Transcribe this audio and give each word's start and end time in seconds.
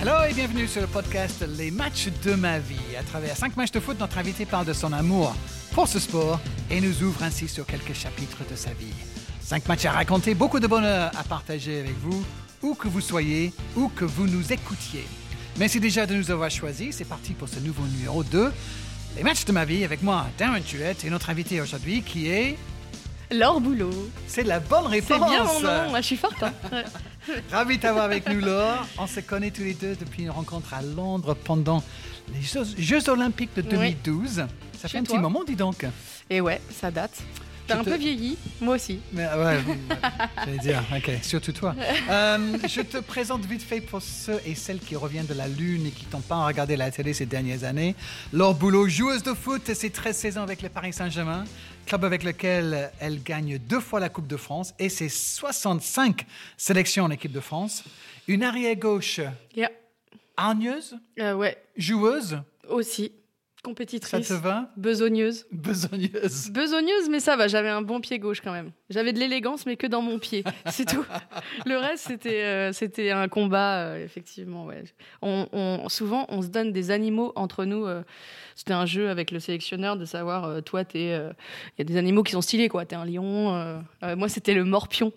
Hello 0.00 0.12
et 0.28 0.32
bienvenue 0.32 0.68
sur 0.68 0.80
le 0.80 0.86
podcast 0.86 1.44
Les 1.56 1.70
matchs 1.70 2.08
de 2.24 2.34
ma 2.34 2.58
vie. 2.58 2.76
À 2.98 3.02
travers 3.02 3.36
cinq 3.36 3.56
matchs 3.56 3.72
de 3.72 3.80
foot, 3.80 3.98
notre 3.98 4.18
invité 4.18 4.44
parle 4.46 4.66
de 4.66 4.72
son 4.72 4.92
amour 4.92 5.34
pour 5.72 5.88
ce 5.88 5.98
sport 5.98 6.40
et 6.70 6.80
nous 6.80 7.02
ouvre 7.02 7.22
ainsi 7.24 7.48
sur 7.48 7.66
quelques 7.66 7.94
chapitres 7.94 8.38
de 8.48 8.54
sa 8.54 8.70
vie. 8.70 8.92
Cinq 9.40 9.66
matchs 9.66 9.86
à 9.86 9.92
raconter, 9.92 10.34
beaucoup 10.34 10.60
de 10.60 10.66
bonheur 10.66 11.10
à 11.18 11.24
partager 11.24 11.80
avec 11.80 11.96
vous, 11.98 12.24
où 12.62 12.74
que 12.74 12.86
vous 12.88 13.00
soyez, 13.00 13.52
où 13.76 13.88
que 13.88 14.04
vous 14.04 14.26
nous 14.28 14.52
écoutiez. 14.52 15.04
Merci 15.58 15.80
déjà 15.80 16.06
de 16.06 16.14
nous 16.14 16.30
avoir 16.30 16.50
choisis. 16.50 16.96
C'est 16.96 17.04
parti 17.04 17.32
pour 17.32 17.48
ce 17.48 17.58
nouveau 17.58 17.84
numéro 17.84 18.22
2. 18.22 18.52
Les 19.16 19.22
matchs 19.24 19.44
de 19.46 19.52
ma 19.52 19.64
vie 19.64 19.84
avec 19.84 20.02
moi, 20.02 20.26
Darren 20.38 20.60
Tuette, 20.60 21.04
et 21.04 21.10
notre 21.10 21.30
invité 21.30 21.60
aujourd'hui 21.60 22.02
qui 22.02 22.28
est... 22.28 22.56
Laure 23.30 23.60
Boulot. 23.60 24.08
C'est 24.26 24.44
la 24.44 24.60
bonne 24.60 24.86
réponse. 24.86 25.18
C'est 25.20 25.28
bien 25.28 25.44
mon 25.44 25.60
nom, 25.90 25.96
je 25.96 26.02
suis 26.02 26.16
forte. 26.16 26.42
hein. 26.42 26.52
Ravi 27.50 27.76
de 27.76 27.82
t'avoir 27.82 28.04
avec 28.04 28.28
nous, 28.28 28.40
Laure. 28.40 28.86
On 28.98 29.06
se 29.06 29.20
connaît 29.20 29.50
tous 29.50 29.62
les 29.62 29.74
deux 29.74 29.96
depuis 29.96 30.22
une 30.24 30.30
rencontre 30.30 30.74
à 30.74 30.82
Londres 30.82 31.34
pendant 31.44 31.82
les 32.34 32.42
Jeux, 32.42 32.64
Jeux 32.78 33.08
Olympiques 33.08 33.50
de 33.56 33.62
2012. 33.62 34.44
Ça 34.78 34.88
fait 34.88 34.98
un 34.98 35.02
petit 35.02 35.18
moment, 35.18 35.42
dis 35.44 35.56
donc. 35.56 35.84
Et 36.30 36.40
ouais, 36.40 36.60
ça 36.70 36.90
date. 36.90 37.18
T'as 37.66 37.80
un 37.80 37.84
te- 37.84 37.90
peu 37.90 37.96
vieilli, 37.96 38.38
moi 38.62 38.76
aussi. 38.76 38.98
Mais, 39.12 39.26
euh, 39.30 39.44
ouais, 39.58 39.62
j'allais 40.46 40.58
dire, 40.58 40.82
ok, 40.96 41.10
surtout 41.22 41.52
toi. 41.52 41.74
Euh, 42.10 42.56
je 42.66 42.80
te 42.80 42.96
présente 42.96 43.44
vite 43.44 43.60
fait 43.62 43.82
pour 43.82 44.00
ceux 44.00 44.40
et 44.46 44.54
celles 44.54 44.78
qui 44.78 44.96
reviennent 44.96 45.26
de 45.26 45.34
la 45.34 45.46
Lune 45.48 45.84
et 45.86 45.90
qui 45.90 46.06
n'ont 46.10 46.20
pas 46.22 46.46
regardé 46.46 46.76
la 46.76 46.90
télé 46.90 47.12
ces 47.12 47.26
dernières 47.26 47.64
années. 47.64 47.94
Laure 48.32 48.54
Boulot, 48.54 48.88
joueuse 48.88 49.22
de 49.22 49.34
foot, 49.34 49.70
c'est 49.74 49.90
13 49.90 50.16
saisons 50.16 50.42
avec 50.42 50.62
le 50.62 50.70
Paris 50.70 50.94
Saint-Germain, 50.94 51.44
club 51.88 52.04
avec 52.04 52.22
lequel 52.22 52.90
elle 53.00 53.22
gagne 53.22 53.58
deux 53.58 53.80
fois 53.80 53.98
la 53.98 54.08
Coupe 54.10 54.26
de 54.26 54.36
France 54.36 54.74
et 54.78 54.88
ses 54.90 55.08
65 55.08 56.26
sélections 56.56 57.04
en 57.04 57.10
équipe 57.10 57.32
de 57.32 57.40
France. 57.40 57.82
Une 58.28 58.42
arrière-gauche 58.44 59.20
Yeah. 59.56 59.70
hargneuse, 60.36 60.96
Euh, 61.18 61.32
ouais, 61.34 61.56
joueuse, 61.76 62.40
aussi. 62.68 63.06
ça 63.06 63.62
Compétitrice. 63.64 64.28
te 64.28 64.34
va? 64.34 64.70
Besogneuse. 64.76 65.46
Besogneuse. 65.50 66.50
Besogneuse, 66.50 67.08
mais 67.10 67.20
ça 67.20 67.36
va, 67.36 67.48
j'avais 67.48 67.68
un 67.68 67.82
bon 67.82 68.00
pied 68.00 68.18
gauche 68.18 68.40
quand 68.40 68.52
même. 68.52 68.70
J'avais 68.88 69.12
de 69.12 69.18
l'élégance, 69.18 69.66
mais 69.66 69.76
que 69.76 69.86
dans 69.86 70.00
mon 70.02 70.18
pied. 70.18 70.44
C'est 70.70 70.86
tout. 70.86 71.04
Le 71.66 71.76
reste, 71.76 72.04
c'était 72.06 72.44
euh, 72.44 72.72
c'était 72.72 73.10
un 73.10 73.28
combat, 73.28 73.80
euh, 73.80 74.04
effectivement. 74.04 74.64
Ouais. 74.66 74.84
On, 75.22 75.48
on- 75.52 75.88
souvent, 75.88 76.26
on 76.28 76.40
se 76.42 76.48
donne 76.48 76.72
des 76.72 76.90
animaux 76.90 77.32
entre 77.34 77.64
nous. 77.64 77.84
euh, 77.86 78.02
c'était 78.58 78.72
un 78.72 78.86
jeu 78.86 79.08
avec 79.08 79.30
le 79.30 79.38
sélectionneur 79.38 79.96
de 79.96 80.04
savoir, 80.04 80.44
euh, 80.44 80.60
toi, 80.60 80.84
t'es. 80.84 81.12
euh, 81.12 81.30
Il 81.76 81.80
y 81.80 81.82
a 81.82 81.84
des 81.84 81.96
animaux 81.96 82.24
qui 82.24 82.32
sont 82.32 82.40
stylés, 82.40 82.68
quoi. 82.68 82.84
T'es 82.84 82.96
un 82.96 83.04
lion. 83.04 83.54
euh, 83.54 84.16
moi, 84.16 84.28
c'était 84.28 84.52
le 84.52 84.64
morpion. 84.64 85.12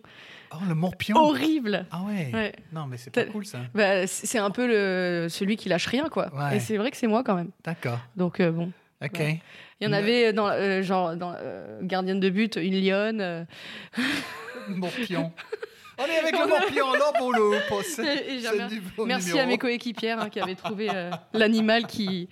Oh, 0.53 0.57
le 0.67 0.75
morpion. 0.75 1.17
Horrible. 1.17 1.85
Ah 1.91 2.01
ouais. 2.07 2.29
Ouais. 2.33 2.51
Non, 2.71 2.85
mais 2.85 2.97
c'est 2.97 3.09
pas 3.09 3.23
cool 3.25 3.45
ça. 3.45 3.59
Bah, 3.73 4.05
c'est 4.05 4.37
un 4.37 4.51
peu 4.51 4.67
le, 4.67 5.27
celui 5.29 5.55
qui 5.55 5.69
lâche 5.69 5.87
rien, 5.87 6.07
quoi. 6.09 6.29
Ouais. 6.35 6.57
Et 6.57 6.59
c'est 6.59 6.77
vrai 6.77 6.91
que 6.91 6.97
c'est 6.97 7.07
moi 7.07 7.23
quand 7.23 7.35
même. 7.35 7.49
D'accord. 7.63 7.99
Donc 8.15 8.39
euh, 8.39 8.51
bon, 8.51 8.71
Ok. 9.03 9.19
Il 9.19 9.85
y 9.85 9.87
en 9.87 9.93
avait 9.93 10.31
dans 10.33 10.47
euh, 10.49 10.83
genre 10.83 11.15
dans 11.15 11.33
euh, 11.35 11.79
gardienne 11.81 12.19
de 12.19 12.29
but 12.29 12.57
une 12.57 12.79
lionne. 12.79 13.47
Morpion. 14.69 15.31
On 15.97 16.05
est 16.05 16.17
avec 16.17 16.31
le 16.31 16.47
morpion, 16.47 16.85
Boulot, 17.19 17.53
pour 17.67 17.83
ce, 17.83 18.01
ce 18.01 18.01
j'aime- 18.41 18.69
nouveau 18.71 19.05
Merci 19.05 19.27
numéro. 19.27 19.43
à 19.43 19.47
mes 19.47 19.57
coéquipières 19.59 20.19
hein, 20.19 20.29
qui 20.29 20.39
avaient 20.39 20.55
trouvé 20.55 20.89
l'animal 21.33 21.85
qui 21.85 22.27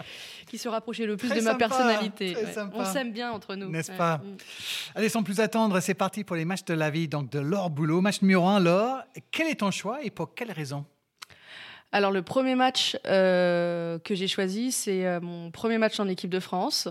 qui 0.49 0.57
se 0.57 0.67
rapprochait 0.67 1.05
le 1.05 1.15
plus 1.15 1.29
Très 1.29 1.39
de 1.39 1.45
ma 1.45 1.55
personnalité. 1.55 2.35
Ouais. 2.35 2.53
On 2.73 2.83
s'aime 2.83 3.11
bien 3.13 3.31
entre 3.31 3.55
nous. 3.55 3.69
N'est-ce 3.69 3.91
Ouais. 3.91 3.97
pas 3.97 4.17
Mm. 4.17 4.37
Allez, 4.95 5.09
sans 5.09 5.23
plus 5.23 5.39
attendre, 5.39 5.79
c'est 5.79 5.93
parti 5.93 6.23
pour 6.25 6.35
les 6.35 6.43
matchs 6.45 6.65
de 6.65 6.73
la 6.73 6.89
vie 6.89 7.07
donc 7.07 7.29
de 7.31 7.39
Laure 7.39 7.69
Boulot. 7.69 8.01
Match 8.01 8.21
numéro 8.21 8.47
1, 8.47 8.59
Laure. 8.59 8.99
Quel 9.31 9.47
est 9.47 9.59
ton 9.61 9.71
choix 9.71 10.03
et 10.03 10.09
pour 10.09 10.33
quelle 10.35 10.51
raison? 10.51 10.85
Alors 11.91 12.11
le 12.11 12.21
premier 12.21 12.53
match 12.53 12.95
euh, 13.07 13.97
que 13.99 14.13
j'ai 14.13 14.27
choisi, 14.27 14.71
c'est 14.71 15.07
euh, 15.07 15.19
mon 15.21 15.49
premier 15.49 15.79
match 15.79 15.99
en 15.99 16.07
équipe 16.07 16.29
de 16.29 16.39
France 16.39 16.87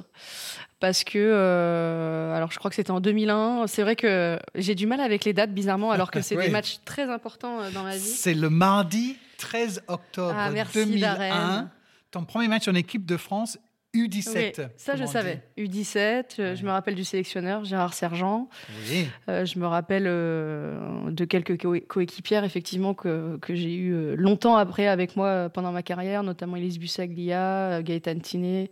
parce 0.81 1.05
que 1.05 1.19
euh, 1.19 2.35
alors 2.37 2.51
je 2.51 2.59
crois 2.59 2.69
que 2.69 2.75
c'était 2.75 2.91
en 2.91 2.99
2001. 2.99 3.69
C'est 3.69 3.83
vrai 3.83 3.95
que 3.95 4.41
j'ai 4.57 4.75
du 4.75 4.89
mal 4.89 5.01
avec 5.01 5.25
les 5.25 5.33
dates 5.33 5.53
bizarrement 5.55 5.93
alors 5.93 6.11
que 6.11 6.21
c'est 6.23 6.37
Oui. 6.37 6.47
des 6.47 6.51
matchs 6.51 6.79
très 6.85 7.05
importants 7.09 7.71
dans 7.73 7.85
ma 7.85 7.95
vie. 7.95 8.01
C'est 8.01 8.35
le 8.35 8.51
mardi 8.51 9.17
13 9.39 9.83
octobre 9.87 10.35
Ah, 10.37 10.51
merci, 10.51 10.85
2001. 10.85 11.71
Ton 12.11 12.25
premier 12.25 12.49
match 12.49 12.69
en 12.69 12.75
équipe 12.75 13.05
de 13.07 13.17
France 13.17 13.59
U17. 13.95 14.61
Oui, 14.61 14.67
ça 14.77 14.97
je 14.97 15.05
savais. 15.07 15.43
U17, 15.57 16.25
euh, 16.41 16.55
je 16.55 16.63
me 16.65 16.71
rappelle 16.71 16.95
du 16.95 17.05
sélectionneur 17.05 17.65
Gérard 17.65 17.95
Sergent. 17.95 18.49
Oui. 18.91 19.07
Euh, 19.29 19.45
je 19.47 19.59
me 19.59 19.67
rappelle 19.67 20.05
euh, 20.07 21.11
de 21.11 21.25
quelques 21.25 21.61
co- 21.61 21.81
coéquipières 21.87 22.45
effectivement 22.45 22.93
que, 22.95 23.39
que 23.39 23.55
j'ai 23.55 23.75
eu 23.75 24.15
longtemps 24.17 24.57
après 24.57 24.87
avec 24.89 25.17
moi 25.17 25.49
pendant 25.49 25.73
ma 25.73 25.83
carrière, 25.83 26.23
notamment 26.23 26.57
Elise 26.57 26.79
Bussaglia, 26.79 27.83
Gaëtan 27.83 28.19
Tinet. 28.21 28.71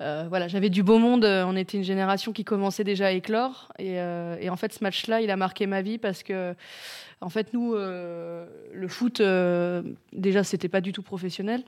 Euh, 0.00 0.26
voilà, 0.28 0.48
j'avais 0.48 0.70
du 0.70 0.82
beau 0.82 0.98
monde. 0.98 1.24
On 1.24 1.54
était 1.54 1.78
une 1.78 1.84
génération 1.84 2.32
qui 2.32 2.42
commençait 2.44 2.82
déjà 2.82 3.06
à 3.06 3.10
éclore. 3.12 3.72
Et, 3.78 4.00
euh, 4.00 4.36
et 4.40 4.50
en 4.50 4.56
fait, 4.56 4.72
ce 4.72 4.82
match-là, 4.82 5.20
il 5.20 5.30
a 5.30 5.36
marqué 5.36 5.66
ma 5.68 5.82
vie 5.82 5.98
parce 5.98 6.24
que, 6.24 6.54
en 7.20 7.28
fait, 7.28 7.52
nous, 7.52 7.74
euh, 7.74 8.44
le 8.72 8.88
foot, 8.88 9.22
déjà, 10.12 10.42
c'était 10.42 10.68
pas 10.68 10.80
du 10.80 10.90
tout 10.92 11.02
professionnel. 11.02 11.62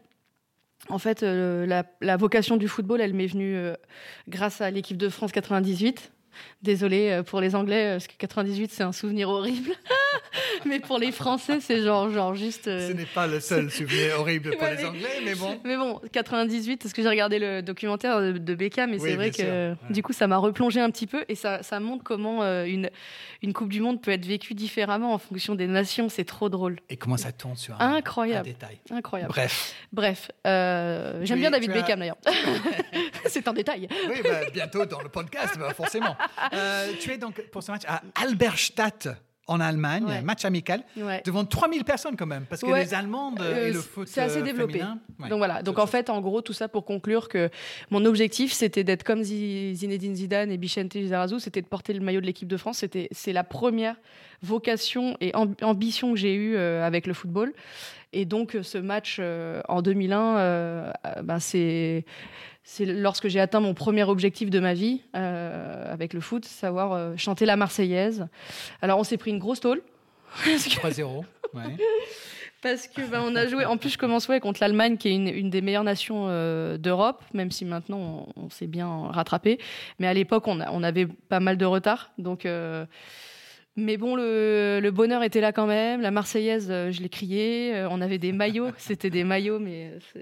En 0.89 0.99
fait, 0.99 1.23
euh, 1.23 1.83
la, 2.01 2.17
vocation 2.17 2.57
du 2.57 2.69
football, 2.69 3.01
elle 3.01 3.15
m'est 3.15 3.27
venue 3.27 3.57
euh, 3.57 3.75
grâce 4.29 4.61
à 4.61 4.71
l'équipe 4.71 4.97
de 4.97 5.09
France 5.09 5.33
98. 5.33 6.13
Désolée 6.63 7.11
euh, 7.11 7.23
pour 7.23 7.41
les 7.41 7.55
Anglais, 7.55 7.87
euh, 7.87 7.95
parce 7.95 8.07
que 8.07 8.15
98, 8.19 8.71
c'est 8.73 8.83
un 8.83 8.93
souvenir 8.93 9.29
horrible. 9.29 9.73
mais 10.67 10.81
pour 10.81 10.99
les 10.99 11.13
Français, 11.13 11.61
c'est 11.61 11.83
genre, 11.83 12.11
genre 12.11 12.35
juste. 12.35 12.69
euh, 12.69 12.89
Ce 12.89 12.93
n'est 12.93 13.05
pas 13.07 13.27
le 13.27 13.41
seul 13.41 13.71
souvenir 13.71 14.21
horrible 14.21 14.51
pour 14.53 14.63
Ouais, 14.63 14.77
les 14.77 14.83
mais- 14.83 14.89
Anglais, 14.89 15.09
mais 15.25 15.35
bon. 15.35 15.61
mais 15.65 15.77
bon, 15.77 16.01
98, 16.13 16.79
parce 16.83 16.93
que 16.93 17.03
j'ai 17.03 17.09
regardé 17.09 17.39
le 17.39 17.63
documentaire 17.63 18.21
de, 18.21 18.33
de 18.33 18.55
Beckham, 18.55 18.91
Oui, 18.93 18.99
c'est 19.01 19.15
vrai 19.15 19.31
que 19.31 19.43
ouais. 19.73 19.77
du 19.91 20.03
coup, 20.03 20.13
ça 20.13 20.27
m'a 20.27 20.37
replongé 20.39 20.81
un 20.81 20.91
petit 20.91 21.07
peu, 21.07 21.25
et 21.29 21.35
ça, 21.35 21.63
ça 21.63 21.81
montre 21.81 22.05
comment 22.05 22.43
euh, 22.43 22.65
une, 22.65 22.91
une 23.43 23.53
Coupe 23.53 23.69
du 23.71 23.81
Monde 23.81 24.01
peut 24.01 24.11
être 24.11 24.25
vécue 24.27 24.55
différemment 24.55 25.13
en 25.15 25.19
fonction 25.19 25.55
des 25.55 25.67
nations. 25.67 26.09
C'est 26.09 26.25
trop 26.25 26.49
drôle. 26.49 26.79
Et 26.89 26.97
comment 26.97 27.17
ça 27.17 27.33
tombe 27.33 27.57
sur 27.57 27.81
un, 27.81 27.95
Incroyable. 27.95 28.49
un 28.49 28.53
détail. 28.53 28.79
Incroyable. 28.91 29.31
Bref. 29.33 29.75
Bref, 29.93 30.31
euh, 30.47 31.21
j'aime 31.25 31.39
bien 31.41 31.51
David 31.51 31.71
as- 31.71 31.75
Beckham 31.75 31.99
d'ailleurs. 32.01 32.17
c'est 33.27 33.47
un 33.49 33.53
détail. 33.53 33.89
Oui, 34.09 34.17
bah, 34.23 34.41
bientôt 34.53 34.85
dans 34.87 35.01
le 35.03 35.09
podcast, 35.09 35.57
bah, 35.59 35.73
forcément. 35.75 36.17
Euh, 36.53 36.93
tu 37.01 37.11
es 37.13 37.19
donc 37.19 37.41
pour 37.51 37.63
ce 37.63 37.71
match 37.73 37.83
à 37.87 38.03
Alberstadt 38.23 39.09
en 39.47 39.61
Allemagne, 39.61 40.05
Ouais. 40.07 40.23
match 40.23 40.47
amical, 40.47 40.83
Ouais. 40.97 41.21
devant 41.27 41.45
3000 41.45 41.85
personnes 41.85 42.17
quand 42.17 42.25
même, 42.25 42.47
parce 42.49 42.63
que 42.63 42.67
Ouais. 42.67 42.85
les 42.85 42.95
Allemandes 42.95 43.39
Euh, 43.43 43.69
et 43.69 43.73
le 43.73 43.81
foot 43.81 44.09
c'est 44.09 44.23
assez 44.23 44.39
euh, 44.39 44.43
développé. 44.43 44.79
féminin. 44.79 44.99
Donc 45.29 45.37
voilà. 45.37 45.63
Donc 45.63 45.79
en 45.79 45.87
fait, 45.87 46.09
en 46.09 46.23
gros, 46.23 46.41
tout 46.41 46.55
ça 46.55 46.67
pour 46.67 46.87
conclure 46.87 47.29
que 47.29 47.51
mon 47.91 48.07
objectif, 48.07 48.55
c'était 48.55 48.85
d'être 48.85 49.03
comme 49.05 49.23
Zi- 49.23 49.75
Zinedine 49.77 50.15
Zidane 50.17 50.51
et 50.51 50.57
Bichente 50.57 50.95
Lizarazu, 50.95 51.41
c'était 51.41 51.61
de 51.61 51.67
porter 51.67 51.93
le 51.93 52.01
maillot 52.01 52.23
de 52.23 52.27
l'équipe 52.27 52.49
de 52.49 52.57
France. 52.57 52.79
C'était, 52.79 53.09
c'est 53.13 53.35
la 53.35 53.45
première 53.45 53.97
vocation 54.41 55.15
et 55.21 55.33
amb- 55.35 55.55
ambition 55.63 56.13
que 56.15 56.19
j'ai 56.19 56.35
eue 56.35 56.57
avec 56.57 57.07
le 57.07 57.13
football. 57.13 57.53
Et 58.15 58.25
donc 58.25 58.57
ce 58.63 58.79
match 58.79 59.21
en 59.69 59.83
2001, 59.83 60.37
euh, 60.39 60.91
euh, 61.07 61.23
ben, 61.23 61.39
c'est 61.39 62.07
c'est 62.65 62.87
lorsque 62.87 63.29
j'ai 63.29 63.41
atteint 63.41 63.61
mon 63.61 63.75
premier 63.75 64.05
objectif 64.05 64.49
de 64.49 64.59
ma 64.59 64.73
vie 64.73 65.03
euh, 65.15 65.93
avec 65.93 66.15
le 66.15 66.21
foot, 66.21 66.47
savoir 66.47 66.93
euh, 66.93 67.15
chanter 67.17 67.45
la 67.45 67.57
Marseillaise. 67.57 68.27
Alors 68.81 68.99
on 68.99 69.05
s'est 69.05 69.19
pris 69.19 69.31
une 69.31 69.39
grosse 69.39 69.61
tôle. 69.61 69.83
Parce 70.45 70.65
que 70.65 70.71
3-0. 70.71 71.25
ouais. 71.53 71.63
parce 72.63 72.89
que 72.89 73.03
ben, 73.03 73.23
on 73.23 73.37
a 73.37 73.47
joué. 73.47 73.67
En 73.67 73.77
plus, 73.77 73.91
je 73.91 73.99
commence 73.99 74.27
ouais, 74.29 74.41
contre 74.41 74.61
l'Allemagne, 74.63 74.97
qui 74.97 75.09
est 75.09 75.15
une, 75.15 75.29
une 75.29 75.51
des 75.51 75.61
meilleures 75.61 75.85
nations 75.85 76.25
euh, 76.29 76.79
d'Europe, 76.79 77.23
même 77.35 77.51
si 77.51 77.67
maintenant 77.67 78.27
on, 78.37 78.45
on 78.45 78.51
s'est 78.51 78.67
bien 78.67 79.09
rattrapé. 79.11 79.59
Mais 79.99 80.07
à 80.07 80.15
l'époque, 80.15 80.49
on, 80.49 80.59
on 80.61 80.83
avait 80.83 81.07
pas 81.07 81.41
mal 81.41 81.59
de 81.59 81.67
retard. 81.67 82.13
Donc, 82.17 82.47
mais 83.77 83.97
bon, 83.97 84.15
le, 84.17 84.79
le 84.83 84.91
bonheur 84.91 85.23
était 85.23 85.41
là 85.41 85.53
quand 85.53 85.67
même. 85.67 86.01
La 86.01 86.11
Marseillaise, 86.11 86.69
euh, 86.71 86.93
je 86.93 87.03
l'ai 87.03 87.09
crié. 87.09 87.75
Euh, 87.75 87.89
on 87.91 88.01
avait 88.01 88.19
des 88.19 88.33
maillots. 88.33 88.71
C'était 88.79 89.11
des 89.11 89.25
maillots, 89.25 89.59
mais 89.59 89.91
euh, 90.17 90.21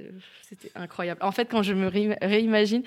c'était 0.49 0.71
incroyable. 0.75 1.21
En 1.23 1.33
fait, 1.33 1.47
quand 1.51 1.63
je 1.63 1.75
me 1.75 1.87
ré- 1.89 2.17
réimagine, 2.23 2.83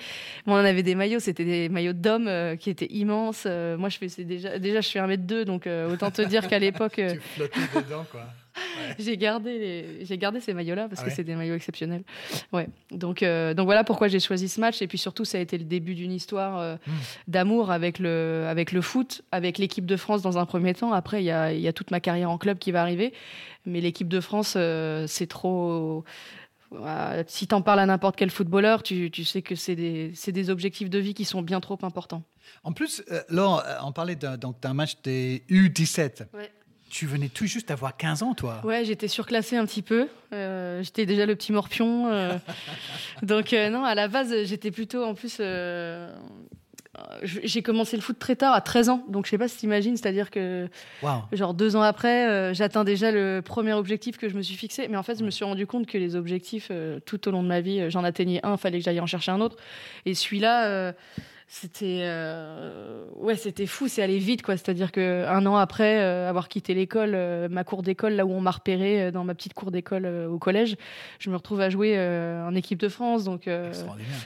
on 0.46 0.54
avait 0.54 0.82
des 0.82 0.94
maillots. 0.94 1.20
C'était 1.20 1.44
des 1.44 1.68
maillots 1.68 1.92
d'hommes 1.92 2.30
qui 2.58 2.70
étaient 2.70 2.90
immenses. 2.92 3.46
Moi, 3.46 3.88
je 3.88 3.98
faisais 3.98 4.24
déjà, 4.24 4.58
déjà, 4.58 4.80
je 4.80 4.88
suis 4.88 4.98
un 4.98 5.06
mètre 5.06 5.24
deux, 5.24 5.44
donc 5.44 5.68
autant 5.92 6.10
te 6.10 6.22
dire 6.22 6.46
qu'à 6.48 6.58
l'époque. 6.58 7.00
Tu 7.12 7.20
flottais 7.20 7.60
dedans, 7.76 8.04
quoi. 8.10 8.22
j'ai 8.98 9.16
gardé 9.16 9.58
les- 9.58 10.04
j'ai 10.04 10.18
gardé 10.18 10.40
ces 10.40 10.54
maillots-là 10.54 10.88
parce 10.88 11.00
Ah 11.00 11.04
que 11.04 11.10
ouais 11.10 11.14
c'est 11.14 11.24
des 11.24 11.34
maillots 11.36 11.54
exceptionnels. 11.54 12.02
Ouais. 12.52 12.68
Donc 12.90 13.22
euh, 13.22 13.54
donc 13.54 13.66
voilà 13.66 13.84
pourquoi 13.84 14.08
j'ai 14.08 14.20
choisi 14.20 14.48
ce 14.48 14.60
match 14.60 14.82
et 14.82 14.86
puis 14.86 14.98
surtout 14.98 15.24
ça 15.24 15.38
a 15.38 15.40
été 15.40 15.58
le 15.58 15.64
début 15.64 15.94
d'une 15.94 16.12
histoire 16.12 16.58
euh, 16.58 16.76
Mm. 16.86 16.90
d'amour 17.28 17.70
avec 17.70 17.98
le 17.98 18.44
avec 18.48 18.72
le 18.72 18.80
foot, 18.80 19.22
avec 19.32 19.58
l'équipe 19.58 19.86
de 19.86 19.96
France 19.96 20.22
dans 20.22 20.38
un 20.38 20.46
premier 20.46 20.74
temps. 20.74 20.92
Après 20.92 21.22
il 21.22 21.26
y 21.26 21.30
a 21.30 21.52
il 21.52 21.60
y 21.60 21.68
a 21.68 21.72
toute 21.72 21.90
ma 21.90 22.00
carrière 22.00 22.30
en 22.30 22.38
club 22.38 22.58
qui 22.58 22.72
va 22.72 22.80
arriver, 22.82 23.12
mais 23.64 23.80
l'équipe 23.80 24.08
de 24.08 24.20
France 24.20 24.54
euh, 24.56 25.06
c'est 25.06 25.26
trop 25.26 26.04
si 27.28 27.46
t'en 27.46 27.62
parles 27.62 27.78
à 27.80 27.86
n'importe 27.86 28.16
quel 28.16 28.28
footballeur, 28.30 28.82
tu, 28.82 29.10
tu 29.10 29.24
sais 29.24 29.40
que 29.40 29.54
c'est 29.54 29.76
des, 29.76 30.12
des 30.28 30.50
objectifs 30.50 30.90
de 30.90 30.98
vie 30.98 31.14
qui 31.14 31.24
sont 31.24 31.40
bien 31.40 31.60
trop 31.60 31.78
importants. 31.82 32.22
En 32.64 32.72
plus, 32.72 33.04
Laure, 33.28 33.62
euh, 33.66 33.76
on 33.84 33.92
parlait 33.92 34.16
d'un 34.16 34.74
match 34.74 34.96
des 35.02 35.42
U17. 35.48 36.26
Ouais. 36.34 36.50
Tu 36.88 37.06
venais 37.06 37.28
tout 37.28 37.46
juste 37.46 37.68
d'avoir 37.68 37.96
15 37.96 38.22
ans, 38.22 38.34
toi. 38.34 38.60
Ouais, 38.64 38.84
j'étais 38.84 39.08
surclassée 39.08 39.56
un 39.56 39.66
petit 39.66 39.82
peu. 39.82 40.08
Euh, 40.32 40.82
j'étais 40.82 41.06
déjà 41.06 41.26
le 41.26 41.34
petit 41.34 41.52
morpion. 41.52 42.08
Euh. 42.08 42.38
Donc, 43.22 43.52
euh, 43.52 43.70
non, 43.70 43.84
à 43.84 43.94
la 43.94 44.08
base, 44.08 44.44
j'étais 44.44 44.70
plutôt, 44.70 45.04
en 45.04 45.14
plus, 45.14 45.40
j'ai 47.22 47.62
commencé 47.62 47.96
le 47.96 48.02
foot 48.02 48.18
très 48.18 48.36
tard, 48.36 48.54
à 48.54 48.60
13 48.60 48.88
ans. 48.88 49.04
Donc, 49.08 49.26
je 49.26 49.30
sais 49.30 49.38
pas 49.38 49.48
si 49.48 49.58
t'imagines, 49.58 49.96
c'est-à-dire 49.96 50.30
que, 50.30 50.68
genre, 51.32 51.54
deux 51.54 51.76
ans 51.76 51.82
après, 51.82 52.54
j'atteins 52.54 52.84
déjà 52.84 53.10
le 53.10 53.42
premier 53.44 53.72
objectif 53.72 54.16
que 54.16 54.28
je 54.28 54.36
me 54.36 54.42
suis 54.42 54.56
fixé. 54.56 54.88
Mais 54.88 54.96
en 54.96 55.02
fait, 55.02 55.18
je 55.18 55.24
me 55.24 55.30
suis 55.30 55.44
rendu 55.44 55.66
compte 55.66 55.86
que 55.86 55.98
les 55.98 56.14
objectifs, 56.14 56.70
tout 57.04 57.28
au 57.28 57.30
long 57.30 57.42
de 57.42 57.48
ma 57.48 57.60
vie, 57.60 57.90
j'en 57.90 58.04
atteignais 58.04 58.40
un, 58.44 58.56
fallait 58.56 58.78
que 58.78 58.84
j'aille 58.84 59.00
en 59.00 59.06
chercher 59.06 59.32
un 59.32 59.40
autre. 59.40 59.56
Et 60.04 60.14
celui-là, 60.14 60.94
c'était 61.48 62.00
euh, 62.02 63.04
ouais 63.14 63.36
c'était 63.36 63.66
fou 63.66 63.86
c'est 63.86 64.02
allé 64.02 64.18
vite 64.18 64.42
quoi. 64.42 64.56
C'est 64.56 64.68
à 64.68 64.74
dire 64.74 64.90
que 64.90 65.24
un 65.28 65.46
an 65.46 65.56
après 65.56 66.00
euh, 66.00 66.28
avoir 66.28 66.48
quitté 66.48 66.74
l'école 66.74 67.12
euh, 67.14 67.48
ma 67.48 67.62
cour 67.62 67.82
d'école 67.82 68.14
là 68.14 68.26
où 68.26 68.32
on 68.32 68.40
m'a 68.40 68.50
repéré 68.50 69.12
dans 69.12 69.22
ma 69.22 69.34
petite 69.34 69.54
cour 69.54 69.70
d'école 69.70 70.06
au 70.06 70.38
collège 70.38 70.76
je 71.20 71.30
me 71.30 71.36
retrouve 71.36 71.60
à 71.60 71.70
jouer 71.70 71.98
en 71.98 72.54
équipe 72.54 72.80
de 72.80 72.88
France 72.88 73.24
donc 73.24 73.48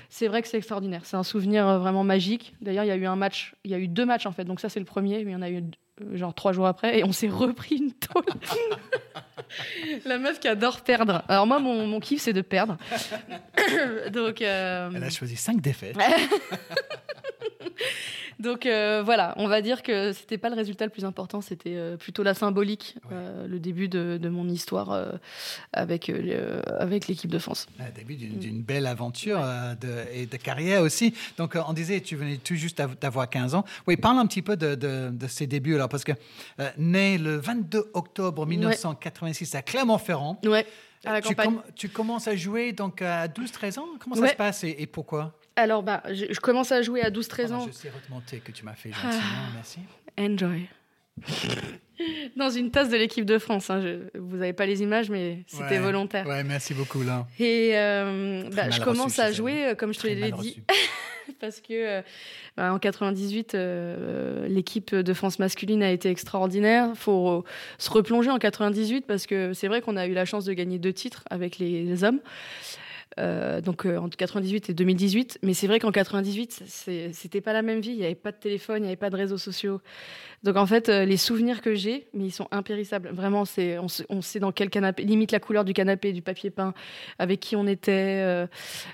c'est 0.08 0.28
vrai 0.28 0.42
que 0.42 0.48
c'est 0.48 0.56
extraordinaire. 0.56 1.02
C'est 1.04 1.16
un 1.16 1.22
souvenir 1.22 1.78
vraiment 1.78 2.04
magique. 2.04 2.54
D'ailleurs 2.60 2.84
il 2.84 2.88
y 2.88 2.92
a 2.92 2.96
eu 2.96 3.06
un 3.06 3.16
match 3.16 3.54
il 3.64 3.70
y 3.70 3.74
a 3.74 3.78
eu 3.78 3.88
deux 3.88 4.06
matchs 4.06 4.26
en 4.26 4.32
fait. 4.32 4.44
Donc 4.44 4.60
ça 4.60 4.68
c'est 4.68 4.80
le 4.80 4.86
premier 4.86 5.24
mais 5.24 5.32
il 5.32 5.34
y 5.34 5.36
en 5.36 5.42
a 5.42 5.50
eu 5.50 5.62
genre 6.14 6.34
trois 6.34 6.52
jours 6.52 6.66
après 6.66 6.98
et 6.98 7.04
on 7.04 7.12
s'est 7.12 7.28
repris 7.28 7.76
une 7.76 7.92
tôle. 7.92 8.24
La 10.04 10.18
meuf 10.18 10.38
qui 10.38 10.48
adore 10.48 10.80
perdre. 10.82 11.22
Alors 11.28 11.46
moi 11.46 11.58
mon, 11.58 11.86
mon 11.86 12.00
kiff 12.00 12.20
c'est 12.22 12.32
de 12.32 12.42
perdre. 12.42 12.76
Donc 14.12 14.40
elle 14.40 15.02
a 15.02 15.10
choisi 15.10 15.36
cinq 15.36 15.60
défaites 15.60 15.96
Donc 18.40 18.64
euh, 18.64 19.02
voilà, 19.04 19.34
on 19.36 19.48
va 19.48 19.60
dire 19.60 19.82
que 19.82 20.14
c'était 20.14 20.38
pas 20.38 20.48
le 20.48 20.56
résultat 20.56 20.86
le 20.86 20.90
plus 20.90 21.04
important, 21.04 21.42
c'était 21.42 21.74
euh, 21.76 21.98
plutôt 21.98 22.22
la 22.22 22.32
symbolique, 22.32 22.96
euh, 23.12 23.46
le 23.46 23.60
début 23.60 23.86
de, 23.86 24.18
mon 24.30 24.48
histoire 24.48 25.18
avec, 25.72 26.10
avec 26.78 27.06
l'équipe 27.06 27.30
de 27.30 27.38
France. 27.38 27.66
Le 27.78 27.92
début 27.92 28.16
d'une 28.16 28.62
belle 28.62 28.86
aventure 28.86 29.44
et 30.12 30.26
de 30.26 30.36
carrière 30.36 30.82
aussi. 30.82 31.14
Donc 31.36 31.56
on 31.66 31.72
disait, 31.74 32.00
tu 32.00 32.16
venais 32.16 32.38
tout 32.38 32.54
juste 32.54 32.80
d'avoir 33.00 33.28
15 33.28 33.54
ans. 33.54 33.64
Oui, 33.86 33.96
parle 33.96 34.18
un 34.18 34.26
petit 34.26 34.42
peu 34.42 34.56
de, 34.56 34.74
de, 34.74 35.26
ces 35.26 35.46
débuts 35.46 35.74
alors, 35.74 35.88
parce 35.88 36.04
que 36.04 36.12
né 36.78 37.18
le 37.18 37.36
22 37.36 37.90
octobre 37.92 38.46
1986 38.46 39.54
à 39.54 39.62
Clermont-Ferrand. 39.62 40.40
Ouais. 40.44 40.66
À 41.04 41.12
la 41.12 41.22
tu, 41.22 41.34
tu, 41.74 41.88
commences 41.88 42.28
à 42.28 42.36
jouer 42.36 42.72
donc 42.72 43.02
à 43.02 43.26
12-13 43.26 43.78
ans? 43.80 43.86
Comment 43.98 44.16
ça 44.16 44.28
se 44.28 44.34
passe 44.34 44.64
et 44.64 44.86
pourquoi? 44.86 45.39
Alors, 45.60 45.82
bah, 45.82 46.02
je, 46.10 46.38
commence 46.40 46.72
à 46.72 46.82
jouer 46.82 47.02
à 47.02 47.10
12-13 47.10 47.52
ans. 47.52 47.66
Je 47.66 47.72
sais 47.72 47.90
remonter 48.08 48.38
que 48.38 48.52
tu 48.52 48.64
m'as 48.64 48.74
fait 48.74 48.90
gentiment, 48.90 49.12
ah, 49.12 49.50
merci. 49.54 49.80
Enjoy. 50.18 50.68
Dans 52.36 52.48
une 52.50 52.70
tasse 52.70 52.88
de 52.88 52.96
l'équipe 52.96 53.26
de 53.26 53.38
France. 53.38 53.68
Hein, 53.68 53.98
vous 54.14 54.36
n'avez 54.38 54.52
pas 54.52 54.66
les 54.66 54.82
images, 54.82 55.10
mais 55.10 55.44
c'était 55.46 55.78
volontaire. 55.78 56.26
Ouais, 56.26 56.44
merci 56.44 56.72
beaucoup 56.72 57.02
là. 57.02 57.26
Et 57.38 57.72
euh, 57.74 58.48
bah, 58.54 58.70
je 58.70 58.80
commence 58.80 59.18
à 59.18 59.32
jouer, 59.32 59.66
euh, 59.66 59.74
comme 59.74 59.92
je 59.92 60.00
te 60.00 60.06
l'ai 60.06 60.32
dit, 60.32 60.62
parce 61.40 61.60
que 61.60 61.72
euh, 61.72 62.02
bah, 62.56 62.72
en 62.72 62.78
98, 62.78 63.54
l'équipe 64.48 64.94
de 64.94 65.12
France 65.12 65.38
masculine 65.38 65.82
a 65.82 65.90
été 65.90 66.08
extraordinaire. 66.08 66.88
Il 66.90 66.98
faut 66.98 67.44
se 67.76 67.90
replonger 67.90 68.30
en 68.30 68.38
98 68.38 69.06
parce 69.06 69.26
que 69.26 69.52
c'est 69.52 69.68
vrai 69.68 69.82
qu'on 69.82 69.96
a 69.96 70.06
eu 70.06 70.14
la 70.14 70.24
chance 70.24 70.46
de 70.46 70.54
gagner 70.54 70.78
deux 70.78 70.94
titres 70.94 71.24
avec 71.28 71.58
les 71.58 72.02
hommes. 72.02 72.20
Euh, 73.18 73.60
donc 73.60 73.86
euh, 73.86 73.98
entre 73.98 74.16
98 74.16 74.70
et 74.70 74.74
2018. 74.74 75.38
Mais 75.42 75.54
c'est 75.54 75.66
vrai 75.66 75.80
qu'en 75.80 75.90
98, 75.90 76.62
c'était 77.12 77.40
pas 77.40 77.52
la 77.52 77.62
même 77.62 77.80
vie. 77.80 77.90
Il 77.90 77.98
n'y 77.98 78.04
avait 78.04 78.14
pas 78.14 78.32
de 78.32 78.36
téléphone, 78.36 78.78
il 78.78 78.82
n'y 78.82 78.88
avait 78.88 78.96
pas 78.96 79.10
de 79.10 79.16
réseaux 79.16 79.38
sociaux. 79.38 79.80
Donc 80.42 80.56
en 80.56 80.66
fait, 80.66 80.88
euh, 80.88 81.04
les 81.04 81.16
souvenirs 81.16 81.60
que 81.60 81.74
j'ai, 81.74 82.08
mais 82.14 82.26
ils 82.26 82.32
sont 82.32 82.48
impérissables. 82.50 83.10
Vraiment, 83.10 83.44
c'est 83.44 83.78
on, 83.78 84.22
sait 84.22 84.40
dans 84.40 84.52
quel 84.52 84.70
canapé, 84.70 85.02
limite 85.02 85.32
la 85.32 85.40
couleur 85.40 85.64
du 85.64 85.72
canapé, 85.72 86.12
du 86.12 86.22
papier 86.22 86.50
peint, 86.50 86.72
avec 87.18 87.40
qui 87.40 87.56
on 87.56 87.66
était. 87.66 88.46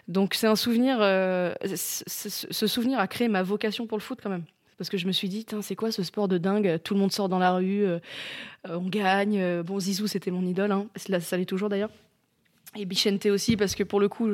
donc 0.09 0.35
c'est 0.35 0.47
un 0.47 0.57
souvenir. 0.57 0.99
ce 0.99 2.67
souvenir 2.67 2.99
a 2.99 3.07
créé 3.07 3.29
ma 3.29 3.43
vocation 3.43 3.87
pour 3.87 3.99
le 3.99 4.03
foot 4.03 4.21
quand 4.23 4.31
même 4.31 4.45
parce 4.79 4.91
que 4.91 4.99
je 4.99 5.07
me 5.07 5.13
suis 5.13 5.31
dit, 5.31 5.47
c'est 5.63 5.75
quoi 5.75 5.91
ce 5.91 6.03
sport 6.03 6.29
de 6.29 6.37
dingue? 6.37 6.79
Tout 6.85 6.93
le 6.93 7.01
monde 7.01 7.11
sort 7.11 7.31
dans 7.31 7.39
la 7.39 7.53
rue, 7.53 7.87
on 8.69 8.89
gagne. 8.89 9.63
bon, 9.63 9.81
Zizou, 9.81 10.07
c'était 10.07 10.31
mon 10.31 10.45
idole, 10.45 10.73
hein. 10.73 10.87
ça 10.97 11.37
l'est 11.39 11.47
toujours 11.47 11.71
d'ailleurs. 11.71 11.91
Et 12.78 12.84
Bichente 12.84 13.26
aussi, 13.26 13.56
parce 13.56 13.75
que 13.75 13.82
pour 13.82 14.00
le 14.00 14.08
coup, 14.08 14.28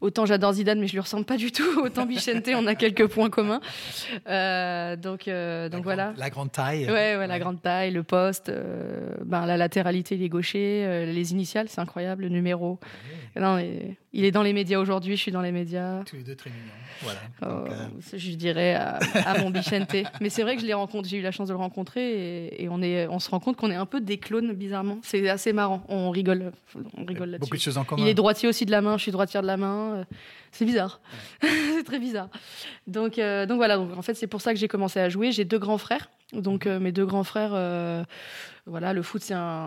autant 0.00 0.26
j'adore 0.26 0.52
Zidane, 0.54 0.80
mais 0.80 0.86
je 0.86 0.92
lui 0.92 1.00
ressemble 1.00 1.24
pas 1.24 1.36
du 1.36 1.52
tout. 1.52 1.80
Autant 1.82 2.06
Bichente, 2.06 2.48
on 2.54 2.66
a 2.66 2.74
quelques 2.74 3.06
points 3.06 3.30
communs. 3.30 3.60
Euh, 4.28 4.96
donc, 4.96 5.28
euh, 5.28 5.68
donc 5.68 5.84
voilà. 5.84 6.12
la 6.16 6.30
grande 6.30 6.52
taille. 6.52 6.86
Ouais, 6.86 7.16
ouais, 7.16 7.26
la 7.26 7.38
grande 7.38 7.62
taille, 7.62 7.90
le 7.92 8.02
poste, 8.02 8.48
euh, 8.48 9.14
ben, 9.24 9.46
la 9.46 9.56
latéralité, 9.56 10.16
il 10.16 10.22
est 10.22 10.28
gaucher, 10.28 11.06
les 11.06 11.32
initiales, 11.32 11.68
c'est 11.68 11.80
incroyable, 11.80 12.22
le 12.22 12.28
numéro. 12.28 12.78
Non, 13.36 13.58
il 14.12 14.24
est 14.24 14.30
dans 14.30 14.42
les 14.42 14.52
médias 14.52 14.78
aujourd'hui, 14.78 15.16
je 15.16 15.22
suis 15.22 15.32
dans 15.32 15.40
les 15.40 15.52
médias. 15.52 16.02
Tous 16.04 16.16
les 16.16 16.22
deux 16.22 16.34
très 16.34 16.50
mignons. 16.50 16.62
Voilà. 17.02 17.20
Oh, 17.42 17.64
je 18.12 18.30
dirais 18.32 18.74
à, 18.74 18.98
mon 19.40 19.50
Bichente. 19.50 19.88
mais 20.20 20.28
c'est 20.28 20.42
vrai 20.42 20.54
que 20.54 20.62
je 20.62 20.66
l'ai 20.66 20.74
rencontré, 20.74 21.10
j'ai 21.10 21.16
eu 21.18 21.22
la 21.22 21.30
chance 21.30 21.48
de 21.48 21.52
le 21.52 21.58
rencontrer 21.58 22.46
et, 22.58 22.68
on, 22.68 22.82
est, 22.82 23.08
on 23.08 23.18
se 23.18 23.30
rend 23.30 23.40
compte 23.40 23.56
qu'on 23.56 23.70
est 23.70 23.76
un 23.76 23.86
peu 23.86 24.00
des 24.00 24.18
clones, 24.18 24.52
bizarrement. 24.52 24.98
C'est 25.02 25.28
assez 25.28 25.52
marrant. 25.52 25.82
On 25.88 26.10
rigole, 26.10 26.52
on 26.96 27.04
rigole 27.04 27.30
là-dessus. 27.30 27.70
Il 27.98 28.06
est 28.06 28.14
droitier 28.14 28.48
aussi 28.48 28.66
de 28.66 28.70
la 28.70 28.82
main, 28.82 28.96
je 28.96 29.02
suis 29.02 29.12
droitière 29.12 29.42
de 29.42 29.46
la 29.46 29.56
main. 29.56 29.94
Euh, 29.94 30.04
c'est 30.52 30.64
bizarre. 30.64 31.00
c'est 31.40 31.84
très 31.84 31.98
bizarre. 31.98 32.28
Donc, 32.86 33.18
euh, 33.18 33.46
donc 33.46 33.56
voilà, 33.56 33.76
donc, 33.76 33.96
en 33.96 34.02
fait, 34.02 34.14
c'est 34.14 34.26
pour 34.26 34.40
ça 34.40 34.52
que 34.52 34.58
j'ai 34.58 34.68
commencé 34.68 35.00
à 35.00 35.08
jouer. 35.08 35.32
J'ai 35.32 35.44
deux 35.44 35.58
grands 35.58 35.78
frères. 35.78 36.10
Donc 36.32 36.66
euh, 36.66 36.80
mes 36.80 36.92
deux 36.92 37.04
grands 37.04 37.24
frères, 37.24 37.52
voilà, 38.66 38.92
le 38.92 39.02
foot, 39.02 39.22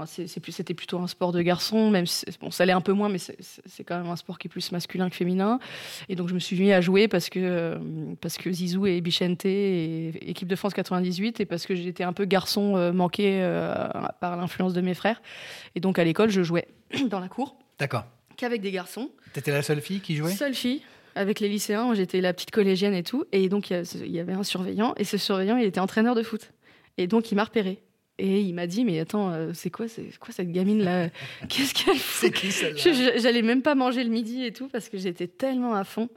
c'était 0.06 0.74
plutôt 0.74 1.00
un 1.00 1.08
sport 1.08 1.34
de 1.34 1.42
garçon, 1.42 1.90
même 1.90 2.06
si, 2.06 2.26
bon, 2.40 2.50
ça 2.50 2.66
l'est 2.66 2.72
un 2.72 2.82
peu 2.82 2.94
moins, 2.94 3.10
mais 3.10 3.18
c'est 3.18 3.84
quand 3.84 3.98
même 3.98 4.10
un 4.10 4.16
sport 4.16 4.40
qui 4.40 4.48
est 4.48 4.50
plus 4.50 4.72
masculin 4.72 5.10
que 5.10 5.16
féminin. 5.16 5.60
Et 6.08 6.16
donc 6.16 6.30
je 6.30 6.34
me 6.34 6.40
suis 6.40 6.58
mis 6.58 6.72
à 6.72 6.80
jouer 6.80 7.10
parce 7.10 7.30
que 7.30 7.78
parce 8.22 8.38
que 8.38 8.50
Zizou 8.50 8.88
et 8.88 9.02
Bichente 9.02 9.46
et 9.46 10.30
équipe 10.30 10.48
de 10.48 10.56
France 10.56 10.74
98 10.74 11.42
et 11.42 11.46
parce 11.46 11.66
que 11.66 11.76
j'étais 11.76 12.06
un 12.06 12.14
peu 12.14 12.24
garçon 12.24 12.94
manqué 12.94 13.42
par 14.22 14.38
l'influence 14.38 14.74
de 14.74 14.82
mes 14.82 14.94
frères. 14.94 15.22
Et 15.76 15.82
donc 15.82 16.00
à 16.00 16.06
l'école, 16.06 16.30
je 16.30 16.42
jouais 16.42 16.68
dans 17.10 17.20
la 17.20 17.28
cour. 17.28 17.58
D'accord. 17.80 18.06
Qu'avec 18.38 18.62
des 18.62 18.72
garçons. 18.72 19.10
T'étais 19.34 19.52
la 19.52 19.62
seule 19.62 19.82
fille 19.82 20.00
qui 20.00 20.16
jouait? 20.16 20.32
Seule 20.32 20.54
fille. 20.54 20.82
Avec 21.16 21.40
les 21.40 21.48
lycéens, 21.48 21.94
j'étais 21.94 22.20
la 22.20 22.34
petite 22.34 22.52
collégienne 22.52 22.94
et 22.94 23.04
tout. 23.04 23.24
Et 23.32 23.48
donc, 23.48 23.70
il 23.70 24.12
y 24.12 24.20
avait 24.20 24.34
un 24.34 24.44
surveillant. 24.44 24.94
Et 24.98 25.06
ce 25.06 25.18
surveillant, 25.18 25.56
il 25.56 25.66
était 25.66 25.80
entraîneur 25.80 26.14
de 26.14 26.24
foot. 26.24 26.52
Et 26.98 27.08
donc, 27.08 27.32
il 27.32 27.36
m'a 27.36 27.46
repéré. 27.46 27.82
Et 28.18 28.40
il 28.42 28.54
m'a 28.54 28.66
dit, 28.66 28.86
mais 28.86 29.00
attends, 29.00 29.30
euh, 29.30 29.52
c'est 29.54 29.70
quoi, 29.70 29.88
c'est 29.88 30.18
quoi 30.20 30.34
cette 30.34 30.52
gamine 30.52 30.82
là 30.84 31.10
Qu'est-ce 31.50 31.74
qu'elle 31.74 31.98
fait? 31.98 32.28
C'est 32.28 32.32
qui 32.32 32.51
celle-là? 32.51 33.18
J'allais 33.18 33.42
même 33.42 33.62
pas 33.62 33.75
manger 33.75 34.04
le 34.04 34.10
midi 34.10 34.46
et 34.46 34.54
tout 34.54 34.70
parce 34.70 34.88
que 34.88 34.98
j'étais 34.98 35.28
tellement 35.28 35.74
à 35.74 35.84
fond. 35.84 36.10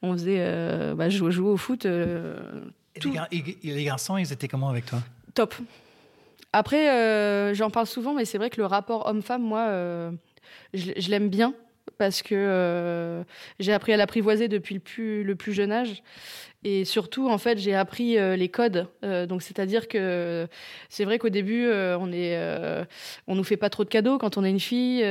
On 0.00 0.12
faisait, 0.14 0.38
euh, 0.38 0.94
bah, 0.94 1.10
jouer, 1.10 1.36
au 1.36 1.56
foot. 1.56 1.86
Euh, 1.86 2.62
et, 2.96 3.42
les 3.62 3.84
garçons, 3.84 4.16
ils 4.16 4.32
étaient 4.32 4.48
comment 4.48 4.70
avec 4.70 4.86
toi? 4.86 5.00
Top. 5.34 5.54
Après, 6.54 7.54
j'en 7.54 7.70
parle 7.70 7.86
souvent, 7.86 8.14
mais 8.14 8.24
c'est 8.24 8.38
vrai 8.38 8.50
que 8.50 8.60
le 8.60 8.66
rapport 8.66 9.06
homme-femme, 9.06 9.42
moi, 9.42 10.12
je, 10.74 11.10
l'aime 11.10 11.28
bien 11.28 11.54
parce 11.98 12.22
que 12.22 12.34
euh, 12.34 13.24
j'ai 13.58 13.72
appris 13.72 13.92
à 13.92 13.96
l'apprivoiser 13.96 14.48
depuis 14.48 14.74
le 14.74 14.80
plus, 14.80 15.24
le 15.24 15.34
plus 15.36 15.52
jeune 15.52 15.72
âge. 15.72 16.02
Et 16.64 16.84
surtout, 16.84 17.28
en 17.28 17.38
fait, 17.38 17.58
j'ai 17.58 17.74
appris 17.74 18.18
euh, 18.18 18.36
les 18.36 18.48
codes. 18.48 18.86
Euh, 19.04 19.26
donc, 19.26 19.42
c'est-à-dire 19.42 19.88
que 19.88 20.46
c'est 20.88 21.04
vrai 21.04 21.18
qu'au 21.18 21.28
début, 21.28 21.68
on 21.68 22.12
est, 22.12 22.38
on 23.26 23.34
nous 23.34 23.44
fait 23.44 23.56
pas 23.56 23.70
trop 23.70 23.84
de 23.84 23.88
cadeaux 23.88 24.18
quand 24.18 24.36
on 24.36 24.44
est 24.44 24.50
une 24.50 24.60
fille. 24.60 25.02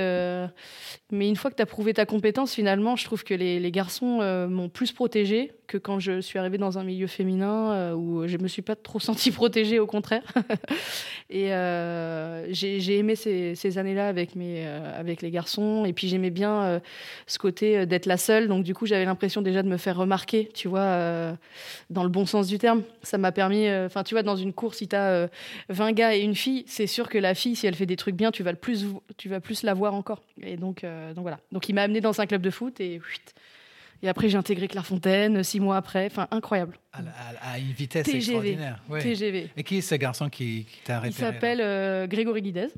mais 1.12 1.27
une 1.27 1.36
fois 1.36 1.51
que 1.51 1.55
tu 1.55 1.62
as 1.62 1.65
prouvé 1.65 1.93
ta 1.93 2.05
compétence, 2.05 2.53
finalement, 2.53 2.96
je 2.96 3.05
trouve 3.05 3.24
que 3.24 3.34
les, 3.34 3.60
les 3.60 3.72
garçons 3.72 4.48
m'ont 4.50 4.70
plus 4.70 4.91
protégée 4.91 5.51
que 5.72 5.77
quand 5.77 6.00
je 6.00 6.20
suis 6.20 6.38
arrivée 6.38 6.58
dans 6.58 6.77
un 6.77 6.84
milieu 6.84 7.08
féminin 7.08 7.72
euh, 7.72 7.93
où 7.93 8.27
je 8.27 8.38
me 8.38 8.50
suis 8.50 8.62
pas 8.62 8.75
trop 8.75 9.00
sentie 9.00 9.31
protégée, 9.41 9.79
au 9.79 9.88
contraire. 9.88 10.24
et 11.29 11.53
euh, 11.53 12.46
j'ai 12.51 12.98
aimé 12.98 13.15
ces, 13.15 13.55
ces 13.55 13.77
années-là 13.77 14.10
avec 14.10 14.36
mes 14.36 14.67
euh, 14.67 15.00
avec 15.00 15.22
les 15.22 15.31
garçons. 15.31 15.86
Et 15.86 15.93
puis 15.93 16.10
j'aimais 16.10 16.29
bien 16.29 16.81
ce 17.25 17.39
côté 17.39 17.86
d'être 17.86 18.05
la 18.05 18.17
seule. 18.17 18.50
Donc 18.50 18.63
du 18.63 18.74
coup, 18.74 18.86
j'avais 18.86 19.05
l'impression 19.05 19.41
déjà 19.41 19.63
de 19.63 19.70
me 19.70 19.77
faire 19.77 19.96
remarquer, 19.96 20.50
tu 20.53 20.67
vois, 20.67 21.38
dans 21.89 22.03
le 22.03 22.10
bon 22.10 22.25
sens 22.25 22.48
du 22.48 22.57
terme. 22.57 22.83
Ça 23.03 23.17
m'a 23.17 23.31
permis, 23.31 23.69
enfin, 23.69 24.03
tu 24.03 24.15
vois, 24.15 24.24
dans 24.24 24.36
une 24.36 24.53
course, 24.53 24.77
si 24.77 24.88
tu 24.88 24.95
as 24.95 25.29
20 25.69 25.91
gars 25.93 26.15
et 26.15 26.21
une 26.21 26.36
fille, 26.36 26.63
c'est 26.67 26.88
sûr 26.88 27.10
que 27.10 27.17
la 27.17 27.36
fille, 27.36 27.55
si 27.55 27.67
elle 27.67 27.75
fait 27.75 27.86
des 27.86 27.95
trucs 27.95 28.15
bien, 28.15 28.31
tu 28.31 28.43
vas 28.43 28.51
le 28.51 28.57
plus, 28.57 28.86
tu 29.17 29.29
vas 29.29 29.39
plus 29.39 29.63
la 29.63 29.74
voir 29.74 29.93
encore. 29.93 30.21
Et 30.41 30.57
donc, 30.57 30.83
donc 31.15 31.21
voilà. 31.21 31.39
Donc 31.51 31.69
il 31.69 31.75
m'a 31.75 31.83
amené 31.83 32.01
dans 32.01 32.19
un 32.19 32.25
club 32.25 32.41
de 32.41 32.50
foot 32.50 32.79
et 32.79 33.00
et 34.03 34.10
après, 34.10 34.29
j'ai 34.29 34.38
intégré 34.38 34.67
Clairefontaine 34.67 35.43
six 35.43 35.60
mois 35.60 35.77
après. 35.77 36.07
Enfin, 36.07 36.27
incroyable. 36.31 36.77
À, 36.93 37.60
une 37.60 37.71
vitesse 37.71 38.07
extraordinaire. 38.07 38.81
TGV. 38.89 39.50
Et 39.55 39.63
qui 39.63 39.77
est 39.77 39.81
ce 39.81 39.95
garçon 39.95 40.29
qui, 40.29 40.65
t'a 40.83 40.98
repéré 40.98 41.10
Il 41.10 41.13
s'appelle 41.13 41.62
euh, 41.62 42.07
Grégory 42.07 42.41
Guidez. 42.41 42.69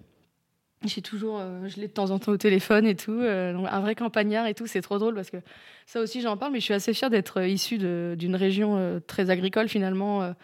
J'ai 0.85 1.01
toujours, 1.01 1.39
euh, 1.39 1.67
je 1.67 1.79
l'ai 1.79 1.87
de 1.87 1.93
temps 1.93 2.11
en 2.11 2.19
temps 2.19 2.31
au 2.31 2.37
téléphone 2.37 2.85
et 2.85 2.95
tout. 2.95 3.11
Euh, 3.19 3.55
un 3.69 3.79
vrai 3.79 3.95
campagnard 3.95 4.47
et 4.47 4.53
tout, 4.53 4.67
c'est 4.67 4.81
trop 4.81 4.97
drôle 4.99 5.15
parce 5.15 5.29
que 5.29 5.37
ça 5.85 5.99
aussi 6.01 6.21
j'en 6.21 6.35
parle, 6.37 6.51
mais 6.51 6.59
je 6.59 6.65
suis 6.65 6.73
assez 6.73 6.93
fière 6.93 7.09
d'être 7.09 7.41
issu 7.43 7.77
d'une 7.77 8.35
région 8.35 9.01
très 9.07 9.29
agricole 9.29 9.67
finalement, 9.69 10.21
mhm. 10.21 10.35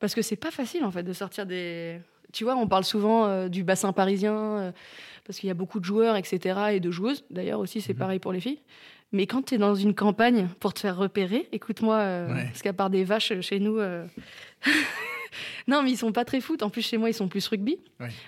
parce 0.00 0.14
que 0.14 0.22
c'est 0.22 0.36
pas 0.36 0.50
facile 0.50 0.84
en 0.84 0.90
fait 0.90 1.02
de 1.02 1.12
sortir 1.12 1.44
des, 1.46 2.00
Tu 2.32 2.44
vois, 2.44 2.56
on 2.56 2.66
parle 2.66 2.84
souvent 2.84 3.26
euh, 3.26 3.48
du 3.48 3.64
bassin 3.64 3.92
parisien, 3.92 4.34
euh, 4.34 4.72
parce 5.24 5.38
qu'il 5.38 5.46
y 5.48 5.50
a 5.50 5.54
beaucoup 5.54 5.80
de 5.80 5.84
joueurs, 5.84 6.16
etc., 6.16 6.38
et 6.72 6.80
de 6.80 6.90
joueuses. 6.90 7.24
D'ailleurs, 7.30 7.60
aussi, 7.60 7.80
c'est 7.80 7.92
Mhm. 7.94 7.98
pareil 7.98 8.18
pour 8.18 8.32
les 8.32 8.40
filles. 8.40 8.60
Mais 9.12 9.26
quand 9.26 9.42
tu 9.46 9.54
es 9.54 9.58
dans 9.58 9.74
une 9.74 9.94
campagne 9.94 10.48
pour 10.60 10.74
te 10.74 10.80
faire 10.80 10.96
repérer, 10.96 11.48
écoute-moi, 11.52 11.96
euh, 11.96 12.34
Ouais. 12.34 12.44
parce 12.46 12.60
qu'à 12.62 12.72
part 12.72 12.90
des 12.90 13.04
vaches 13.04 13.32
euh, 13.32 13.40
chez 13.40 13.58
nous. 13.60 13.78
non, 15.68 15.82
mais 15.82 15.90
ils 15.92 15.96
sont 15.96 16.12
pas 16.12 16.24
très 16.24 16.40
foot. 16.40 16.62
En 16.62 16.70
plus, 16.70 16.82
chez 16.82 16.96
moi, 16.96 17.10
ils 17.10 17.14
sont 17.14 17.28
plus 17.28 17.46
rugby. 17.48 17.78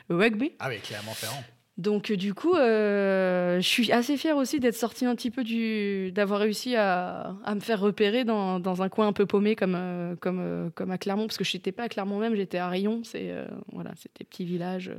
Rugby. 0.08 0.52
Ah 0.58 0.68
oui, 0.68 0.78
clairement 0.78 1.12
Ferrand. 1.12 1.42
Donc 1.78 2.10
euh, 2.10 2.16
du 2.16 2.34
coup, 2.34 2.54
euh, 2.54 3.60
je 3.60 3.66
suis 3.66 3.92
assez 3.92 4.16
fière 4.16 4.36
aussi 4.36 4.58
d'être 4.58 4.74
sortie 4.74 5.06
un 5.06 5.14
petit 5.14 5.30
peu 5.30 5.44
du, 5.44 6.10
d'avoir 6.10 6.40
réussi 6.40 6.74
à, 6.74 7.36
à 7.44 7.54
me 7.54 7.60
faire 7.60 7.80
repérer 7.80 8.24
dans, 8.24 8.58
dans 8.58 8.82
un 8.82 8.88
coin 8.88 9.06
un 9.06 9.12
peu 9.12 9.26
paumé 9.26 9.54
comme 9.54 9.76
euh, 9.76 10.16
comme 10.16 10.40
euh, 10.40 10.70
comme 10.74 10.90
à 10.90 10.98
Clermont, 10.98 11.28
parce 11.28 11.38
que 11.38 11.44
je 11.44 11.56
n'étais 11.56 11.70
pas 11.70 11.84
à 11.84 11.88
Clermont 11.88 12.18
même, 12.18 12.34
j'étais 12.34 12.58
à 12.58 12.68
Rion, 12.68 13.02
c'est 13.04 13.32
voilà, 13.72 13.92
c'était 13.94 14.24
petit 14.24 14.44
village, 14.44 14.90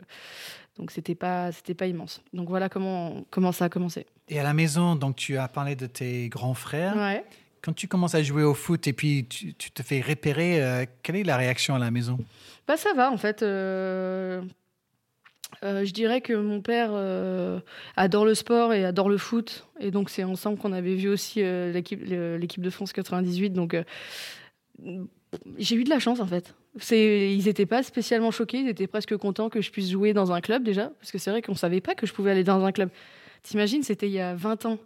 donc 0.77 0.91
c'était 0.91 1.15
pas 1.15 1.51
c'était 1.51 1.73
pas 1.73 1.85
immense. 1.85 2.21
Donc 2.31 2.47
voilà 2.47 2.69
comment 2.69 3.25
comment 3.29 3.51
ça 3.51 3.65
a 3.65 3.69
commencé. 3.69 4.05
Et 4.29 4.39
à 4.39 4.43
la 4.43 4.53
maison, 4.53 4.95
donc 4.95 5.17
tu 5.17 5.37
as 5.37 5.49
parlé 5.49 5.75
de 5.75 5.85
tes 5.85 6.29
grands 6.29 6.53
frères. 6.53 6.95
Ouais. 6.95 7.25
Quand 7.61 7.73
tu 7.73 7.87
commences 7.87 8.15
à 8.15 8.23
jouer 8.23 8.43
au 8.43 8.53
foot 8.53 8.87
et 8.87 8.93
puis 8.93 9.25
tu, 9.25 9.53
te 9.53 9.83
fais 9.83 10.01
repérer, 10.01 10.63
euh, 10.63 10.85
quelle 11.03 11.17
est 11.17 11.23
la 11.23 11.37
réaction 11.37 11.75
à 11.75 11.79
la 11.79 11.91
maison? 11.91 12.17
Bah 12.67 12.77
ça 12.77 12.93
va 12.93 13.11
en 13.11 13.17
fait. 13.17 13.41
euh, 13.41 14.41
euh, 15.63 15.83
je 15.83 15.91
dirais 15.91 16.21
que 16.21 16.33
mon 16.33 16.61
père 16.61 16.91
adore 17.97 18.25
le 18.25 18.35
sport 18.35 18.73
et 18.73 18.85
adore 18.85 19.09
le 19.09 19.17
foot. 19.17 19.67
Et 19.79 19.91
donc 19.91 20.09
c'est 20.09 20.23
ensemble 20.23 20.57
qu'on 20.57 20.73
avait 20.73 20.95
vu 20.95 21.09
aussi 21.09 21.41
l'équipe 21.41 22.03
de 22.07 22.69
France 22.69 22.93
98. 22.93 23.51
Donc 23.51 23.75
j'ai 25.57 25.75
eu 25.75 25.83
de 25.83 25.89
la 25.89 25.99
chance 25.99 26.19
en 26.19 26.27
fait. 26.27 26.55
Ils 26.91 27.43
n'étaient 27.45 27.65
pas 27.65 27.83
spécialement 27.83 28.31
choqués, 28.31 28.59
ils 28.59 28.69
étaient 28.69 28.87
presque 28.87 29.17
contents 29.17 29.49
que 29.49 29.61
je 29.61 29.71
puisse 29.71 29.89
jouer 29.89 30.13
dans 30.13 30.31
un 30.31 30.39
club 30.39 30.63
déjà. 30.63 30.91
Parce 30.99 31.11
que 31.11 31.17
c'est 31.17 31.31
vrai 31.31 31.41
qu'on 31.41 31.55
savait 31.55 31.81
pas 31.81 31.95
que 31.95 32.05
je 32.05 32.13
pouvais 32.13 32.31
aller 32.31 32.43
dans 32.43 32.63
un 32.63 32.71
club. 32.71 32.89
T'imagines, 33.43 33.83
c'était 33.83 34.07
il 34.07 34.13
y 34.13 34.19
a 34.19 34.35
20 34.35 34.65
ans. 34.65 34.77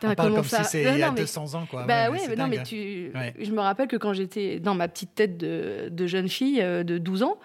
T'as 0.00 0.10
On 0.10 0.14
parle 0.14 0.34
comme 0.34 0.44
si 0.44 0.64
c'est 0.64 0.82
il 0.82 0.98
y 0.98 1.02
a 1.02 1.10
mais- 1.10 1.20
200 1.20 1.54
ans. 1.54 1.66
Quoi. 1.66 1.84
Bah 1.84 2.10
Ouais, 2.10 2.18
mais 2.28 2.36
non, 2.36 2.48
mais 2.48 2.58
hein. 2.58 2.62
tu... 2.64 3.10
Ouais. 3.14 3.34
je 3.38 3.50
me 3.52 3.60
rappelle 3.60 3.88
que 3.88 3.96
quand 3.96 4.12
j'étais 4.12 4.58
dans 4.60 4.74
ma 4.74 4.88
petite 4.88 5.14
tête 5.14 5.36
de, 5.36 5.88
de 5.90 6.06
jeune 6.06 6.28
fille 6.28 6.60
euh, 6.60 6.82
de 6.82 6.98
12 6.98 7.22
ans, 7.22 7.38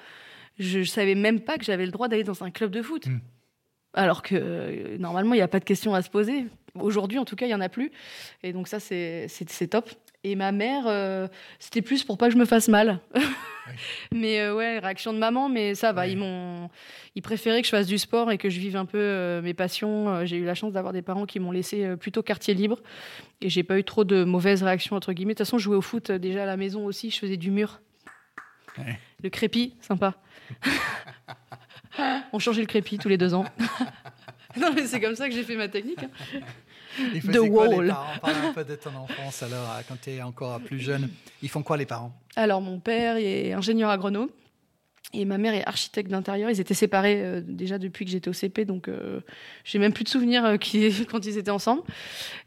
je, 0.59 0.81
je 0.81 0.89
savais 0.89 1.15
même 1.15 1.39
pas 1.39 1.57
que 1.57 1.63
j'avais 1.65 1.85
le 1.85 1.91
droit 1.91 2.07
d'aller 2.07 2.23
dans 2.23 2.43
un 2.43 2.51
club 2.51 2.71
de 2.71 2.81
foot. 2.81 3.07
Mm. 3.07 3.19
Alors 3.93 4.21
que 4.21 4.35
euh, 4.35 4.97
normalement, 4.97 5.33
il 5.33 5.37
n'y 5.37 5.43
a 5.43 5.47
pas 5.47 5.59
de 5.59 5.65
question 5.65 5.93
à 5.93 6.01
se 6.01 6.09
poser. 6.09 6.45
Aujourd'hui, 6.75 7.17
en 7.19 7.25
tout 7.25 7.35
cas, 7.35 7.45
il 7.45 7.49
n'y 7.49 7.55
en 7.55 7.61
a 7.61 7.69
plus. 7.69 7.91
Et 8.43 8.53
donc 8.53 8.67
ça, 8.67 8.79
c'est 8.79 9.27
top. 9.69 9.89
Et 10.23 10.35
ma 10.35 10.51
mère, 10.51 10.83
euh, 10.87 11.27
c'était 11.59 11.81
plus 11.81 12.03
pour 12.03 12.17
pas 12.17 12.27
que 12.27 12.33
je 12.33 12.37
me 12.37 12.45
fasse 12.45 12.67
mal. 12.67 12.99
Mais 14.13 14.39
euh, 14.39 14.55
ouais, 14.55 14.79
réaction 14.79 15.13
de 15.13 15.17
maman, 15.19 15.49
mais 15.49 15.75
ça 15.75 15.91
va. 15.91 16.01
Ouais. 16.03 16.11
Ils 16.13 16.17
m'ont, 16.17 16.69
ils 17.15 17.21
préféraient 17.21 17.59
que 17.61 17.65
je 17.67 17.71
fasse 17.71 17.85
du 17.85 17.97
sport 17.97 18.31
et 18.31 18.37
que 18.37 18.49
je 18.49 18.59
vive 18.59 18.77
un 18.77 18.85
peu 18.85 18.97
euh, 18.97 19.41
mes 19.41 19.53
passions. 19.53 20.25
J'ai 20.25 20.37
eu 20.37 20.45
la 20.45 20.55
chance 20.55 20.71
d'avoir 20.73 20.93
des 20.93 21.01
parents 21.01 21.25
qui 21.25 21.39
m'ont 21.39 21.51
laissé 21.51 21.95
plutôt 21.97 22.23
quartier 22.23 22.53
libre 22.53 22.79
et 23.41 23.49
j'ai 23.49 23.63
pas 23.63 23.77
eu 23.77 23.83
trop 23.83 24.05
de 24.05 24.23
mauvaises 24.23 24.63
réactions 24.63 24.95
entre 24.95 25.11
guillemets. 25.13 25.33
De 25.33 25.37
toute 25.37 25.45
façon, 25.45 25.57
je 25.57 25.65
jouais 25.65 25.75
au 25.75 25.81
foot 25.81 26.11
déjà 26.11 26.43
à 26.43 26.45
la 26.45 26.55
maison 26.57 26.85
aussi. 26.85 27.09
Je 27.11 27.19
faisais 27.19 27.37
du 27.37 27.51
mur, 27.51 27.81
Ouais. 28.77 28.97
le 29.23 29.29
crépi, 29.29 29.75
sympa. 29.81 30.15
On 32.31 32.39
changeait 32.39 32.61
le 32.61 32.67
crépi 32.67 32.97
tous 32.97 33.09
les 33.09 33.17
deux 33.17 33.33
ans. 33.33 33.45
non 34.59 34.71
mais 34.73 34.85
c'est 34.87 34.99
comme 35.01 35.15
ça 35.15 35.27
que 35.27 35.35
j'ai 35.35 35.43
fait 35.43 35.55
ma 35.57 35.67
technique. 35.67 36.03
hein. 36.03 36.39
Ils 37.13 37.21
The 37.21 37.49
quoi, 37.49 37.67
les 37.67 37.75
Wall. 37.75 37.87
parents? 37.87 38.19
Parle 38.21 38.35
un 38.49 38.53
peu 38.53 38.63
de 38.63 38.75
ton 38.75 38.95
enfance 38.95 39.43
alors, 39.43 39.69
euh, 39.71 39.81
quand 39.87 39.97
tu 40.01 40.11
es 40.11 40.21
encore 40.21 40.59
plus 40.61 40.79
jeune. 40.79 41.09
Ils 41.41 41.49
font 41.49 41.63
quoi 41.63 41.77
les 41.77 41.85
parents? 41.85 42.11
Alors, 42.35 42.61
mon 42.61 42.79
père 42.79 43.17
est 43.17 43.53
ingénieur 43.53 43.89
agronome 43.89 44.29
et 45.13 45.23
ma 45.23 45.37
mère 45.37 45.53
est 45.53 45.65
architecte 45.65 46.09
d'intérieur. 46.11 46.49
Ils 46.49 46.59
étaient 46.59 46.73
séparés 46.73 47.21
euh, 47.23 47.41
déjà 47.41 47.77
depuis 47.77 48.03
que 48.03 48.11
j'étais 48.11 48.29
au 48.29 48.33
CP, 48.33 48.65
donc 48.65 48.87
euh, 48.89 49.21
j'ai 49.63 49.79
même 49.79 49.93
plus 49.93 50.03
de 50.03 50.09
souvenirs 50.09 50.43
euh, 50.45 50.57
qui- 50.57 51.05
quand 51.09 51.25
ils 51.25 51.37
étaient 51.37 51.49
ensemble. 51.51 51.81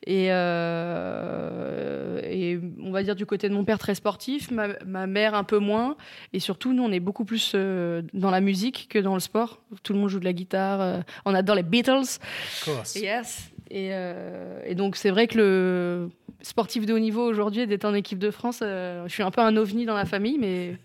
Et, 0.06 0.30
euh, 0.30 2.20
et 2.24 2.58
on 2.82 2.90
va 2.90 3.02
dire 3.02 3.14
du 3.16 3.26
côté 3.26 3.48
de 3.48 3.54
mon 3.54 3.64
père 3.64 3.78
très 3.78 3.94
sportif, 3.94 4.50
ma, 4.50 4.68
ma 4.84 5.06
mère 5.06 5.34
un 5.34 5.44
peu 5.44 5.58
moins. 5.58 5.96
Et 6.32 6.40
surtout, 6.40 6.72
nous, 6.72 6.82
on 6.82 6.92
est 6.92 7.00
beaucoup 7.00 7.24
plus 7.24 7.52
euh, 7.54 8.02
dans 8.12 8.30
la 8.30 8.40
musique 8.40 8.88
que 8.90 8.98
dans 8.98 9.14
le 9.14 9.20
sport. 9.20 9.60
Tout 9.82 9.92
le 9.92 9.98
monde 9.98 10.08
joue 10.08 10.20
de 10.20 10.24
la 10.24 10.32
guitare. 10.32 11.02
on 11.24 11.34
adore 11.34 11.56
les 11.56 11.62
Beatles. 11.62 11.92
Of 12.00 12.62
course. 12.64 12.96
Yes. 12.96 13.49
Et, 13.70 13.90
euh, 13.92 14.60
et 14.66 14.74
donc 14.74 14.96
c'est 14.96 15.10
vrai 15.10 15.26
que 15.28 15.38
le 15.38 16.10
sportif 16.42 16.86
de 16.86 16.92
haut 16.94 16.98
niveau 16.98 17.24
aujourd'hui, 17.24 17.66
d'être 17.66 17.84
en 17.84 17.94
équipe 17.94 18.18
de 18.18 18.30
France, 18.30 18.60
euh, 18.62 19.04
je 19.06 19.12
suis 19.12 19.22
un 19.22 19.30
peu 19.30 19.40
un 19.40 19.56
ovni 19.56 19.84
dans 19.86 19.94
la 19.94 20.06
famille, 20.06 20.38
mais 20.38 20.76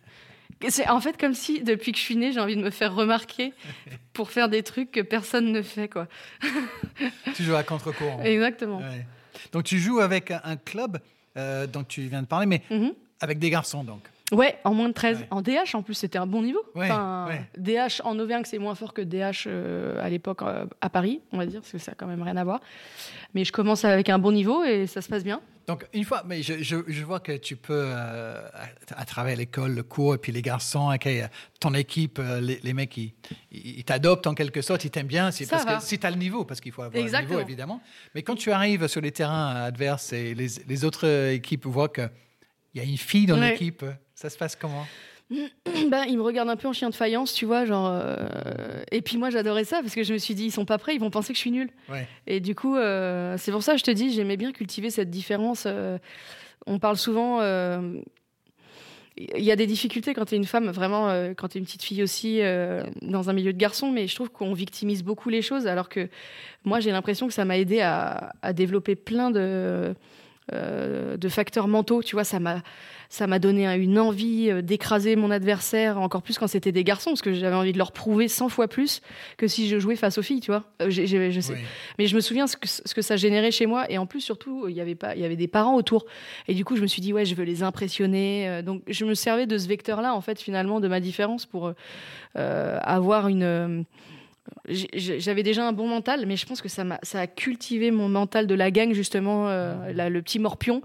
c'est 0.70 0.88
en 0.88 1.00
fait 1.01 1.18
comme 1.18 1.34
si 1.34 1.62
depuis 1.63 1.92
que 1.92 1.98
je 1.98 2.04
suis 2.04 2.15
née, 2.15 2.32
j'ai 2.32 2.39
envie 2.39 2.56
de 2.56 2.62
me 2.62 2.70
faire 2.70 2.94
remarquer 2.94 3.54
pour 4.13 4.30
faire 4.32 4.50
des 4.50 4.62
trucs 4.63 4.92
que 4.92 5.01
personne 5.01 5.51
ne 5.51 5.62
fait, 5.62 5.88
quoi. 5.89 6.08
Tu 7.36 7.44
joues 7.44 7.56
à 7.56 7.63
contre-courant. 7.63 8.22
Exactement. 8.24 8.77
Ouais. 8.77 9.06
Donc 9.51 9.63
tu 9.63 9.80
joues 9.80 10.00
avec 10.00 10.32
un, 10.32 10.42
un 10.44 10.56
club 10.56 11.00
euh, 11.38 11.68
dont 11.68 11.84
tu 11.84 12.01
viens 12.04 12.22
de 12.22 12.27
parler, 12.27 12.46
mais 12.46 12.62
Mhm. 12.70 12.94
avec 13.20 13.39
des 13.39 13.50
garçons 13.50 13.84
donc. 13.84 14.01
Ouais, 14.32 14.58
en 14.63 14.74
moins 14.74 14.88
de 14.89 14.94
13. 14.94 15.20
Ouais. 15.20 15.27
En 15.29 15.41
DH, 15.44 15.75
en 15.75 15.84
plus, 15.84 15.94
c'était 15.94 16.17
un 16.17 16.25
bon 16.25 16.41
niveau. 16.41 16.60
Ouais, 16.74 16.89
ouais. 16.89 17.41
DH 17.58 18.01
en 18.03 18.17
Auvergne, 18.17 18.41
c'est 18.46 18.58
moins 18.58 18.74
fort 18.74 18.94
que 18.94 19.01
DH 19.03 19.46
euh, 19.46 20.03
à 20.03 20.10
l'époque 20.10 20.41
euh, 20.41 20.65
à 20.82 20.89
Paris, 20.89 21.22
on 21.32 21.38
va 21.38 21.46
dire, 21.46 21.62
parce 21.62 21.72
que 21.72 21.77
ça 21.77 21.91
a 21.91 21.96
quand 21.96 22.08
même 22.08 22.24
rien 22.24 22.36
à 22.38 22.44
voir. 22.44 22.60
Mais 23.36 23.44
je 23.46 23.51
commence 23.51 23.86
avec 23.86 24.10
un 24.10 24.17
bon 24.17 24.32
niveau 24.32 24.63
et 24.63 24.88
ça 24.88 25.01
se 25.03 25.10
passe 25.10 25.24
bien. 25.24 25.41
Donc 25.67 25.86
une 25.94 26.03
fois, 26.03 26.24
mais 26.25 26.41
je, 26.41 26.62
je, 26.63 26.77
je 26.88 27.03
vois 27.03 27.20
que 27.20 27.34
tu 27.38 27.55
peux, 27.55 27.74
euh, 27.88 28.39
à, 28.53 29.01
à 29.01 29.05
travers 29.05 29.36
l'école, 29.36 29.74
le 29.75 29.84
cours, 29.84 30.15
et 30.15 30.17
puis 30.17 30.32
les 30.32 30.41
garçons, 30.41 30.91
euh, 30.91 31.27
ton 31.60 31.74
équipe, 31.75 32.20
les, 32.41 32.60
les 32.63 32.74
mecs, 32.74 32.98
ils 32.98 33.13
ils 33.51 33.84
t'adoptent 33.84 34.25
en 34.27 34.34
quelque 34.34 34.62
sorte, 34.62 34.86
ils 34.86 34.91
t'aiment 34.91 35.05
bien, 35.08 35.29
Ça 35.32 35.46
parce 35.50 35.65
va. 35.65 35.75
que 35.77 35.84
si 35.84 36.00
tu 36.00 36.05
as 36.05 36.12
le 36.12 36.17
niveau, 36.17 36.46
parce 36.46 36.62
qu'il 36.62 36.72
faut 36.72 36.82
avoir 36.82 36.96
le 36.96 37.00
Exactement. 37.03 37.38
niveau 37.38 37.48
évidemment. 37.48 37.82
Mais 38.15 38.24
quand 38.24 38.36
tu 38.36 38.51
arrives 38.51 38.88
sur 38.88 39.01
les 39.01 39.12
terrains 39.12 39.55
adverses 39.55 40.13
et 40.13 40.34
les, 40.34 40.48
les 40.67 40.84
autres 40.86 41.08
équipes 41.32 41.65
voient 41.67 41.89
qu'il 41.89 42.10
y 42.75 42.79
a 42.79 42.84
une 42.84 42.98
fille 42.98 43.25
dans 43.27 43.38
l'équipe, 43.39 43.84
ça 44.15 44.29
se 44.29 44.38
passe 44.38 44.55
comment? 44.55 44.86
Ben, 45.89 46.03
ils 46.07 46.17
me 46.17 46.22
regardent 46.22 46.50
un 46.50 46.55
peu 46.55 46.67
en 46.67 46.74
chien 46.74 46.89
de 46.89 46.95
faïence, 46.95 47.34
tu 47.34 47.45
vois, 47.45 47.65
genre. 47.65 47.88
euh, 47.91 48.84
Et 48.91 49.01
puis 49.01 49.17
moi, 49.17 49.29
j'adorais 49.29 49.63
ça 49.65 49.81
parce 49.81 49.95
que 49.95 50.03
je 50.03 50.13
me 50.13 50.17
suis 50.19 50.36
dit, 50.36 50.45
ils 50.45 50.51
sont 50.51 50.65
pas 50.65 50.77
prêts, 50.77 50.93
ils 50.95 51.00
vont 51.00 51.10
penser 51.10 51.34
que 51.34 51.38
je 51.38 51.41
suis 51.41 51.51
nulle. 51.51 51.69
Ouais. 51.89 52.07
Et 52.27 52.39
du 52.39 52.53
coup, 52.55 52.75
euh, 52.75 53.36
c'est 53.38 53.51
pour 53.51 53.63
ça 53.63 53.74
que 53.74 53.79
je 53.79 53.84
te 53.84 53.91
dis, 53.91 54.12
j'aimais 54.13 54.38
bien 54.38 54.51
cultiver 54.51 54.89
cette 54.91 55.10
différence. 55.10 55.63
euh, 55.67 55.98
on 56.67 56.79
parle 56.79 56.98
souvent. 56.98 57.41
Il 59.17 59.43
y 59.43 59.51
a 59.51 59.55
des 59.55 59.65
difficultés 59.65 60.13
quand 60.13 60.25
tu 60.25 60.36
es 60.36 60.38
une 60.38 60.43
femme, 60.45 60.69
vraiment, 60.69 61.07
quand 61.38 61.48
tu 61.48 61.57
es 61.57 61.60
une 61.60 61.65
petite 61.65 61.84
fille 61.84 62.03
aussi, 62.03 62.41
dans 63.01 63.29
un 63.29 63.34
milieu 63.34 63.53
de 63.53 63.57
garçons, 63.57 63.89
mais 63.91 64.07
je 64.07 64.15
trouve 64.15 64.29
qu'on 64.29 64.53
victimise 64.53 65.03
beaucoup 65.03 65.29
les 65.29 65.41
choses, 65.41 65.67
alors 65.67 65.88
que 65.88 66.10
moi, 66.65 66.81
j'ai 66.81 66.91
l'impression 66.91 67.25
que 67.27 67.34
ça 67.34 67.45
m'a 67.45 67.57
aidé 67.57 67.79
à, 67.79 68.34
à 68.41 68.51
développer 68.51 68.95
plein 68.95 69.31
de, 69.31 69.95
euh, 70.53 71.17
de 71.17 71.29
facteurs 71.29 71.67
mentaux. 71.67 72.01
Tu 72.03 72.15
vois, 72.15 72.23
ça 72.23 72.39
m'a 72.39 72.61
ça 73.07 73.27
m'a 73.27 73.37
donné 73.37 73.67
un- 73.67 73.75
une 73.77 73.99
envie 73.99 74.49
euh, 74.49 74.61
d'écraser 74.63 75.15
mon 75.15 75.29
adversaire, 75.29 75.99
encore 75.99 76.23
plus 76.23 76.37
quand 76.39 76.47
c'était 76.47 76.71
des 76.71 76.83
garçons, 76.83 77.11
parce 77.11 77.21
que 77.21 77.33
j'avais 77.33 77.55
envie 77.55 77.71
de 77.71 77.77
leur 77.77 77.91
prouver 77.91 78.27
100 78.27 78.49
fois 78.49 78.67
plus 78.67 79.01
que 79.37 79.47
si 79.47 79.67
je 79.69 79.77
jouais 79.79 79.95
face 79.95 80.17
aux 80.17 80.21
filles, 80.23 80.39
tu 80.41 80.49
vois. 80.51 80.63
Euh, 80.81 80.89
je 80.89 81.05
sais. 81.05 81.53
Oui. 81.53 81.59
Mais 81.99 82.07
je 82.07 82.15
me 82.15 82.19
souviens 82.19 82.47
ce 82.47 82.57
que, 82.57 82.67
ce 82.67 82.93
que 82.95 83.01
ça 83.03 83.15
générait 83.15 83.51
chez 83.51 83.67
moi. 83.67 83.85
Et 83.91 83.97
en 83.99 84.05
plus, 84.07 84.21
surtout, 84.21 84.67
il 84.67 84.75
y 84.75 84.81
avait 84.81 84.95
pas, 84.95 85.15
il 85.15 85.21
y 85.21 85.25
avait 85.25 85.35
des 85.35 85.47
parents 85.47 85.75
autour. 85.75 86.05
Et 86.47 86.55
du 86.55 86.65
coup, 86.65 86.75
je 86.75 86.81
me 86.81 86.87
suis 86.87 87.01
dit, 87.01 87.13
ouais, 87.13 87.25
je 87.25 87.35
veux 87.35 87.43
les 87.43 87.61
impressionner. 87.63 88.61
Donc, 88.63 88.81
je 88.87 89.05
me 89.05 89.13
servais 89.13 89.45
de 89.45 89.57
ce 89.57 89.67
vecteur-là, 89.67 90.13
en 90.15 90.21
fait, 90.21 90.41
finalement, 90.41 90.79
de 90.79 90.87
ma 90.87 90.99
différence 90.99 91.45
pour 91.45 91.71
euh, 92.37 92.79
avoir 92.81 93.27
une. 93.27 93.85
J'avais 94.67 95.43
déjà 95.43 95.67
un 95.67 95.73
bon 95.73 95.87
mental, 95.87 96.25
mais 96.25 96.37
je 96.37 96.45
pense 96.45 96.61
que 96.61 96.69
ça, 96.69 96.83
m'a, 96.83 96.99
ça 97.03 97.19
a 97.21 97.27
cultivé 97.27 97.91
mon 97.91 98.09
mental 98.09 98.47
de 98.47 98.55
la 98.55 98.71
gang, 98.71 98.93
justement, 98.93 99.47
euh, 99.49 99.91
là, 99.93 100.09
le 100.09 100.21
petit 100.21 100.39
morpion. 100.39 100.81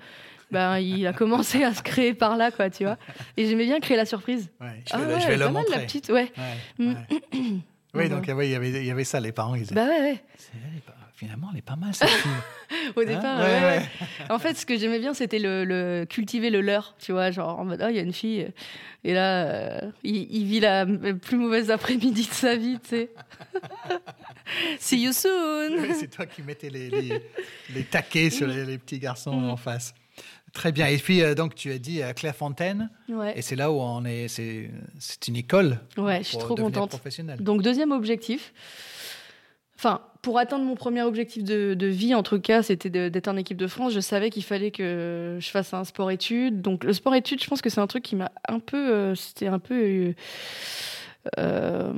Ben, 0.51 0.79
il 0.81 1.07
a 1.07 1.13
commencé 1.13 1.63
à 1.63 1.73
se 1.73 1.83
créer 1.83 2.13
par 2.13 2.37
là, 2.37 2.51
quoi, 2.51 2.71
tu 2.71 2.85
vois. 2.85 2.99
Et 3.37 3.47
j'aimais 3.47 3.65
bien 3.67 3.79
créer 3.81 3.97
la 3.97 4.05
surprise. 4.05 4.51
Ouais, 4.61 4.83
je 4.87 4.93
Ah 4.93 4.99
vais, 4.99 5.05
le- 5.07 5.15
ouais, 5.15 5.21
je 5.21 5.27
vais 5.29 5.37
le 5.37 5.45
mal, 5.45 5.53
montrer. 5.53 5.77
la 5.77 5.83
petite, 5.83 6.09
ouais. 6.09 6.33
Ouais, 6.37 6.87
Mm. 6.87 6.93
ouais. 6.95 7.21
oui, 7.95 8.09
donc 8.09 8.25
il, 8.27 8.29
y 8.51 8.55
avait, 8.55 8.85
y 8.85 8.91
avait 8.91 9.05
ça, 9.05 9.21
les 9.21 9.33
parents, 9.33 9.55
ils 9.55 9.63
disaient, 9.63 9.75
Bah 9.77 9.87
ouais, 9.87 10.01
ouais. 10.01 10.23
C'est- 10.37 10.53
finalement, 11.21 11.49
elle 11.53 11.59
est 11.59 11.63
pas 11.63 11.77
mal 11.77 11.93
cette 11.95 12.09
fille. 12.09 12.31
Au 12.97 13.01
Hein 13.01 13.05
départ, 13.05 13.41
Ouais, 13.41 13.45
ouais, 13.45 13.61
ouais. 13.61 13.79
ouais. 13.79 14.31
En 14.31 14.39
fait, 14.39 14.55
ce 14.55 14.65
que 14.65 14.79
j'aimais 14.79 14.99
bien, 14.99 15.13
c'était 15.13 15.39
le, 15.39 15.65
le- 15.67 16.07
cultiver 16.09 16.49
le 16.49 16.63
leur, 16.63 16.95
tu 16.99 17.13
vois, 17.13 17.31
genre 17.31 17.59
en 17.59 17.65
mode, 17.67 17.83
ah, 17.83 17.91
il 17.91 17.97
y 17.97 17.99
a 17.99 18.03
une 18.03 18.13
fille, 18.15 18.43
euh, 18.43 18.49
et 19.05 19.13
là, 19.13 19.45
euh, 19.45 19.81
il, 20.03 20.27
il 20.35 20.45
vit 20.47 20.61
la 20.61 20.87
plus 20.87 21.37
mauvaise 21.37 21.71
après-midi 21.71 22.23
de 22.27 22.33
sa 22.33 22.57
vie, 22.57 22.79
tu 22.83 22.89
sais. 22.89 23.11
See 24.79 25.03
you 25.03 25.13
soon. 25.13 25.93
C'est 25.99 26.11
toi 26.11 26.25
qui 26.27 26.43
mettais 26.43 26.71
les, 26.71 26.89
les, 26.91 27.23
les 27.75 27.85
taquets 27.85 28.31
sur 28.31 28.47
les, 28.47 28.65
les 28.65 28.79
petits 28.79 28.99
garçons 28.99 29.33
en 29.33 29.57
face. 29.57 29.95
Très 30.53 30.73
bien. 30.73 30.87
Et 30.89 30.97
puis, 30.99 31.23
euh, 31.23 31.35
donc, 31.37 31.55
tu 31.55 31.71
as 31.71 31.79
dit 31.79 32.03
à 32.03 32.13
Clairefontaine, 32.13 32.91
Ouais, 33.09 33.39
et 33.39 33.43
c'est 33.43 33.55
là 33.55 33.71
où 33.71 33.77
on 33.81 34.05
est. 34.05 34.27
C'est 34.27 34.69
c'est 34.99 35.29
une 35.29 35.37
école. 35.37 35.79
ouais, 35.97 36.19
je 36.23 36.29
suis 36.29 36.39
trop 36.39 36.57
contente. 36.57 37.01
Donc, 37.39 37.63
deuxième 37.63 37.93
objectif. 37.93 38.53
Enfin, 39.83 40.03
pour 40.21 40.39
atteindre 40.39 40.63
mon 40.67 40.75
premier 40.75 41.01
objectif 41.01 41.43
de, 41.43 41.73
de 41.73 41.87
vie, 41.87 42.15
en 42.15 42.23
tout 42.23 42.39
cas, 42.39 42.63
c'était 42.63 42.91
d'être 42.91 43.29
en 43.29 43.37
équipe 43.39 43.57
de 43.57 43.67
France. 43.67 43.95
Je 43.95 44.01
savais 44.01 44.29
qu'il 44.29 44.45
fallait 44.45 44.71
que 44.71 45.39
je 45.41 45.49
fasse 45.49 45.73
un 45.73 45.85
sport-études. 45.85 46.61
Donc, 46.61 46.85
le 46.85 46.93
sport-études, 46.93 47.43
je 47.43 47.49
pense 47.49 47.63
que 47.63 47.71
c'est 47.71 47.81
un 47.81 47.87
truc 47.87 48.03
qui 48.05 48.15
m'a 48.15 48.31
un 48.47 48.59
peu. 48.59 48.77
euh, 48.77 49.15
c'était 49.15 49.47
un 49.47 49.59
peu. 49.59 50.13
euh, 51.39 51.93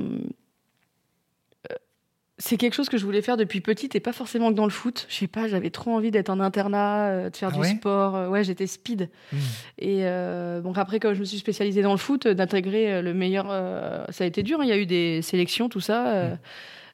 c'est 2.39 2.57
quelque 2.57 2.73
chose 2.73 2.89
que 2.89 2.97
je 2.97 3.05
voulais 3.05 3.21
faire 3.21 3.37
depuis 3.37 3.61
petite 3.61 3.95
et 3.95 3.99
pas 3.99 4.11
forcément 4.13 4.49
que 4.49 4.55
dans 4.55 4.63
le 4.65 4.71
foot. 4.71 5.05
Je 5.09 5.15
sais 5.15 5.27
pas, 5.27 5.47
j'avais 5.47 5.69
trop 5.69 5.91
envie 5.91 6.09
d'être 6.09 6.29
en 6.29 6.39
internat, 6.39 7.07
euh, 7.09 7.29
de 7.29 7.35
faire 7.35 7.49
Ah 7.51 7.55
du 7.55 7.59
ouais? 7.59 7.67
sport. 7.67 8.15
Euh, 8.15 8.29
ouais, 8.29 8.43
j'étais 8.45 8.65
speed. 8.67 9.09
Hmm. 9.31 9.37
Et 9.77 10.05
euh, 10.05 10.61
donc 10.61 10.77
après, 10.77 10.99
quand 10.99 11.13
je 11.13 11.19
me 11.19 11.25
suis 11.25 11.37
spécialisée 11.37 11.81
dans 11.81 11.91
le 11.91 11.97
foot, 11.97 12.25
euh, 12.25 12.33
d'intégrer 12.33 12.93
euh, 12.93 13.01
le 13.01 13.13
meilleur, 13.13 13.47
euh, 13.49 14.03
ça 14.09 14.23
a 14.23 14.27
été 14.27 14.41
dur. 14.41 14.59
hein. 14.61 14.63
Il 14.63 14.69
y 14.69 14.73
a 14.73 14.77
eu 14.77 14.85
des 14.85 15.21
sélections, 15.21 15.67
tout 15.69 15.79
ça. 15.81 16.07
euh, 16.15 16.33
Mm. 16.33 16.37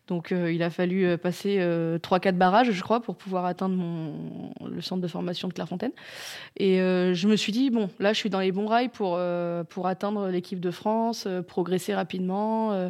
Donc 0.09 0.31
euh, 0.31 0.51
il 0.51 0.63
a 0.63 0.71
fallu 0.71 1.05
euh, 1.05 1.17
passer 1.17 1.57
euh, 1.59 1.99
3-4 1.99 2.31
barrages, 2.33 2.71
je 2.71 2.81
crois, 2.81 2.99
pour 2.99 3.15
pouvoir 3.15 3.45
atteindre 3.45 3.75
mon, 3.75 4.51
le 4.67 4.81
centre 4.81 5.01
de 5.01 5.07
formation 5.07 5.47
de 5.47 5.53
Clairefontaine. 5.53 5.91
Et 6.57 6.81
euh, 6.81 7.13
je 7.13 7.27
me 7.27 7.35
suis 7.35 7.51
dit, 7.51 7.69
bon, 7.69 7.89
là, 7.99 8.11
je 8.11 8.17
suis 8.17 8.31
dans 8.31 8.39
les 8.39 8.51
bons 8.51 8.65
rails 8.65 8.89
pour, 8.89 9.15
euh, 9.17 9.63
pour 9.63 9.85
atteindre 9.85 10.27
l'équipe 10.29 10.59
de 10.59 10.71
France, 10.71 11.25
euh, 11.27 11.43
progresser 11.43 11.93
rapidement, 11.93 12.73
euh, 12.73 12.89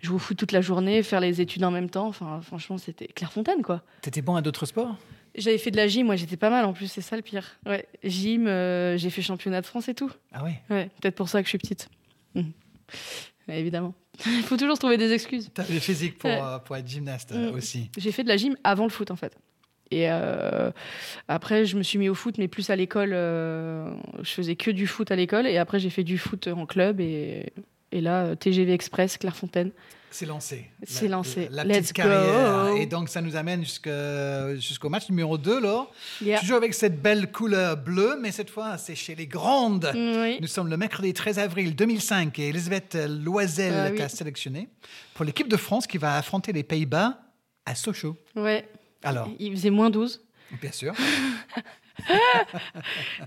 jouer 0.00 0.14
au 0.14 0.18
foot 0.20 0.36
toute 0.36 0.52
la 0.52 0.60
journée, 0.60 1.02
faire 1.02 1.18
les 1.18 1.40
études 1.40 1.64
en 1.64 1.72
même 1.72 1.90
temps. 1.90 2.06
Enfin, 2.06 2.40
franchement, 2.40 2.78
c'était 2.78 3.08
Clairefontaine, 3.08 3.62
quoi. 3.62 3.82
T'étais 4.00 4.22
bon 4.22 4.36
à 4.36 4.40
d'autres 4.40 4.64
sports? 4.64 4.96
J'avais 5.34 5.58
fait 5.58 5.72
de 5.72 5.76
la 5.76 5.88
gym, 5.88 6.06
moi 6.06 6.16
j'étais 6.16 6.36
pas 6.36 6.50
mal 6.50 6.64
en 6.64 6.72
plus, 6.72 6.88
c'est 6.88 7.00
ça 7.00 7.14
le 7.14 7.22
pire. 7.22 7.56
Ouais, 7.64 7.86
gym, 8.02 8.48
euh, 8.48 8.96
j'ai 8.96 9.10
fait 9.10 9.22
championnat 9.22 9.60
de 9.60 9.66
France 9.66 9.88
et 9.88 9.94
tout. 9.94 10.10
Ah 10.32 10.42
oui. 10.44 10.50
Ouais, 10.70 10.90
peut-être 11.00 11.14
pour 11.14 11.28
ça 11.28 11.40
que 11.40 11.46
je 11.46 11.50
suis 11.50 11.58
petite. 11.58 11.88
Ouais, 12.34 13.60
évidemment. 13.60 13.94
Il 14.26 14.42
faut 14.42 14.56
toujours 14.56 14.78
trouver 14.78 14.96
des 14.96 15.12
excuses. 15.12 15.50
T'avais 15.54 15.74
le 15.74 15.80
physique 15.80 16.18
pour, 16.18 16.30
Ouais. 16.30 16.40
euh, 16.42 16.58
pour 16.58 16.76
être 16.76 16.86
gymnaste 16.88 17.32
Mm. 17.32 17.54
aussi. 17.54 17.90
J'ai 17.96 18.12
fait 18.12 18.22
de 18.22 18.28
la 18.28 18.36
gym 18.36 18.56
avant 18.64 18.84
le 18.84 18.90
foot 18.90 19.10
en 19.10 19.16
fait. 19.16 19.36
Et 19.92 20.08
euh, 20.10 20.70
après, 21.26 21.64
je 21.64 21.76
me 21.76 21.82
suis 21.82 21.98
mis 21.98 22.08
au 22.08 22.14
foot, 22.14 22.36
mais 22.38 22.46
plus 22.46 22.70
à 22.70 22.76
l'école. 22.76 23.10
euh, 23.12 23.90
je 24.22 24.30
faisais 24.30 24.54
que 24.54 24.70
du 24.70 24.86
foot 24.86 25.10
à 25.10 25.16
l'école. 25.16 25.46
Et 25.48 25.58
après, 25.58 25.80
j'ai 25.80 25.90
fait 25.90 26.04
du 26.04 26.16
foot 26.16 26.46
en 26.46 26.64
club. 26.64 27.00
Et, 27.00 27.52
et 27.90 28.00
là, 28.00 28.36
TGV 28.36 28.72
Express, 28.72 29.16
Clairefontaine. 29.18 29.72
C'est 30.12 30.26
lancé. 30.26 30.68
C'est 30.82 31.04
La- 31.08 31.16
lancé. 31.16 31.48
La, 31.50 31.62
Let's 31.64 31.78
petite 31.78 31.92
carrière. 31.92 32.70
go. 32.72 32.76
Et 32.76 32.86
donc, 32.86 33.08
ça 33.08 33.20
nous 33.20 33.36
amène 33.36 33.64
jusqu'au 33.64 34.88
match 34.88 35.08
numéro 35.08 35.38
2, 35.38 35.60
là. 35.60 35.86
Yeah. 36.20 36.40
Toujours 36.40 36.56
avec 36.56 36.74
cette 36.74 37.00
belle 37.00 37.30
couleur 37.30 37.76
bleue, 37.76 38.16
mais 38.20 38.32
cette 38.32 38.50
fois, 38.50 38.76
c'est 38.76 38.94
chez 38.96 39.14
les 39.14 39.26
grandes. 39.26 39.90
Mm, 39.94 40.20
Oui. 40.22 40.38
Nous 40.40 40.48
sommes 40.48 40.68
le 40.68 40.76
mercredi 40.76 41.12
13 41.14 41.38
avril 41.38 41.76
2005 41.76 42.38
et 42.40 42.48
Elisabeth 42.48 42.98
Loisel 43.08 43.72
Ah 43.74 43.88
oui. 43.92 43.98
t'a 43.98 44.08
sélectionné 44.08 44.68
pour 45.14 45.24
l'équipe 45.24 45.48
de 45.48 45.56
France 45.56 45.86
qui 45.86 45.98
va 45.98 46.16
affronter 46.16 46.52
les 46.52 46.62
Pays-Bas 46.64 47.18
à 47.66 47.74
Sochaux. 47.76 48.16
Ouais. 48.34 48.68
Alors, 49.04 49.28
Il 49.38 49.52
faisait 49.52 49.70
moins 49.70 49.90
12. 49.90 50.20
bien 50.60 50.72
sûr, 50.72 50.92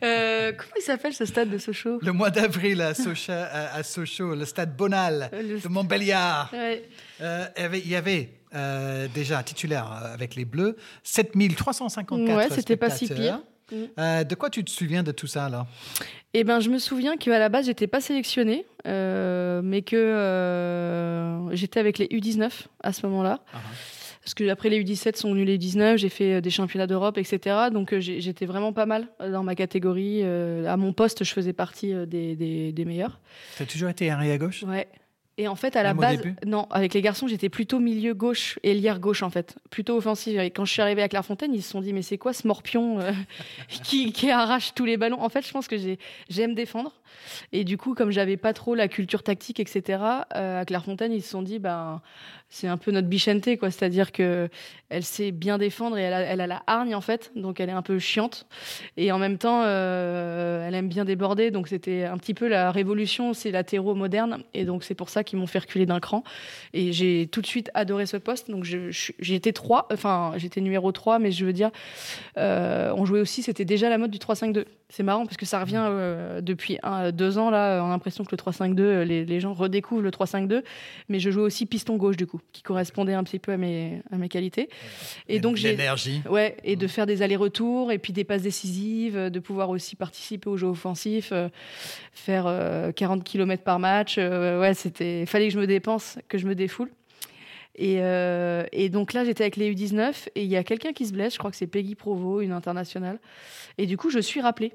Euh, 0.03 0.51
comment 0.51 0.72
il 0.77 0.82
s'appelle 0.82 1.13
ce 1.13 1.25
stade 1.25 1.50
de 1.50 1.58
Sochaux? 1.58 2.00
Le 2.01 2.12
mois 2.12 2.30
d'avril 2.30 2.82
à, 2.82 2.94
Socha- 2.94 3.48
à- 3.51 3.75
à 3.75 3.84
Sochaux, 3.84 4.36
le 4.36 4.46
stade 4.46 4.75
Bonal 4.75 5.30
le 5.32 5.60
de 5.60 5.68
Montbéliard. 5.68 6.50
Ouais. 6.53 6.84
Euh, 7.22 7.46
il 7.74 7.88
y 7.88 7.96
avait, 7.96 8.30
euh, 8.56 9.08
déjà 9.13 9.39
un 9.39 9.44
titulaire 9.44 9.88
euh, 10.03 10.13
avec 10.13 10.36
les 10.36 10.46
Bleus, 10.46 10.75
7354 11.03 12.36
Ouais, 12.36 12.50
c'était 12.50 12.77
pas 12.77 12.89
si 12.89 13.08
pire. 13.08 13.42
Mm. 13.72 14.24
De 14.25 14.36
quoi 14.36 14.50
tu 14.50 14.63
te 14.63 14.70
souviens 14.70 15.03
de 15.03 15.12
tout 15.12 15.25
ça 15.27 15.50
Eh 16.34 16.44
ben, 16.44 16.60
je 16.60 16.70
me 16.70 16.77
souviens 16.80 17.15
qu'à 17.18 17.39
la 17.39 17.50
base, 17.50 17.65
j'étais 17.65 17.88
pas 17.88 18.01
sélectionnée, 18.01 18.65
mais 18.86 19.82
que 19.82 21.39
j'étais 21.53 21.80
avec 21.80 21.98
les 21.98 22.08
U19 22.08 22.50
à 22.84 22.94
ce 22.94 23.06
moment-là. 23.08 23.39
Parce 24.24 24.34
que 24.36 24.48
après 24.50 24.70
les 24.70 24.82
U17 24.84 25.18
sont 25.18 25.34
venus 25.34 25.46
les 25.46 25.58
U19, 25.58 25.98
j'ai 25.98 26.10
fait 26.10 26.36
euh, 26.36 26.42
des 26.42 26.50
championnats 26.50 26.88
d'Europe, 26.88 27.18
etc. 27.18 27.70
Donc 27.72 27.94
euh, 27.94 28.00
j'étais 28.00 28.46
vraiment 28.46 28.72
pas 28.72 28.86
mal 28.86 29.08
euh, 29.22 29.32
dans 29.32 29.44
ma 29.44 29.56
catégorie. 29.56 30.24
À 30.24 30.77
mon 30.77 30.94
poste, 30.94 31.24
je 31.24 31.34
faisais 31.34 31.53
partie 31.53 31.94
des, 32.08 32.36
des, 32.36 32.72
des 32.72 32.86
meilleurs. 32.86 33.20
Tu 33.58 33.63
as 33.63 33.65
toujours 33.65 33.89
été 33.89 34.10
arrière 34.10 34.38
gauche? 34.38 34.63
Ouais. 34.63 34.88
Et 35.39 35.48
en 35.48 35.56
fait, 35.56 35.75
à 35.75 35.82
la 35.82 35.96
Même 35.96 36.01
base, 36.01 36.20
non, 36.46 36.68
avec 36.70 36.94
les 36.94 37.01
garçons, 37.01 37.25
j'étais 37.27 37.50
plutôt 37.50 37.80
milieu 37.80 38.13
gauche 38.13 38.60
et 38.62 38.75
lière 38.75 39.00
gauche 39.00 39.24
en 39.24 39.32
fait, 39.32 39.56
plutôt 39.72 39.98
offensive. 39.98 40.39
Et 40.39 40.51
quand 40.51 40.63
je 40.63 40.72
suis 40.72 40.82
arrivée 40.84 41.01
à 41.01 41.10
Clairefontaine, 41.10 41.56
ils 41.56 41.63
se 41.63 41.72
sont 41.72 41.82
dit 41.82 41.92
mais 41.92 42.03
c'est 42.03 42.20
quoi 42.20 42.33
ce 42.33 42.48
morpion 42.48 43.00
euh, 43.00 43.12
qui, 43.68 44.14
qui 44.14 44.29
arrache 44.29 44.75
tous 44.75 44.86
les 44.86 44.96
ballons? 44.96 45.20
En 45.20 45.29
fait, 45.29 45.44
je 45.46 45.51
pense 45.51 45.68
que 45.68 45.75
j'ai- 45.75 45.98
j'aime 46.29 46.53
défendre. 46.53 46.94
Et 47.51 47.64
du 47.64 47.77
coup, 47.77 47.96
comme 47.96 48.12
j'avais 48.12 48.38
pas 48.38 48.53
trop 48.53 48.75
la 48.75 48.88
culture 48.88 49.24
tactique, 49.24 49.59
etc. 49.59 50.27
euh, 50.36 50.62
à 50.62 50.66
Clairefontaine, 50.66 51.12
ils 51.12 51.24
se 51.24 51.29
sont 51.31 51.42
dit 51.42 51.57
ben 51.57 52.01
c'est 52.53 52.68
un 52.68 52.77
peu 52.77 52.92
notre 52.92 53.07
bichente 53.07 53.57
quoi, 53.57 53.72
c'est-à-dire 53.72 54.11
que 54.11 54.48
elle 54.89 55.03
sait 55.03 55.31
bien 55.31 55.57
défendre 55.57 55.98
et 55.98 56.03
elle 56.03 56.39
a, 56.39 56.48
la 56.48 56.61
hargne 56.68 56.94
en 56.94 57.01
fait, 57.01 57.31
donc 57.35 57.59
elle 57.59 57.70
est 57.70 57.74
un 57.74 57.81
peu 57.81 57.98
chiante. 57.98 58.46
Et 58.96 59.11
en 59.11 59.18
même 59.18 59.39
temps, 59.39 59.63
euh, 59.66 60.68
elle 60.68 60.75
aime 60.75 60.87
bien 60.87 61.03
déborder, 61.03 61.50
donc 61.50 61.68
c'était 61.68 62.03
un 62.03 62.18
petit 62.20 62.35
peu 62.35 62.48
la 62.48 62.72
révolution, 62.72 63.33
c'est 63.33 63.50
latéraux 63.50 63.96
moderne, 63.96 64.44
et 64.53 64.66
donc 64.66 64.83
c'est 64.83 64.94
pour 64.94 65.09
ça 65.09 65.24
qu'ils 65.24 65.39
m'ont 65.39 65.48
fait 65.48 65.57
reculer 65.57 65.87
d'un 65.87 66.00
cran. 66.00 66.24
Et 66.74 66.94
j'ai 66.94 67.27
tout 67.31 67.42
de 67.42 67.48
suite 67.48 67.72
adoré 67.74 68.05
ce 68.05 68.18
poste, 68.18 68.51
donc 68.51 68.66
j'étais 68.66 69.51
3, 69.51 69.87
enfin 69.92 70.33
j'étais 70.37 70.61
numéro 70.61 70.92
3, 70.92 71.18
mais 71.18 71.31
je 71.31 71.44
veux 71.44 71.53
dire, 71.53 71.72
euh, 72.37 72.94
on 72.96 73.05
jouait 73.05 73.22
aussi, 73.22 73.42
c'était 73.42 73.66
déjà 73.66 73.89
la 73.89 73.98
mode 73.98 74.11
du 74.11 74.20
3-5-2. 74.20 74.66
C'est 74.89 75.01
marrant 75.01 75.25
parce 75.25 75.37
que 75.37 75.48
ça 75.48 75.59
revient 75.59 75.83
euh, 75.83 76.39
depuis 76.42 76.77
deux 77.13 77.39
ans, 77.39 77.50
là, 77.50 77.81
on 77.83 77.87
a 77.87 77.89
l'impression 77.89 78.24
que 78.24 78.29
le 78.31 78.37
3-5-2, 78.37 78.79
euh, 78.79 79.03
les, 79.03 79.25
les 79.25 79.39
gens 79.39 79.53
redécouvrent 79.53 80.03
le 80.03 80.11
3-5-2, 80.11 80.61
mais 81.09 81.20
je 81.20 81.31
jouais 81.31 81.42
aussi 81.42 81.66
piston 81.66 81.98
gauche 81.98 82.16
du 82.16 82.27
coup, 82.27 82.42
qui 82.51 82.62
correspondait 82.62 83.14
un 83.14 83.24
petit 83.24 83.40
peu 83.40 83.53
à 83.53 83.58
mes, 83.58 84.01
à 84.12 84.18
mes 84.18 84.29
qualités. 84.29 84.70
Et 85.27 85.40
donc 85.40 85.56
j'ai 85.56 85.72
L'énergie. 85.72 86.22
Ouais, 86.29 86.58
et 86.64 86.75
de 86.75 86.88
faire 86.88 87.06
des 87.06 87.22
allers-retours 87.22 87.92
et 87.92 87.98
puis 87.98 88.14
des 88.14 88.24
passes 88.24 88.44
décisives, 88.44 89.18
euh, 89.18 89.29
de 89.29 89.40
pouvoir 89.40 89.70
aussi 89.70 89.96
participer 89.96 90.50
au 90.50 90.58
jeu 90.58 90.68
offensif, 90.68 91.29
euh, 91.32 91.50
faire 92.14 92.46
euh, 92.48 92.92
40 92.92 93.24
km 93.24 93.64
par 93.64 93.79
match. 93.79 94.16
euh, 94.18 94.60
ouais, 94.60 94.74
c'était, 94.74 95.25
fallait 95.25 95.48
que 95.48 95.53
je 95.53 95.60
me 95.60 95.68
dépense, 95.68 96.18
que 96.27 96.38
je 96.38 96.46
me 96.46 96.56
défoule. 96.56 96.90
Et, 97.75 97.98
euh, 98.01 98.66
et 98.72 98.90
donc 98.90 99.14
là, 99.14 99.25
j'étais 99.25 99.44
avec 99.44 99.56
les 99.56 99.74
U19 99.74 100.27
et 100.36 100.44
il 100.44 100.50
y 100.50 100.56
a 100.58 100.64
quelqu'un 100.64 100.94
qui 100.94 101.08
se 101.08 101.14
blesse, 101.14 101.34
je 101.34 101.40
crois 101.40 101.50
que 101.50 101.58
c'est 101.58 101.66
Peggy 101.66 101.96
Provo, 101.96 102.42
une 102.42 102.51
internationale. 102.51 103.20
Et 103.79 103.88
du 103.88 103.98
coup, 103.98 104.12
je 104.12 104.20
suis 104.20 104.42
rappelée. 104.42 104.74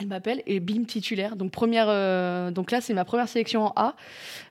Elle 0.00 0.06
m'appelle 0.06 0.42
et 0.46 0.60
bim 0.60 0.84
titulaire. 0.84 1.36
Donc 1.36 1.50
première, 1.50 1.86
euh, 1.88 2.50
donc 2.50 2.70
là 2.70 2.80
c'est 2.80 2.94
ma 2.94 3.04
première 3.04 3.28
sélection 3.28 3.66
en 3.66 3.72
A. 3.76 3.96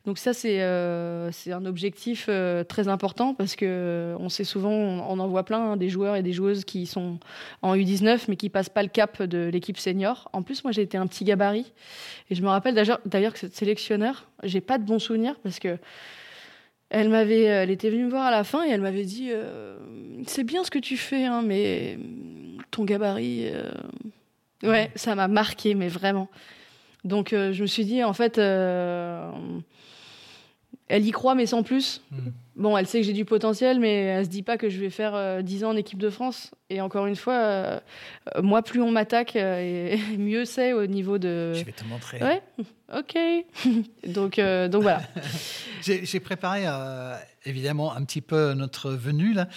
Donc 0.05 0.19
ça 0.19 0.31
c'est 0.31 0.61
euh, 0.61 1.31
un 1.47 1.65
objectif 1.65 2.27
euh, 2.29 2.63
très 2.63 2.87
important 2.87 3.33
parce 3.33 3.55
que 3.55 4.15
on 4.19 4.29
sait 4.29 4.43
souvent 4.43 4.69
on, 4.69 5.19
en 5.19 5.27
voit 5.27 5.43
plein 5.43 5.71
hein, 5.71 5.77
des 5.77 5.89
joueurs 5.89 6.15
et 6.15 6.21
des 6.21 6.33
joueuses 6.33 6.65
qui 6.65 6.85
sont 6.85 7.17
en 7.63 7.75
U19 7.75 8.25
mais 8.27 8.35
qui 8.35 8.49
passent 8.49 8.69
pas 8.69 8.83
le 8.83 8.89
cap 8.89 9.23
de 9.23 9.49
l'équipe 9.51 9.79
senior. 9.79 10.29
En 10.33 10.43
plus 10.43 10.63
moi 10.63 10.71
j'ai 10.71 10.83
été 10.83 10.97
un 10.97 11.07
petit 11.07 11.23
gabarit 11.23 11.73
et 12.29 12.35
je 12.35 12.43
me 12.43 12.47
rappelle 12.47 12.75
d'ailleurs 12.75 13.33
que 13.33 13.39
cette 13.39 13.55
sélectionneur 13.55 14.29
j'ai 14.43 14.61
pas 14.61 14.77
de 14.77 14.83
bons 14.83 14.99
souvenirs 14.99 15.35
parce 15.41 15.57
que 15.57 15.77
elle 16.91 17.09
m'avait 17.09 17.41
elle 17.41 17.71
était 17.71 17.89
venue 17.89 18.05
me 18.05 18.09
voir 18.11 18.27
à 18.27 18.31
la 18.31 18.43
fin 18.43 18.65
et 18.67 18.69
elle 18.69 18.81
m'avait 18.81 19.03
dit 19.03 19.31
c'est 20.27 20.43
bien 20.43 20.63
ce 20.63 20.69
que 20.69 20.79
tu 20.79 20.95
fais 20.95 21.25
hein, 21.25 21.41
mais 21.43 21.97
ton 22.69 22.83
gabarit 22.83 23.51
Ouais, 24.63 24.91
ça 24.95 25.15
m'a 25.15 25.27
marqué, 25.27 25.75
mais 25.75 25.87
vraiment. 25.87 26.29
Donc 27.03 27.33
euh, 27.33 27.53
je 27.53 27.61
me 27.61 27.67
suis 27.67 27.85
dit, 27.85 28.03
en 28.03 28.13
fait, 28.13 28.37
euh, 28.37 29.31
elle 30.87 31.05
y 31.05 31.11
croit, 31.11 31.35
mais 31.35 31.45
sans 31.45 31.63
plus. 31.63 32.01
Mm. 32.11 32.17
Bon, 32.57 32.77
elle 32.77 32.87
sait 32.87 32.99
que 32.99 33.05
j'ai 33.05 33.13
du 33.13 33.23
potentiel, 33.23 33.79
mais 33.79 34.03
elle 34.03 34.25
se 34.25 34.29
dit 34.29 34.43
pas 34.43 34.57
que 34.57 34.69
je 34.69 34.79
vais 34.79 34.89
faire 34.89 35.15
euh, 35.15 35.41
10 35.41 35.63
ans 35.63 35.69
en 35.69 35.75
équipe 35.77 35.99
de 35.99 36.09
France. 36.09 36.51
Et 36.69 36.81
encore 36.81 37.05
une 37.05 37.15
fois, 37.15 37.35
euh, 37.35 37.79
moi, 38.43 38.61
plus 38.61 38.81
on 38.81 38.91
m'attaque, 38.91 39.37
et 39.37 39.97
mieux 40.17 40.43
c'est 40.43 40.73
au 40.73 40.85
niveau 40.87 41.17
de... 41.17 41.53
Je 41.53 41.63
vais 41.63 41.71
te 41.71 41.85
montrer. 41.85 42.19
Ouais, 42.21 42.41
ok. 42.93 43.17
donc, 44.07 44.39
donc 44.39 44.81
voilà. 44.81 45.01
J'ai 45.81 46.19
préparé 46.19 46.65
évidemment 47.45 47.95
un 47.95 48.03
petit 48.03 48.21
peu 48.21 48.53
notre 48.53 48.91
venue 48.91 49.33
là. 49.33 49.47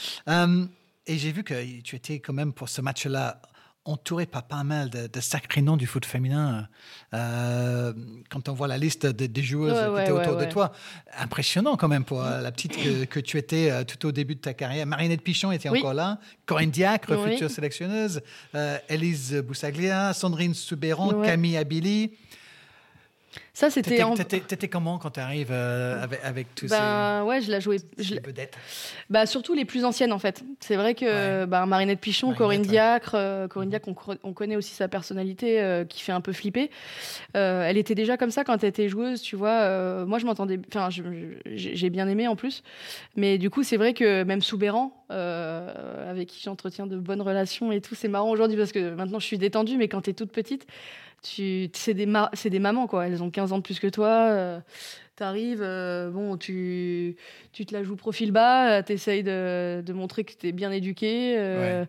Et 1.09 1.19
j'ai 1.19 1.33
vu 1.33 1.43
que 1.43 1.81
tu 1.81 1.97
étais 1.97 2.21
quand 2.21 2.33
même 2.33 2.53
pour 2.53 2.69
ce 2.69 2.81
match-là 2.81 3.43
entouré 3.85 4.27
par 4.27 4.45
pas 4.45 4.63
mal 4.63 4.91
de, 4.91 5.09
de 5.09 5.21
sacrés 5.21 5.61
noms 5.63 5.77
du 5.77 5.87
foot 5.87 6.05
féminin. 6.07 6.69
Euh, 7.15 7.93
quand 8.31 8.49
on 8.49 8.53
voit 8.53 8.69
la 8.69 8.79
liste 8.79 9.07
de- 9.07 9.27
des 9.27 9.43
joueuses 9.43 9.73
Ouais, 9.73 9.85
qui 9.87 9.91
ouais, 9.91 10.03
étaient 10.03 10.13
autour 10.13 10.37
ouais, 10.37 10.47
de 10.47 10.51
toi, 10.51 10.73
impressionnant 11.19 11.77
quand 11.77 11.89
même 11.89 12.05
pour 12.05 12.23
euh, 12.23 12.41
la 12.41 12.53
petite 12.53 12.77
que, 12.77 13.05
que 13.05 13.21
tu 13.21 13.39
étais 13.39 13.71
euh, 13.71 13.85
tout 13.85 14.07
au 14.07 14.13
début 14.13 14.37
de 14.37 14.41
ta 14.41 14.55
carrière. 14.55 14.87
Marinette 14.87 15.23
Pichon 15.23 15.51
était 15.53 15.69
Oui. 15.69 15.81
encore 15.81 15.95
là, 15.95 16.19
Corinne 16.47 16.71
Diacre, 16.71 17.13
Oui. 17.19 17.33
future 17.33 17.51
sélectionneuse, 17.51 18.21
euh, 18.55 18.79
Élise 18.89 19.35
Boussaglia, 19.47 20.13
Sandrine 20.15 20.55
Souberan, 20.55 21.13
Ouais. 21.15 21.27
Camille 21.27 21.57
Abili. 21.57 22.13
Ça, 23.55 23.71
c'était 23.71 23.91
T'étais 23.91 24.03
en... 24.03 24.15
t'étais- 24.15 24.41
t'étais 24.41 24.69
comment 24.69 24.99
quand 24.99 25.11
tu 25.11 25.21
arrives 25.21 25.53
avec, 25.53 26.21
avec 26.25 26.55
tous 26.55 26.69
ces... 26.69 26.75
Ben 26.75 27.25
ouais, 27.25 27.41
je 27.41 27.51
la 27.51 27.61
jouais. 27.61 27.79
je 27.99 28.15
ces 28.15 28.21
vedettes? 28.21 28.57
Bah, 29.11 29.27
surtout 29.27 29.55
les 29.55 29.65
plus 29.65 29.85
anciennes 29.85 30.13
en 30.13 30.19
fait. 30.19 30.43
C'est 30.61 30.77
vrai 30.77 30.95
que 30.95 31.41
Ouais. 31.43 31.47
bah, 31.47 31.67
Marinette 31.67 32.01
Pichon, 32.01 32.29
Marinette, 32.29 32.39
Corinne 32.39 32.61
ouais. 32.63 32.67
Diacre, 32.69 33.15
euh, 33.15 33.49
Corinne 33.49 33.69
Diacre, 33.71 33.89
on, 34.23 34.33
connaît 34.33 34.57
aussi 34.57 34.73
sa 34.75 34.89
personnalité 34.89 35.61
euh, 35.61 35.85
qui 35.85 36.03
fait 36.03 36.13
un 36.13 36.21
peu 36.21 36.33
flipper. 36.33 36.71
Euh, 37.37 37.63
elle 37.69 37.77
était 37.77 37.95
déjà 37.95 38.17
comme 38.17 38.31
ça 38.31 38.45
quand 38.45 38.63
elle 38.63 38.69
était 38.71 38.89
joueuse, 38.89 39.21
tu 39.23 39.37
vois. 39.37 39.51
euh, 39.51 40.07
moi, 40.07 40.19
je 40.19 40.27
m'entendais, 40.27 40.59
enfin, 40.69 40.89
j'ai 40.91 41.91
bien 41.91 42.09
aimé 42.09 42.29
en 42.29 42.37
plus. 42.37 42.63
Mais 43.17 43.39
du 43.39 43.51
coup, 43.51 43.63
c'est 43.63 43.77
vrai 43.77 43.93
que 43.95 44.23
même 44.25 44.41
Soubéran, 44.43 44.93
euh, 45.11 46.11
avec 46.11 46.29
qui 46.29 46.43
j'entretiens 46.43 46.87
de 46.87 46.97
bonnes 46.97 47.23
relations 47.23 47.73
et 47.73 47.81
tout, 47.81 47.95
c'est 47.95 48.09
marrant 48.09 48.31
aujourd'hui 48.31 48.57
parce 48.57 48.73
que 48.73 48.95
maintenant 48.95 49.19
je 49.19 49.27
suis 49.27 49.39
détendue, 49.39 49.77
mais 49.77 49.89
quand 49.89 50.01
t'es 50.03 50.13
toute 50.15 50.33
petite, 50.33 50.67
tu, 51.23 51.71
c'est 51.75 51.95
des, 51.95 52.07
ma- 52.07 52.31
c'est 52.35 52.51
des 52.51 52.59
mamans 52.59 52.87
quoi. 52.87 53.07
Elles 53.07 53.23
ont 53.23 53.31
15 53.31 53.53
ans 53.53 53.59
de 53.59 53.63
plus 53.63 53.79
que 53.81 53.87
toi. 53.89 54.63
Euh, 55.13 55.17
T'arrives, 55.17 55.63
euh, 55.63 56.11
bon, 56.11 56.37
tu, 56.37 57.17
tu 57.53 57.67
te 57.67 57.75
la 57.75 57.83
joues 57.85 57.97
profil 57.97 58.33
bas, 58.33 58.83
tu 58.83 58.93
essayes 58.93 59.23
de, 59.23 59.83
de 59.85 59.93
montrer 59.93 60.25
que 60.25 60.33
tu 60.33 60.49
es 60.49 60.53
bien 60.53 60.71
éduqué, 60.73 61.37
euh, 61.39 61.85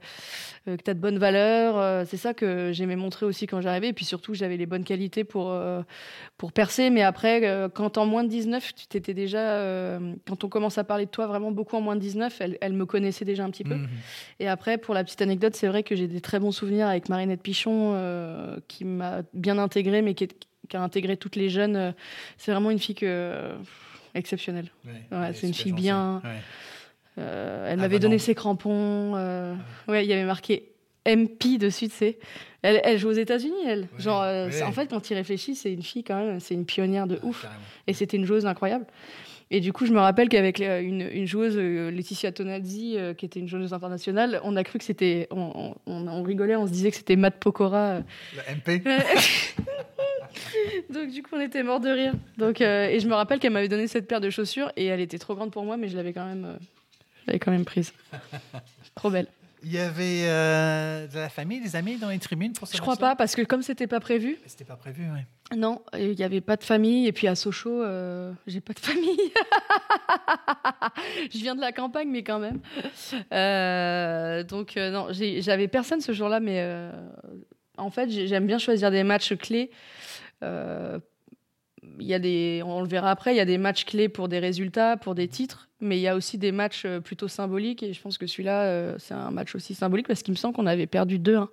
euh, 0.68 0.76
que 0.78 0.84
tu 0.84 0.92
as 0.92 0.94
de 0.94 1.00
bonnes 1.00 1.18
valeurs. 1.18 1.78
euh, 1.78 2.04
c'est 2.06 2.18
ça 2.18 2.34
que 2.34 2.72
j'aimais 2.74 2.96
montrer 2.98 3.26
aussi 3.26 3.48
quand 3.48 3.62
j'arrivais. 3.62 3.88
Et 3.90 3.94
puis 3.94 4.06
surtout, 4.06 4.34
j'avais 4.34 4.58
les 4.58 4.66
bonnes 4.66 4.84
qualités 4.84 5.24
pour, 5.24 5.52
euh, 5.52 5.82
pour 6.38 6.52
percer. 6.52 6.90
Mais 6.90 7.02
après, 7.02 7.46
euh, 7.48 7.70
quand 7.70 7.98
en 7.98 8.06
moins 8.06 8.24
de 8.24 8.30
19, 8.30 8.74
tu 8.76 8.88
t'étais 8.88 9.14
déjà. 9.14 9.40
euh, 9.40 10.14
quand 10.28 10.44
on 10.44 10.50
commence 10.50 10.78
à 10.78 10.84
parler 10.84 11.06
de 11.06 11.12
toi 11.12 11.26
vraiment 11.28 11.52
beaucoup 11.52 11.78
en 11.78 11.82
moins 11.82 11.96
de 11.96 12.02
19, 12.02 12.42
elle, 12.42 12.58
elle 12.62 12.74
me 12.74 12.86
connaissait 12.86 13.26
déjà 13.26 13.46
un 13.46 13.50
petit 13.52 13.64
peu. 13.64 13.76
Mhm. 13.76 13.88
Et 14.40 14.48
après, 14.50 14.78
pour 14.78 14.94
la 14.94 15.04
petite 15.04 15.22
anecdote, 15.22 15.56
c'est 15.56 15.68
vrai 15.68 15.84
que 15.84 15.96
j'ai 15.96 16.08
des 16.08 16.22
très 16.22 16.40
bons 16.40 16.52
souvenirs 16.52 16.88
avec 16.88 17.08
Marinette 17.10 17.42
Pichon, 17.42 17.94
euh, 17.96 18.58
qui 18.68 18.84
m'a 18.86 19.22
bien 19.34 19.58
intégrée, 19.58 20.02
mais 20.02 20.14
qui, 20.14 20.26
est- 20.26 20.36
qui 20.70 20.78
a 20.78 20.82
intégré 20.82 21.18
toutes 21.18 21.36
les 21.36 21.50
jeunes. 21.50 21.76
Euh, 21.76 21.92
C'est 22.38 22.52
vraiment 22.52 22.72
une 22.72 22.80
fille 22.80 22.96
que, 22.96 23.06
euh, 23.08 23.56
exceptionnelle. 24.16 24.68
Ouais, 24.86 25.18
Ouais, 25.18 25.34
c'est 25.34 25.48
une 25.48 25.54
fille 25.54 25.74
bien. 25.74 26.22
Ouais. 26.24 26.30
Euh, 27.20 27.68
elle 27.68 27.80
Ah, 27.80 27.82
m'avait 27.84 27.98
bah 27.98 28.04
donné 28.04 28.18
ses 28.20 28.34
crampons. 28.36 29.14
euh, 29.16 29.54
ouais, 29.88 30.04
il 30.06 30.10
y 30.10 30.14
avait 30.14 30.24
marqué 30.26 30.70
MP 31.06 31.58
dessus, 31.60 31.90
tu 31.90 31.96
sais. 31.96 32.18
Elle, 32.62 32.80
elle 32.84 32.98
joue 32.98 33.10
aux 33.10 33.12
États-Unis, 33.12 33.54
elle. 33.68 33.88
Genre, 34.00 34.22
euh, 34.24 34.50
en 34.66 34.72
fait, 34.72 34.88
quand 34.88 35.10
il 35.10 35.14
réfléchit, 35.16 35.54
c'est 35.54 35.72
une 35.74 35.84
fille 35.84 36.04
quand 36.04 36.16
même, 36.18 36.40
c'est 36.40 36.54
une 36.54 36.66
pionnière 36.66 37.06
de 37.08 37.20
Ah, 37.22 37.26
ouf. 37.26 37.42
carrément. 37.44 37.62
Et 37.88 37.94
c'était 37.94 38.18
une 38.18 38.26
joueuse 38.26 38.46
incroyable. 38.46 38.86
Et 39.52 39.60
du 39.60 39.72
coup, 39.74 39.86
je 39.86 39.92
me 39.94 40.00
rappelle 40.00 40.30
qu'avec 40.30 40.60
une, 40.60 41.08
une 41.12 41.28
joueuse, 41.28 41.58
Laetitia 41.58 42.32
Tonazzi, 42.32 42.96
euh, 42.98 43.14
qui 43.14 43.26
était 43.26 43.40
une 43.40 43.48
joueuse 43.50 43.74
internationale, 43.74 44.40
on 44.44 44.56
a 44.56 44.64
cru 44.64 44.80
que 44.80 44.86
c'était. 44.86 45.28
On, 45.30 45.76
on- 45.86 46.08
on 46.08 46.24
rigolait, 46.24 46.56
on 46.56 46.66
se 46.66 46.72
disait 46.72 46.90
que 46.90 46.98
c'était 46.98 47.18
Matt 47.18 47.36
Pokora. 47.36 47.78
euh. 47.98 48.02
Le 48.36 48.56
MP 48.56 48.82
Donc, 50.90 51.10
du 51.10 51.24
coup, 51.24 51.32
on 51.36 51.40
était 51.42 51.64
mort 51.64 51.80
de 51.80 51.90
rire. 51.90 52.14
Donc, 52.38 52.62
euh, 52.62 52.88
et 52.88 53.00
je 53.00 53.08
me 53.08 53.14
rappelle 53.14 53.40
qu'elle 53.40 53.54
m'avait 53.54 53.70
donné 53.70 53.88
cette 53.88 54.08
paire 54.08 54.22
de 54.22 54.30
chaussures 54.30 54.72
et 54.76 54.86
elle 54.86 55.02
était 55.02 55.20
trop 55.20 55.36
grande 55.36 55.52
pour 55.52 55.64
moi, 55.64 55.78
mais 55.78 55.88
je 55.90 55.98
l'avais 55.98 56.14
quand 56.14 56.26
même, 56.26 56.46
euh, 56.46 56.56
je 57.22 57.28
l'avais 57.28 57.40
quand 57.40 57.52
même 57.52 57.66
prise. 57.66 57.94
trop 58.96 59.10
belle. 59.10 59.28
Il 59.66 59.72
y 59.72 59.80
avait 59.80 60.24
euh, 60.26 61.08
de 61.08 61.16
la 61.18 61.30
famille, 61.30 61.62
des 61.62 61.78
amis 61.78 61.96
dans 61.96 62.10
les 62.10 62.20
tribunes 62.20 62.52
pour 62.52 62.68
ce 62.68 62.76
Je 62.76 62.82
crois 62.82 62.98
pas, 62.98 63.16
parce 63.16 63.34
que 63.34 63.44
comme 63.44 63.62
c'était 63.62 63.88
pas 63.88 64.02
prévu, 64.02 64.38
C'était 64.46 64.66
pas 64.66 64.76
prévu, 64.76 65.04
ouais. 65.04 65.58
non, 65.58 65.82
il 65.98 66.16
n'y 66.18 66.24
avait 66.24 66.42
pas 66.42 66.58
de 66.58 66.66
famille. 66.66 67.08
Et 67.08 67.14
puis 67.14 67.28
à 67.28 67.36
Sochaux, 67.36 67.82
euh, 67.82 68.34
j'ai 68.46 68.60
pas 68.60 68.74
de 68.74 68.80
famille. 68.80 69.18
je 71.34 71.38
viens 71.38 71.56
de 71.56 71.62
la 71.62 71.72
campagne, 71.72 72.10
mais 72.10 72.24
quand 72.24 72.40
même. 72.40 72.60
Euh, 73.32 74.44
donc, 74.44 74.76
non, 74.76 75.08
j'avais 75.12 75.70
personne 75.70 76.02
ce 76.02 76.12
jour-là, 76.12 76.42
mais 76.42 76.62
en 77.78 77.90
fait, 77.90 78.10
j'ai- 78.10 78.28
j'aime 78.28 78.46
bien 78.46 78.58
choisir 78.58 78.92
des 78.92 79.04
matchs 79.04 79.34
clés. 79.38 79.72
Euh, 80.42 81.00
il 82.00 82.06
y 82.08 82.14
a 82.14 82.20
des, 82.20 82.62
on 82.66 82.82
le 82.82 82.88
verra 82.88 83.12
après, 83.12 83.34
il 83.34 83.38
y 83.38 83.42
a 83.42 83.46
des 83.46 83.58
matchs 83.58 83.86
clés 83.86 84.08
pour 84.10 84.30
des 84.30 84.40
résultats, 84.40 84.96
pour 84.98 85.16
des 85.16 85.28
titres, 85.28 85.68
mais 85.82 85.98
il 85.98 86.02
y 86.02 86.08
a 86.08 86.16
aussi 86.16 86.38
des 86.38 86.52
matchs 86.54 86.84
euh, 86.86 87.00
plutôt 87.02 87.28
symboliques. 87.28 87.84
Et 87.84 87.92
je 87.94 88.02
pense 88.02 88.18
que 88.18 88.26
celui-là, 88.26 88.64
euh, 88.64 88.96
c'est 89.00 89.14
un 89.14 89.32
match 89.32 89.54
aussi 89.54 89.76
symbolique 89.76 90.08
parce 90.08 90.24
qu'il 90.24 90.32
me 90.34 90.38
semble 90.38 90.56
qu'on 90.56 90.66
avait 90.66 90.88
perdu 90.88 91.20
2-1. 91.20 91.48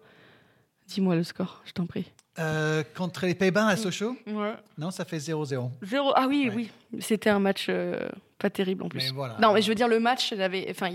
Dis-moi 0.86 1.16
le 1.16 1.24
score, 1.24 1.62
je 1.64 1.72
t'en 1.72 1.86
prie. 1.86 2.10
Euh, 2.38 2.82
contre 2.96 3.26
les 3.26 3.34
Pays-Bas 3.34 3.66
à 3.66 3.76
Sochaux? 3.76 4.16
Ouais. 4.26 4.54
Non, 4.78 4.90
ça 4.92 5.04
fait 5.04 5.18
0-0. 5.18 5.70
Zéro. 5.82 6.12
Ah 6.14 6.26
oui, 6.28 6.48
Ouais. 6.48 6.54
oui. 6.92 7.00
C'était 7.00 7.28
un 7.30 7.40
match 7.40 7.66
euh, 7.68 8.08
pas 8.38 8.50
terrible 8.50 8.84
en 8.84 8.88
plus. 8.88 9.00
Mais 9.00 9.10
voilà. 9.10 9.36
Non, 9.40 9.52
mais 9.52 9.62
je 9.62 9.68
veux 9.68 9.74
dire, 9.74 9.88
le 9.88 9.98
match, 10.00 10.30
il 10.32 10.38
n'y 10.38 10.42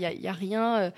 a, 0.06 0.12
y 0.12 0.28
a 0.28 0.32
rien. 0.32 0.76
euh, 0.78 0.90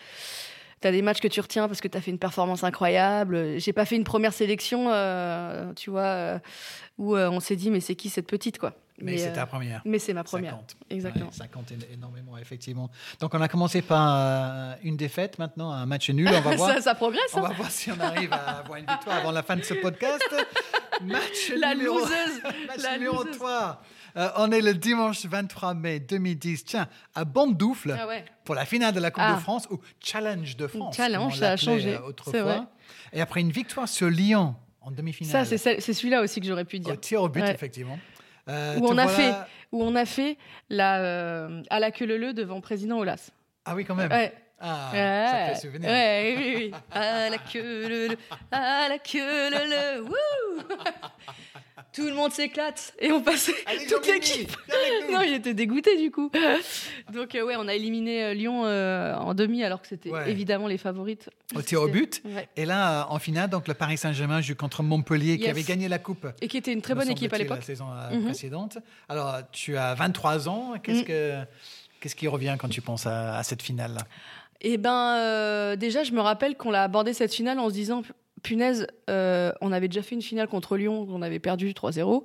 T'as 0.80 0.92
des 0.92 1.02
matchs 1.02 1.20
que 1.20 1.28
tu 1.28 1.40
retiens 1.40 1.66
parce 1.66 1.80
que 1.80 1.88
t'as 1.88 2.00
fait 2.00 2.10
une 2.12 2.18
performance 2.18 2.62
incroyable. 2.64 3.58
J'ai 3.58 3.72
pas 3.72 3.84
fait 3.84 3.96
une 3.96 4.04
première 4.04 4.32
sélection, 4.32 4.86
euh, 4.92 5.72
tu 5.74 5.90
vois, 5.90 6.02
euh, 6.02 6.38
où 6.98 7.16
euh, 7.16 7.28
on 7.30 7.40
s'est 7.40 7.56
dit, 7.56 7.70
mais 7.70 7.80
c'est 7.80 7.96
qui 7.96 8.08
cette 8.10 8.26
petite, 8.28 8.58
quoi? 8.58 8.74
Mais, 9.00 9.16
c'est 9.16 9.32
ta 9.32 9.46
première. 9.46 9.80
mais 9.84 10.00
c'est 10.00 10.12
ma 10.12 10.24
première. 10.24 10.50
Ça 10.52 10.56
compte. 10.56 10.76
Exactement. 10.90 11.26
Ouais, 11.26 11.32
ça 11.32 11.46
compte 11.46 11.70
é- 11.70 11.94
énormément, 11.94 12.36
effectivement. 12.36 12.90
Donc, 13.20 13.32
on 13.34 13.40
a 13.40 13.46
commencé 13.46 13.80
par 13.80 14.76
une 14.82 14.96
défaite, 14.96 15.38
maintenant 15.38 15.70
un 15.70 15.86
match 15.86 16.10
nul. 16.10 16.28
On 16.28 16.40
va 16.40 16.50
voir. 16.56 16.74
ça, 16.74 16.80
ça 16.80 16.94
progresse, 16.96 17.30
On 17.34 17.38
hein. 17.38 17.48
va 17.48 17.54
voir 17.54 17.70
si 17.70 17.92
on 17.92 18.00
arrive 18.00 18.32
à 18.32 18.58
avoir 18.58 18.78
une 18.78 18.86
victoire 18.86 19.18
avant 19.18 19.30
la 19.30 19.42
fin 19.44 19.54
de 19.56 19.62
ce 19.62 19.74
podcast. 19.74 20.24
Match 21.04 21.52
La 21.60 21.76
numéro, 21.76 22.00
loseuse. 22.00 22.42
match 22.66 22.82
La 22.82 22.94
numéro 22.98 23.22
loseuse. 23.22 23.36
3. 23.38 23.82
Euh, 24.16 24.28
on 24.36 24.50
est 24.50 24.60
le 24.60 24.74
dimanche 24.74 25.24
23 25.26 25.74
mai 25.74 26.00
2010. 26.00 26.64
Tiens, 26.64 26.88
à 27.14 27.24
Bondoufle 27.24 27.96
Ah 28.00 28.06
ouais. 28.06 28.24
pour 28.44 28.54
la 28.54 28.64
finale 28.64 28.94
de 28.94 29.00
la 29.00 29.10
Coupe 29.10 29.22
Ah. 29.26 29.34
de 29.34 29.40
France 29.40 29.66
ou 29.70 29.78
Challenge 30.02 30.56
de 30.56 30.66
France. 30.66 30.96
Challenge, 30.96 31.36
ça 31.38 31.52
a 31.52 31.56
changé. 31.56 31.94
euh, 31.96 32.00
Autrefois. 32.08 32.42
vrai. 32.42 32.60
Et 33.12 33.20
après 33.20 33.40
une 33.40 33.50
victoire 33.52 33.88
sur 33.88 34.08
Lyon 34.08 34.54
en 34.80 34.90
demi-finale. 34.90 35.46
Ça, 35.46 35.58
c'est 35.58 35.80
celui-là 35.92 36.20
aussi 36.22 36.40
que 36.40 36.46
j'aurais 36.46 36.64
pu 36.64 36.76
Au 36.76 36.80
dire. 36.80 37.00
tir 37.00 37.22
au 37.22 37.28
but, 37.28 37.42
Ouais. 37.42 37.50
effectivement. 37.52 37.98
Euh, 38.48 38.78
Où 38.78 38.86
on 38.88 38.96
a 38.96 39.06
voilà- 39.06 39.46
Où 39.72 39.82
on 39.84 39.94
a 39.94 40.06
fait 40.06 40.38
la, 40.70 40.98
euh, 41.00 41.62
à 41.68 41.78
la 41.80 41.90
queue 41.90 42.06
le 42.06 42.16
le 42.16 42.32
devant 42.32 42.62
président 42.62 42.98
Olas. 42.98 43.30
Ah 43.66 43.74
oui, 43.74 43.84
quand 43.84 43.94
même. 43.94 44.10
Ouais. 44.10 44.32
Ah, 44.60 44.88
Ouais, 44.92 45.26
ça 45.30 45.54
fait 45.54 45.60
souvenir. 45.66 45.88
ouais, 45.90 46.34
oui, 46.36 46.44
oui, 46.46 46.54
oui. 46.56 46.74
À 46.90 47.28
la 47.28 47.36
queue 47.38 47.88
le 47.88 48.08
le, 48.08 48.16
à 48.50 48.88
la 48.88 48.98
queue 48.98 49.50
le 49.50 49.98
le, 49.98 50.02
wouh 50.02 50.12
Tout 51.98 52.06
le 52.06 52.14
monde 52.14 52.30
s'éclate 52.32 52.94
et 53.00 53.10
on 53.10 53.20
passait 53.20 53.54
Allez, 53.66 53.86
toute 53.86 54.06
l'équipe. 54.06 54.52
Non, 55.10 55.20
il 55.26 55.34
était 55.34 55.52
dégoûté 55.52 55.96
du 56.00 56.10
coup. 56.12 56.30
Donc 57.12 57.34
euh, 57.34 57.42
ouais, 57.44 57.56
on 57.58 57.66
a 57.66 57.74
éliminé 57.74 58.22
euh, 58.24 58.34
Lyon 58.34 58.64
euh, 58.66 59.14
en 59.16 59.34
demi 59.34 59.64
alors 59.64 59.82
que 59.82 59.88
c'était 59.88 60.10
Ouais. 60.10 60.30
évidemment 60.30 60.68
les 60.68 60.78
favorites. 60.78 61.28
Au 61.56 61.62
tir 61.62 61.82
au 61.82 61.88
but. 61.88 62.22
Ouais. 62.24 62.48
Et 62.56 62.64
là, 62.66 63.06
en 63.10 63.18
finale, 63.18 63.50
donc 63.50 63.66
le 63.66 63.74
Paris 63.74 63.96
Saint-Germain 63.98 64.40
joue 64.40 64.54
contre 64.54 64.82
Montpellier 64.84 65.38
qui 65.38 65.48
avait 65.48 65.64
gagné 65.64 65.88
la 65.88 65.98
coupe. 65.98 66.26
Et 66.40 66.46
qui 66.48 66.56
était 66.56 66.72
une 66.72 66.82
très 66.82 66.94
bonne 66.94 67.10
équipe 67.10 67.32
à 67.32 67.38
l'époque. 67.38 67.58
La 67.58 67.62
saison 67.64 67.86
Mhm. 68.12 68.24
précédente. 68.26 68.78
Alors, 69.08 69.36
tu 69.50 69.76
as 69.76 69.94
23 69.94 70.48
ans. 70.48 70.74
Qu'est-ce 70.82 71.00
Mm. 71.02 71.04
que 71.04 71.40
qu'est-ce 72.00 72.14
qui 72.14 72.28
revient 72.28 72.56
quand 72.60 72.68
tu 72.68 72.80
penses 72.80 73.06
à, 73.06 73.36
à 73.38 73.42
cette 73.42 73.60
finale 73.62 73.94
là 73.94 74.02
Et 74.60 74.76
ben 74.78 75.74
déjà, 75.76 76.04
je 76.04 76.12
me 76.12 76.20
rappelle 76.20 76.56
qu'on 76.56 76.70
l'a 76.70 76.84
abordé 76.84 77.12
cette 77.12 77.34
finale 77.34 77.58
en 77.58 77.68
se 77.68 77.74
disant 77.74 78.02
punaise, 78.42 78.86
euh, 79.10 79.52
on 79.60 79.72
avait 79.72 79.88
déjà 79.88 80.02
fait 80.02 80.14
une 80.14 80.22
finale 80.22 80.48
contre 80.48 80.76
Lyon, 80.76 81.06
on 81.08 81.22
avait 81.22 81.38
perdu 81.38 81.72
3-0 81.72 82.24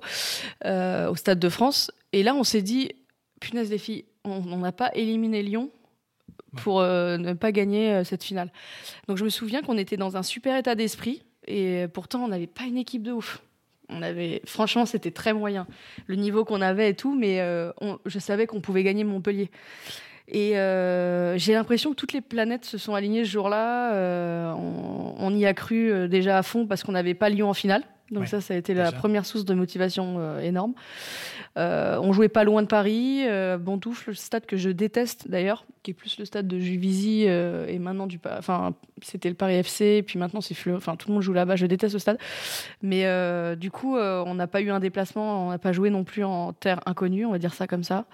euh, 0.64 1.10
au 1.10 1.16
Stade 1.16 1.38
de 1.38 1.48
France. 1.48 1.90
Et 2.12 2.22
là, 2.22 2.34
on 2.34 2.44
s'est 2.44 2.62
dit 2.62 2.92
punaise 3.40 3.70
les 3.70 3.78
filles, 3.78 4.04
on 4.24 4.56
n'a 4.56 4.72
pas 4.72 4.90
éliminé 4.94 5.42
Lyon 5.42 5.70
pour 6.56 6.80
euh, 6.80 7.18
ne 7.18 7.32
pas 7.34 7.52
gagner 7.52 8.04
cette 8.04 8.24
finale. 8.24 8.50
Donc 9.08 9.18
je 9.18 9.24
me 9.24 9.28
souviens 9.28 9.60
qu'on 9.60 9.76
était 9.76 9.96
dans 9.96 10.16
un 10.16 10.22
super 10.22 10.56
état 10.56 10.74
d'esprit 10.74 11.22
et 11.46 11.86
pourtant 11.92 12.24
on 12.24 12.28
n'avait 12.28 12.46
pas 12.46 12.64
une 12.64 12.78
équipe 12.78 13.02
de 13.02 13.12
ouf. 13.12 13.42
On 13.90 14.00
avait, 14.00 14.40
franchement, 14.46 14.86
c'était 14.86 15.10
très 15.10 15.34
moyen 15.34 15.66
le 16.06 16.14
niveau 16.14 16.46
qu'on 16.46 16.62
avait 16.62 16.90
et 16.90 16.94
tout, 16.94 17.14
mais 17.14 17.38
je 18.06 18.18
savais 18.18 18.46
qu'on 18.46 18.62
pouvait 18.62 18.82
gagner 18.82 19.04
Montpellier. 19.04 19.50
Et 20.28 20.56
euh, 20.56 21.36
j'ai 21.36 21.52
l'impression 21.52 21.90
que 21.90 21.96
toutes 21.96 22.12
les 22.12 22.22
planètes 22.22 22.64
se 22.64 22.78
sont 22.78 22.94
alignées 22.94 23.24
ce 23.24 23.30
jour-là. 23.30 23.94
Euh, 23.94 24.52
on, 24.54 25.34
y 25.34 25.44
a 25.44 25.54
cru 25.54 25.90
euh, 25.90 26.08
déjà 26.08 26.38
à 26.38 26.42
fond 26.42 26.66
parce 26.66 26.82
qu'on 26.82 26.92
n'avait 26.92 27.14
pas 27.14 27.28
Lyon 27.28 27.50
en 27.50 27.54
finale. 27.54 27.82
Donc 28.14 28.22
Ouais, 28.22 28.28
ça, 28.28 28.40
ça 28.40 28.54
a 28.54 28.56
été 28.56 28.72
la 28.74 28.92
première 28.92 29.26
source 29.26 29.44
de 29.44 29.52
motivation 29.54 30.16
euh, 30.18 30.40
énorme. 30.40 30.72
Euh, 31.56 31.98
on 32.02 32.12
jouait 32.12 32.28
pas 32.28 32.42
loin 32.44 32.62
de 32.62 32.66
Paris, 32.66 33.22
euh, 33.26 33.58
Bondoufle, 33.58 34.10
le 34.10 34.14
stade 34.14 34.44
que 34.46 34.56
je 34.56 34.70
déteste 34.70 35.28
d'ailleurs, 35.30 35.64
qui 35.84 35.92
est 35.92 35.94
plus 35.94 36.18
le 36.18 36.24
stade 36.24 36.48
de 36.48 36.58
Juvisy 36.58 37.26
euh, 37.28 37.66
et 37.68 37.78
maintenant 37.78 38.06
du, 38.08 38.18
enfin 38.38 38.74
c'était 39.02 39.28
le 39.28 39.34
Paris 39.36 39.54
FC, 39.56 40.02
puis 40.04 40.18
maintenant 40.18 40.40
c'est 40.40 40.54
Fleur, 40.54 40.78
enfin 40.78 40.96
tout 40.96 41.08
le 41.08 41.14
monde 41.14 41.22
joue 41.22 41.32
là-bas. 41.32 41.54
Je 41.56 41.66
déteste 41.66 41.92
ce 41.92 41.98
stade, 42.00 42.18
mais 42.82 43.06
euh, 43.06 43.54
du 43.54 43.70
coup 43.70 43.96
on 43.96 44.34
n'a 44.34 44.46
pas 44.48 44.62
eu 44.62 44.70
un 44.70 44.80
déplacement, 44.80 45.46
on 45.46 45.50
n'a 45.50 45.58
pas 45.58 45.72
joué 45.72 45.90
non 45.90 46.02
plus 46.04 46.24
en 46.24 46.52
terre 46.52 46.80
inconnue, 46.86 47.24
on 47.26 47.30
va 47.32 47.38
dire 47.38 47.54
ça 47.54 47.66
comme 47.68 47.84
ça, 47.84 48.06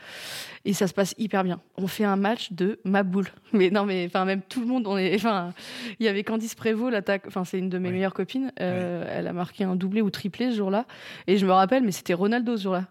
et 0.66 0.72
ça 0.74 0.86
se 0.86 0.92
passe 0.92 1.14
hyper 1.16 1.42
bien. 1.44 1.60
On 1.78 1.86
fait 1.86 2.04
un 2.04 2.16
match 2.16 2.52
de 2.52 2.78
ma 2.84 3.02
boule, 3.04 3.28
mais 3.54 3.70
non 3.70 3.84
mais 3.86 4.04
enfin 4.06 4.24
même 4.26 4.42
tout 4.42 4.60
le 4.60 4.66
monde, 4.66 4.86
on 4.86 4.98
est, 4.98 5.14
enfin 5.14 5.54
il 5.98 6.04
y 6.04 6.08
avait 6.08 6.24
Candice 6.24 6.54
Prévost, 6.54 6.92
l'attaque, 6.92 7.22
enfin 7.26 7.44
c'est 7.44 7.58
une 7.58 7.68
de 7.70 7.78
mes 7.78 7.88
Ouais. 7.88 7.94
meilleures 7.94 8.14
copines, 8.14 8.52
elle 8.56 9.26
a 9.26 9.32
marqué 9.32 9.64
un 9.64 9.76
ou 10.02 10.10
triplé 10.10 10.50
ce 10.50 10.56
jour-là, 10.56 10.86
et 11.26 11.38
je 11.38 11.46
me 11.46 11.52
rappelle, 11.52 11.82
mais 11.82 11.92
c'était 11.92 12.14
Ronaldo 12.14 12.56
ce 12.56 12.62
jour-là. 12.62 12.84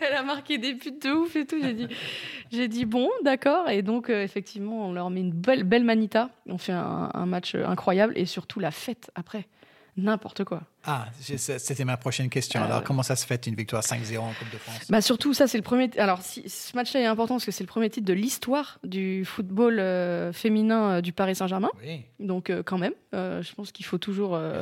Elle 0.00 0.14
a 0.14 0.22
marqué 0.22 0.58
des 0.58 0.74
buts 0.74 0.98
de 1.02 1.10
ouf 1.10 1.36
et 1.36 1.46
tout. 1.46 1.56
J'ai 1.60 1.72
dit, 1.72 1.88
j'ai 2.50 2.68
dit 2.68 2.84
bon, 2.84 3.08
d'accord. 3.22 3.68
Et 3.68 3.82
donc, 3.82 4.10
euh, 4.10 4.22
effectivement, 4.22 4.88
on 4.88 4.92
leur 4.92 5.10
met 5.10 5.20
une 5.20 5.32
belle, 5.32 5.64
belle 5.64 5.84
manita. 5.84 6.30
On 6.46 6.58
fait 6.58 6.72
un, 6.72 7.26
match 7.26 7.54
incroyable 7.54 8.12
et 8.16 8.26
surtout 8.26 8.60
la 8.60 8.70
fête 8.70 9.10
après. 9.14 9.46
N'importe 9.98 10.44
quoi. 10.44 10.60
Ah, 10.84 11.06
c'était 11.20 11.84
ma 11.86 11.96
prochaine 11.96 12.28
question. 12.28 12.62
Alors, 12.62 12.78
ouais. 12.78 12.84
comment 12.84 13.02
ça 13.02 13.16
se 13.16 13.24
fait 13.26 13.46
une 13.46 13.54
victoire 13.54 13.82
5-0 13.82 14.18
en 14.18 14.32
Coupe 14.32 14.50
de 14.52 14.58
France? 14.58 14.90
Bah 14.90 15.00
surtout, 15.00 15.32
ça, 15.32 15.46
c'est 15.46 15.56
le 15.56 15.62
premier. 15.62 15.90
Alors, 15.96 16.20
si, 16.20 16.46
ce 16.48 16.76
match-là 16.76 17.00
est 17.00 17.06
important 17.06 17.34
parce 17.36 17.46
que 17.46 17.50
c'est 17.50 17.64
le 17.64 17.68
premier 17.68 17.88
titre 17.88 18.06
de 18.06 18.12
l'histoire 18.12 18.78
du 18.84 19.24
football 19.24 19.78
euh, 19.80 20.32
féminin 20.34 20.96
euh, 20.96 21.00
du 21.00 21.12
Paris 21.12 21.34
Saint-Germain. 21.34 21.70
Oui, 21.82 22.02
Donc, 22.20 22.50
euh, 22.50 22.62
quand 22.62 22.76
même, 22.78 22.92
euh, 23.14 23.42
je 23.42 23.54
pense 23.54 23.72
qu'il 23.72 23.86
faut 23.86 23.96
toujours 23.98 24.34
euh, 24.34 24.60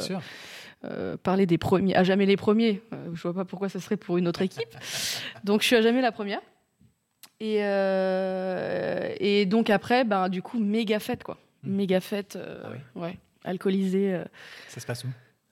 euh, 0.85 1.17
parler 1.17 1.47
des 1.47 1.59
premiers. 1.59 1.97
À 1.97 2.05
jamais 2.05 2.27
les 2.27 2.37
premiers. 2.37 2.81
Euh, 2.93 3.11
je 3.15 3.23
vois 3.23 3.35
pas 3.35 3.45
pourquoi 3.45 3.69
ça 3.69 3.81
serait 3.81 3.97
pour 3.97 4.19
une 4.19 4.29
autre 4.29 4.43
équipe. 4.43 4.63
donc 5.45 5.63
je 5.63 5.67
suis 5.67 5.77
à 5.77 5.83
jamais 5.83 6.01
la 6.01 6.13
première. 6.13 6.41
Et, 7.41 7.59
euh, 7.65 9.13
et 9.19 9.47
donc 9.47 9.69
après, 9.71 10.05
ben, 10.05 10.29
du 10.29 10.43
coup, 10.43 10.59
méga 10.61 11.01
fête, 11.01 11.25
quoi. 11.25 11.39
Mm. 11.65 11.75
Méga 11.77 12.01
fête, 12.01 12.37
euh, 12.37 12.63
Ah 12.65 13.01
ouais, 13.01 13.19
alcoolisée. 13.45 14.15
euh. 14.15 14.25
Ça 14.69 14.81
se 14.81 14.87
passe 14.87 15.05
où? 15.05 15.09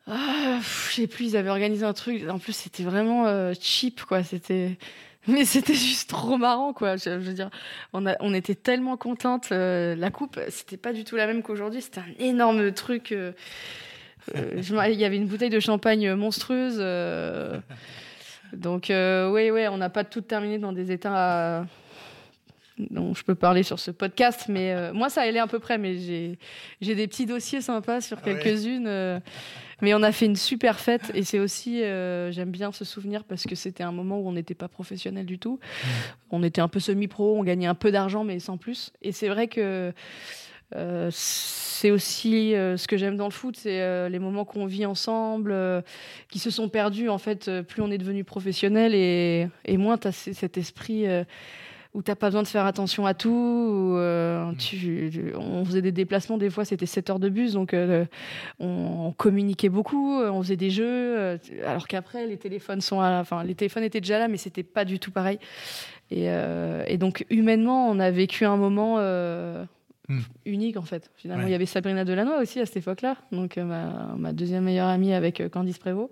Ah, 0.07 0.59
je 0.89 0.95
sais 0.95 1.07
plus, 1.07 1.27
ils 1.27 1.37
avaient 1.37 1.51
organisé 1.51 1.85
un 1.85 1.93
truc. 1.93 2.29
En 2.29 2.39
plus, 2.39 2.53
c'était 2.55 2.83
vraiment 2.83 3.27
euh, 3.27 3.53
cheap, 3.61 4.03
quoi. 4.05 4.23
C'était. 4.25 4.77
Mais 5.29 5.45
c'était 5.45 5.75
juste 5.75 6.11
trop 6.11 6.37
marrant, 6.37 6.73
quoi. 6.73 6.97
Je, 6.97 7.05
je 7.05 7.29
veux 7.29 7.35
dire, 7.35 7.51
on, 7.93 8.07
a, 8.07 8.17
on 8.19 8.35
était 8.35 8.57
tellement 8.57 8.97
contentes. 8.97 9.51
euh, 9.53 9.95
la 9.95 10.11
coupe, 10.11 10.41
c'était 10.49 10.77
pas 10.77 10.93
du 10.93 11.05
tout 11.05 11.15
la 11.15 11.29
même 11.29 11.43
qu'aujourd'hui. 11.43 11.81
C'était 11.81 12.01
un 12.01 12.15
énorme 12.19 12.73
truc. 12.73 13.13
euh, 13.13 13.33
je 14.35 14.91
Il 14.91 14.99
y 14.99 15.05
avait 15.05 15.17
une 15.17 15.29
bouteille 15.29 15.51
de 15.51 15.61
champagne 15.61 16.13
monstrueuse. 16.15 16.79
donc, 18.53 18.87
oui, 18.89 19.51
oui, 19.51 19.69
on 19.69 19.77
n'a 19.77 19.91
pas 19.91 20.03
tout 20.03 20.23
terminé 20.23 20.59
dans 20.59 20.73
des 20.73 20.91
états 20.91 21.65
dont 22.79 23.15
je 23.15 23.23
peux 23.23 23.35
parler 23.35 23.63
sur 23.63 23.79
ce 23.79 23.91
podcast. 23.91 24.47
Mais 24.49 24.73
euh, 24.73 24.93
moi, 24.93 25.09
ça 25.11 25.23
allait 25.23 25.39
à 25.39 25.47
peu 25.47 25.59
près. 25.59 25.79
Mais 25.79 25.97
j'ai 26.81 26.95
des 26.95 27.07
petits 27.07 27.27
dossiers 27.27 27.61
sympas 27.61 28.01
sur 28.01 28.19
Ah 28.21 28.25
quelques-unes. 28.25 28.87
euh, 28.87 29.21
mais 29.81 29.95
on 29.95 30.03
a 30.05 30.13
fait 30.13 30.27
une 30.27 30.37
super 30.37 30.79
fête 30.79 31.11
et 31.13 31.25
c'est 31.25 31.41
aussi, 31.41 31.83
euh, 31.83 32.31
j'aime 32.31 32.53
bien 32.53 32.71
ce 32.71 32.85
souvenir 32.85 33.25
parce 33.25 33.43
que 33.43 33.57
c'était 33.57 33.83
un 33.83 33.91
moment 33.91 34.21
où 34.21 34.29
on 34.29 34.33
n'était 34.33 34.55
pas 34.55 34.69
professionnel 34.69 35.27
du 35.27 35.41
tout. 35.41 35.59
On 36.31 36.45
était 36.45 36.61
un 36.61 36.69
peu 36.69 36.79
semi-pro, 36.79 37.37
on 37.37 37.43
gagnait 37.43 37.67
un 37.67 37.75
peu 37.75 37.91
d'argent 37.91 38.23
mais 38.23 38.39
sans 38.39 38.59
plus. 38.59 38.93
Et 39.03 39.11
c'est 39.11 39.29
vrai 39.29 39.49
que 39.49 39.93
c'est 41.11 41.91
aussi 41.91 42.53
ce 42.53 42.87
que 42.87 42.97
j'aime 42.97 43.17
dans 43.17 43.27
le 43.27 43.33
foot, 43.33 43.57
c'est 43.59 44.09
les 44.09 44.19
moments 44.21 44.45
qu'on 44.45 44.67
vit 44.67 44.87
ensemble, 44.87 45.53
qui 46.31 46.39
se 46.39 46.51
sont 46.51 46.69
perdus 46.69 47.09
en 47.09 47.19
fait. 47.19 47.51
plus 47.63 47.83
on 47.83 47.91
est 47.91 47.99
devenu 47.99 48.23
professionnel 48.23 48.95
et, 48.95 49.49
et 49.65 49.77
moins 49.79 49.99
tu 49.99 50.07
as 50.07 50.13
cet 50.13 50.59
esprit. 50.59 51.07
Où 51.95 52.01
t'as 52.03 52.15
pas 52.15 52.29
besoin 52.29 52.43
de 52.43 52.49
faire 52.49 52.65
attention 52.65 53.05
à 53.07 53.13
tout. 53.15 53.29
où, 53.31 53.97
euh, 53.97 54.51
tu- 54.59 55.11
tu- 55.13 55.33
on 55.37 55.65
faisait 55.65 55.83
des 55.83 55.93
déplacements, 55.93 56.39
des 56.39 56.49
fois 56.51 56.65
c'était 56.65 56.87
7 56.87 57.11
heures 57.11 57.19
de 57.19 57.29
bus, 57.29 57.53
donc 57.53 57.75
euh, 57.75 58.07
on, 58.61 59.07
on 59.09 59.13
communiquait 59.13 59.69
beaucoup, 59.69 60.21
euh, 60.21 60.31
on 60.31 60.43
faisait 60.43 60.57
des 60.57 60.71
jeux, 60.71 60.85
euh, 61.19 61.37
alors 61.67 61.87
qu'après 61.87 62.27
les 62.27 62.39
téléphones 62.39 62.81
sont, 62.81 63.01
à 63.01 63.21
enfin 63.21 63.45
les 63.45 63.55
téléphones 63.55 63.83
étaient 63.85 64.01
déjà 64.01 64.19
là, 64.19 64.29
mais 64.29 64.39
c'était 64.39 64.63
pas 64.63 64.85
du 64.87 64.99
tout 64.99 65.11
pareil. 65.11 65.39
Et, 66.11 66.27
et 66.87 66.99
donc 66.99 67.25
humainement, 67.31 67.89
on 67.89 67.99
a 67.99 68.11
vécu 68.11 68.45
un 68.45 68.57
moment 68.57 68.99
Hmm. 70.09 70.19
unique 70.47 70.77
en 70.77 70.83
fait. 70.83 71.11
Finalement, 71.17 71.45
Ouais. 71.45 71.51
il 71.51 71.53
y 71.53 71.55
avait 71.55 71.65
Sabrina 71.65 72.05
Delannoy 72.05 72.43
aussi 72.43 72.59
à 72.59 72.67
cette 72.67 72.79
époque-là, 72.79 73.17
donc 73.31 73.57
euh, 73.57 73.63
ma, 73.65 74.15
ma 74.19 74.33
deuxième 74.33 74.65
meilleure 74.65 74.89
amie 74.89 75.15
avec 75.15 75.41
euh, 75.41 75.49
Candice 75.49 75.79
Prévost. 75.79 76.11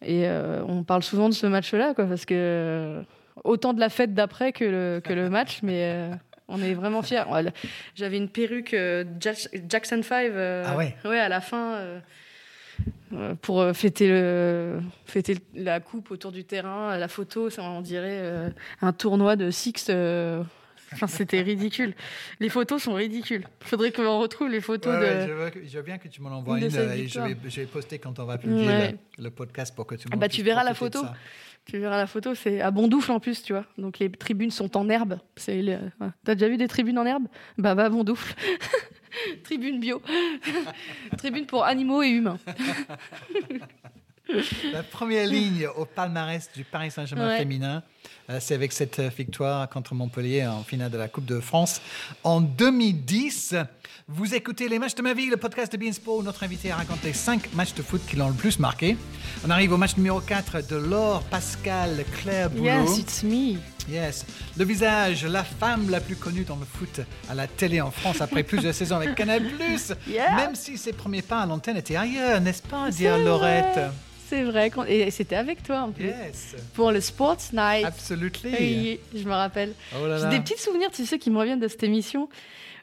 Et 0.00 0.26
euh, 0.26 0.64
on 0.66 0.84
parle 0.84 1.02
souvent 1.02 1.28
de 1.28 1.34
ce 1.34 1.46
match-là, 1.46 1.92
quoi, 1.94 2.06
parce 2.06 2.24
que 2.24 3.02
autant 3.42 3.72
de 3.72 3.80
la 3.80 3.88
fête 3.88 4.14
d'après 4.14 4.52
que 4.52 4.64
le, 4.64 5.00
que 5.02 5.12
le 5.12 5.28
match, 5.38 5.60
mais 5.62 5.92
euh, 5.92 6.14
on 6.48 6.62
est 6.62 6.74
vraiment 6.74 7.02
fiers. 7.02 7.22
Ouais, 7.30 7.42
J'avais 7.94 8.16
une 8.18 8.28
perruque 8.28 8.74
euh, 8.74 9.04
Jack- 9.18 9.48
Jackson 9.68 10.00
5 10.02 10.30
euh, 10.30 10.64
Ah 10.66 10.76
ouais 10.76 11.18
à 11.18 11.28
la 11.28 11.40
fin. 11.40 11.80
pour 13.42 13.64
fêter, 13.74 14.08
le, 14.08 14.80
fêter 15.06 15.38
la 15.54 15.80
coupe 15.80 16.10
autour 16.10 16.32
du 16.32 16.44
terrain, 16.44 16.96
la 16.96 17.08
photo, 17.08 17.48
ça, 17.50 17.62
on 17.62 17.80
dirait 17.80 18.52
un 18.82 18.92
tournoi 18.92 19.36
de 19.36 19.50
Six. 19.50 19.90
Enfin, 20.92 21.06
c'était 21.06 21.40
ridicule. 21.42 21.94
Les 22.40 22.48
photos 22.48 22.82
sont 22.82 22.94
ridicules. 22.94 23.46
Faudrait 23.60 23.90
qu'on 23.90 24.18
retrouve 24.20 24.48
les 24.48 24.60
photos 24.60 24.94
Ouais, 24.94 25.00
de. 25.00 25.04
ouais, 25.04 25.26
je, 25.26 25.32
veux, 25.32 25.50
que- 25.50 25.66
je 25.66 25.76
veux 25.78 25.82
bien 25.82 25.98
que 25.98 26.08
tu 26.08 26.20
m'en 26.22 26.30
envoies 26.30 26.58
une 26.58 26.64
et 26.64 26.70
je 26.70 27.20
vais, 27.20 27.36
je 27.48 27.60
vais 27.60 27.66
poster 27.66 27.98
quand 27.98 28.18
on 28.18 28.24
va 28.24 28.38
publier 28.38 28.66
Ouais. 28.66 28.96
le, 29.18 29.24
le 29.24 29.30
podcast 29.30 29.74
pour 29.74 29.86
que 29.86 29.94
tout 29.96 30.08
le 30.08 30.14
Ah 30.14 30.16
bah, 30.16 30.28
tu 30.28 30.42
verras 30.42 30.62
la 30.64 30.74
photo. 30.74 31.00
Tu 31.66 31.78
verras 31.78 31.96
la 31.96 32.06
photo, 32.06 32.34
c'est 32.34 32.60
à 32.60 32.70
Bondoufle 32.70 33.10
en 33.10 33.20
plus, 33.20 33.42
tu 33.42 33.54
vois. 33.54 33.64
Donc 33.78 33.98
les 33.98 34.10
tribunes 34.10 34.50
sont 34.50 34.76
en 34.76 34.88
herbe. 34.90 35.18
C'est 35.36 35.62
le- 35.62 35.78
ouais. 36.00 36.08
T'as 36.24 36.34
déjà 36.34 36.48
vu 36.48 36.58
des 36.58 36.68
tribunes 36.68 36.98
en 36.98 37.06
herbe? 37.06 37.24
Bah 37.58 37.74
va 37.74 37.84
à 37.86 37.88
Bondoufle. 37.88 38.34
Tribune 39.44 39.80
bio. 39.80 40.02
Tribune 41.16 41.46
pour 41.46 41.64
animaux 41.64 42.02
et 42.02 42.08
humains. 42.10 42.38
La 44.72 44.82
première 44.82 45.26
ligne 45.26 45.66
au 45.76 45.84
palmarès 45.84 46.48
du 46.56 46.64
Paris 46.64 46.90
Saint-Germain 46.90 47.28
Ouais. 47.28 47.38
féminin, 47.38 47.82
euh, 48.30 48.38
c'est 48.40 48.54
avec 48.54 48.72
cette 48.72 48.98
euh, 48.98 49.10
victoire 49.16 49.68
contre 49.68 49.94
Montpellier 49.94 50.46
en 50.46 50.62
finale 50.64 50.90
de 50.90 50.96
la 50.96 51.08
Coupe 51.08 51.26
de 51.26 51.40
France 51.40 51.80
en 52.22 52.40
2010. 52.40 53.54
Vous 54.08 54.34
écoutez 54.34 54.68
Les 54.68 54.78
Matchs 54.78 54.94
de 54.94 55.02
ma 55.02 55.12
vie, 55.14 55.26
le 55.26 55.36
podcast 55.36 55.72
de 55.72 55.76
Beansport 55.76 56.16
où 56.16 56.22
notre 56.22 56.42
invité 56.42 56.72
raconte 56.72 57.02
les 57.04 57.12
5 57.12 57.52
matchs 57.54 57.74
de 57.74 57.82
foot 57.82 58.00
qui 58.08 58.16
l'ont 58.16 58.28
le 58.28 58.34
plus 58.34 58.58
marqué. 58.58 58.96
On 59.46 59.50
arrive 59.50 59.72
au 59.72 59.76
match 59.76 59.96
numéro 59.96 60.20
4 60.20 60.66
de 60.68 60.76
Laure 60.76 61.22
Pascal 61.24 62.04
Claire 62.20 62.48
Boulot. 62.50 62.64
Yes, 62.64 62.98
it's 62.98 63.22
me. 63.22 63.58
Yes. 63.88 64.24
Le 64.56 64.64
visage, 64.64 65.24
la 65.26 65.44
femme 65.44 65.90
la 65.90 66.00
plus 66.00 66.16
connue 66.16 66.44
dans 66.44 66.56
le 66.56 66.64
foot 66.64 67.00
à 67.28 67.34
la 67.34 67.46
télé 67.46 67.80
en 67.80 67.90
France 67.90 68.20
après 68.20 68.42
plusieurs 68.42 68.74
saisons 68.80 68.96
avec 68.96 69.14
Canal+. 69.14 69.42
Yeah. 70.08 70.34
Même 70.36 70.54
si 70.54 70.78
ses 70.78 70.92
premiers 70.92 71.22
pas 71.22 71.40
à 71.40 71.46
l'antenne 71.46 71.76
étaient 71.76 71.96
ailleurs, 71.96 72.40
n'est-ce 72.40 72.62
pas, 72.62 72.90
dire. 72.90 73.18
Laurette? 73.18 73.80
C'est 74.28 74.42
vrai. 74.42 74.70
Et 74.88 75.10
c'était 75.10 75.36
avec 75.36 75.62
toi 75.62 75.82
en 75.82 75.92
plus. 75.92 76.06
Yes. 76.06 76.56
Pour 76.72 76.92
le 76.92 77.00
Sports 77.00 77.36
Night. 77.52 77.84
Absolutely. 77.84 78.50
Oui, 78.58 79.00
je 79.14 79.24
me 79.24 79.32
rappelle. 79.34 79.74
Oh 79.94 80.06
J'ai 80.20 80.28
des 80.28 80.40
petits 80.40 80.58
souvenirs, 80.58 80.90
tu 80.92 81.04
sais, 81.04 81.18
qui 81.18 81.30
me 81.30 81.38
reviennent 81.38 81.60
de 81.60 81.68
cette 81.68 81.82
émission 81.82 82.28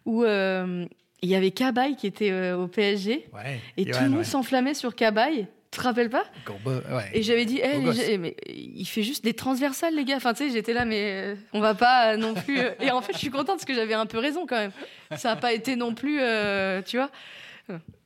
où 0.05 0.23
euh, 0.23 0.85
il 1.23 1.29
y 1.29 1.35
avait 1.35 1.51
Cabaye 1.51 1.95
qui 1.95 2.07
était 2.07 2.31
euh, 2.31 2.57
au 2.57 2.67
PSG 2.67 3.27
Ouais. 3.33 3.59
et 3.77 3.85
tout 3.85 3.99
le 4.03 4.09
monde 4.09 4.19
ouais. 4.19 4.23
s'enflammait 4.23 4.73
sur 4.75 4.95
Cabaye. 4.95 5.47
Tu 5.71 5.79
te 5.79 5.83
rappelles 5.85 6.09
pas 6.09 6.25
ouais. 6.65 7.09
Et 7.13 7.23
j'avais 7.23 7.45
dit, 7.45 7.55
les 7.55 7.61
gars, 7.61 8.17
mais 8.19 8.35
il 8.45 8.85
fait 8.85 9.03
juste 9.03 9.23
des 9.23 9.33
transversales, 9.33 9.95
les 9.95 10.03
gars. 10.03 10.17
Enfin, 10.17 10.33
tu 10.33 10.43
sais, 10.43 10.49
j'étais 10.51 10.73
là, 10.73 10.83
mais 10.83 11.13
euh, 11.13 11.35
on 11.53 11.61
va 11.61 11.75
pas 11.75 12.11
euh, 12.11 12.17
non 12.17 12.33
plus. 12.33 12.59
euh. 12.59 12.71
Et 12.81 12.91
en 12.91 13.01
fait, 13.01 13.13
je 13.13 13.19
suis 13.19 13.29
contente 13.29 13.55
parce 13.55 13.65
que 13.65 13.73
j'avais 13.73 13.93
un 13.93 14.05
peu 14.05 14.17
raison 14.17 14.45
quand 14.45 14.57
même. 14.57 14.73
Ça 15.15 15.29
n'a 15.29 15.35
pas 15.37 15.53
été 15.53 15.77
non 15.77 15.93
plus, 15.93 16.19
euh, 16.19 16.81
tu 16.81 16.97
vois. 16.97 17.09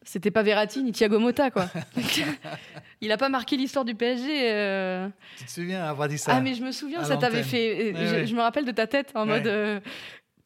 C'était 0.04 0.30
pas 0.30 0.43
Verratti 0.43 0.84
ni 0.84 0.91
Thiago 0.91 1.17
Motta, 1.17 1.49
quoi. 1.49 1.65
Il 3.01 3.12
a 3.12 3.17
pas 3.17 3.30
marqué 3.30 3.58
l'histoire 3.58 3.84
du 3.84 3.95
PSG. 3.95 5.12
Tu 5.38 5.45
te 5.45 5.49
souviens 5.51 5.86
avoir 5.86 6.08
dit 6.08 6.19
ça 6.19 6.34
Ah, 6.36 6.41
mais 6.41 6.54
je 6.54 6.62
me 6.62 6.71
souviens, 6.71 7.04
ça 7.04 7.17
t'avait 7.17 7.41
fait. 7.41 7.93
Ouais, 7.93 7.93
je, 7.95 8.15
ouais. 8.15 8.28
je 8.28 8.36
me 8.36 8.41
rappelle 8.41 8.65
de 8.65 8.71
ta 8.71 8.86
tête 8.86 9.10
en 9.15 9.25
mode. 9.25 9.82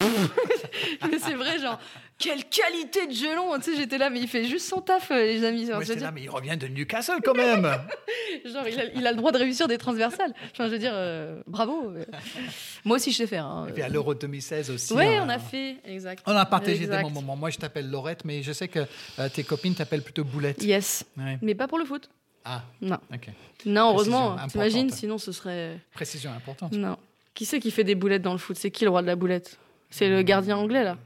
mais 0.00 1.18
c'est 1.18 1.34
vrai, 1.34 1.58
genre, 1.58 1.78
quelle 2.20 2.44
qualité 2.44 3.06
de 3.06 3.12
gelon! 3.12 3.56
Tu 3.58 3.70
sais, 3.72 3.76
j'étais 3.76 3.98
là, 3.98 4.10
mais 4.10 4.20
il 4.20 4.28
fait 4.28 4.44
juste 4.44 4.68
son 4.68 4.80
taf, 4.80 5.10
euh, 5.10 5.24
les 5.24 5.42
amis. 5.44 5.64
Dire, 5.64 5.78
là, 5.80 6.10
mais 6.12 6.22
il 6.22 6.30
revient 6.30 6.56
de 6.56 6.68
Newcastle 6.68 7.20
quand 7.24 7.34
même. 7.34 7.62
Genre, 8.44 8.68
il 8.68 8.78
a, 8.78 8.84
il 8.94 9.06
a 9.06 9.10
le 9.10 9.16
droit 9.16 9.32
de 9.32 9.38
réussir 9.38 9.66
des 9.68 9.78
transversales. 9.78 10.32
Enfin, 10.52 10.66
je 10.66 10.70
veux 10.72 10.78
dire, 10.78 10.92
euh, 10.94 11.40
bravo. 11.46 11.92
Moi 12.84 12.96
aussi, 12.96 13.10
je 13.12 13.16
sais 13.16 13.26
faire. 13.26 13.46
hein. 13.46 13.66
Et 13.68 13.72
puis 13.72 13.82
à 13.82 13.88
l'Euro 13.88 14.14
2016 14.14 14.70
aussi. 14.70 14.92
Ouais, 14.92 15.16
hein. 15.16 15.24
on 15.26 15.28
a 15.28 15.38
fait, 15.38 15.76
exact. 15.84 16.22
On 16.26 16.36
a 16.36 16.44
partagé 16.46 16.82
Exact. 16.82 16.98
des 16.98 17.02
bons 17.04 17.10
moments. 17.10 17.36
Moi, 17.36 17.50
je 17.50 17.58
t'appelle 17.58 17.90
Laurette, 17.90 18.24
mais 18.24 18.42
je 18.42 18.52
sais 18.52 18.68
que 18.68 18.80
euh, 19.18 19.28
tes 19.28 19.42
copines 19.42 19.74
t'appellent 19.74 20.02
plutôt 20.02 20.24
Boulette. 20.24 20.62
Yes, 20.62 21.04
Ouais. 21.18 21.38
mais 21.42 21.54
pas 21.54 21.66
pour 21.68 21.78
le 21.78 21.84
foot. 21.84 22.08
Ah, 22.44 22.62
Non, 22.80 22.98
ok. 23.12 23.28
non, 23.66 23.90
heureusement. 23.92 24.36
T'imagines, 24.48 24.90
sinon 24.90 25.18
ce 25.18 25.32
serait. 25.32 25.78
Précision 25.92 26.30
importante. 26.32 26.72
Non. 26.72 26.96
Qui 27.34 27.44
c'est 27.44 27.60
qui 27.60 27.70
fait 27.70 27.84
des 27.84 27.94
boulettes 27.94 28.22
dans 28.22 28.32
le 28.32 28.38
foot? 28.38 28.56
C'est 28.56 28.70
qui 28.70 28.84
le 28.84 28.90
roi 28.90 29.02
de 29.02 29.06
la 29.06 29.16
boulette? 29.16 29.58
C'est 29.90 30.08
le 30.08 30.22
gardien 30.22 30.56
anglais 30.56 30.84
là. 30.84 30.96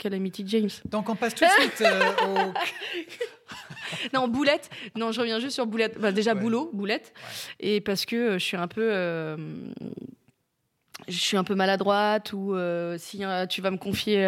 Calamity 0.00 0.42
James. 0.46 0.70
Donc, 0.86 1.08
on 1.08 1.14
passe 1.14 1.34
tout 1.34 1.44
de 1.44 1.50
suite 1.60 1.80
euh, 1.82 2.10
au. 2.26 2.52
Non, 4.14 4.28
boulette. 4.28 4.70
Non, 4.96 5.10
je 5.12 5.20
reviens 5.20 5.38
juste 5.40 5.54
sur 5.54 5.66
boulette. 5.66 5.98
Bah, 5.98 6.12
déjà, 6.12 6.34
Ouais. 6.34 6.40
boulot, 6.40 6.70
boulette. 6.72 7.12
Et 7.58 7.80
parce 7.80 8.04
que 8.06 8.16
euh, 8.16 8.32
je 8.38 8.44
suis 8.44 8.56
un 8.56 8.68
peu. 8.68 8.88
euh, 8.92 9.36
je 11.08 11.16
suis 11.18 11.36
un 11.36 11.44
peu 11.44 11.54
maladroite 11.54 12.32
ou 12.32 12.54
euh, 12.54 12.96
si 12.98 13.22
tu 13.48 13.60
vas 13.62 13.70
me 13.70 13.78
confier 13.78 14.24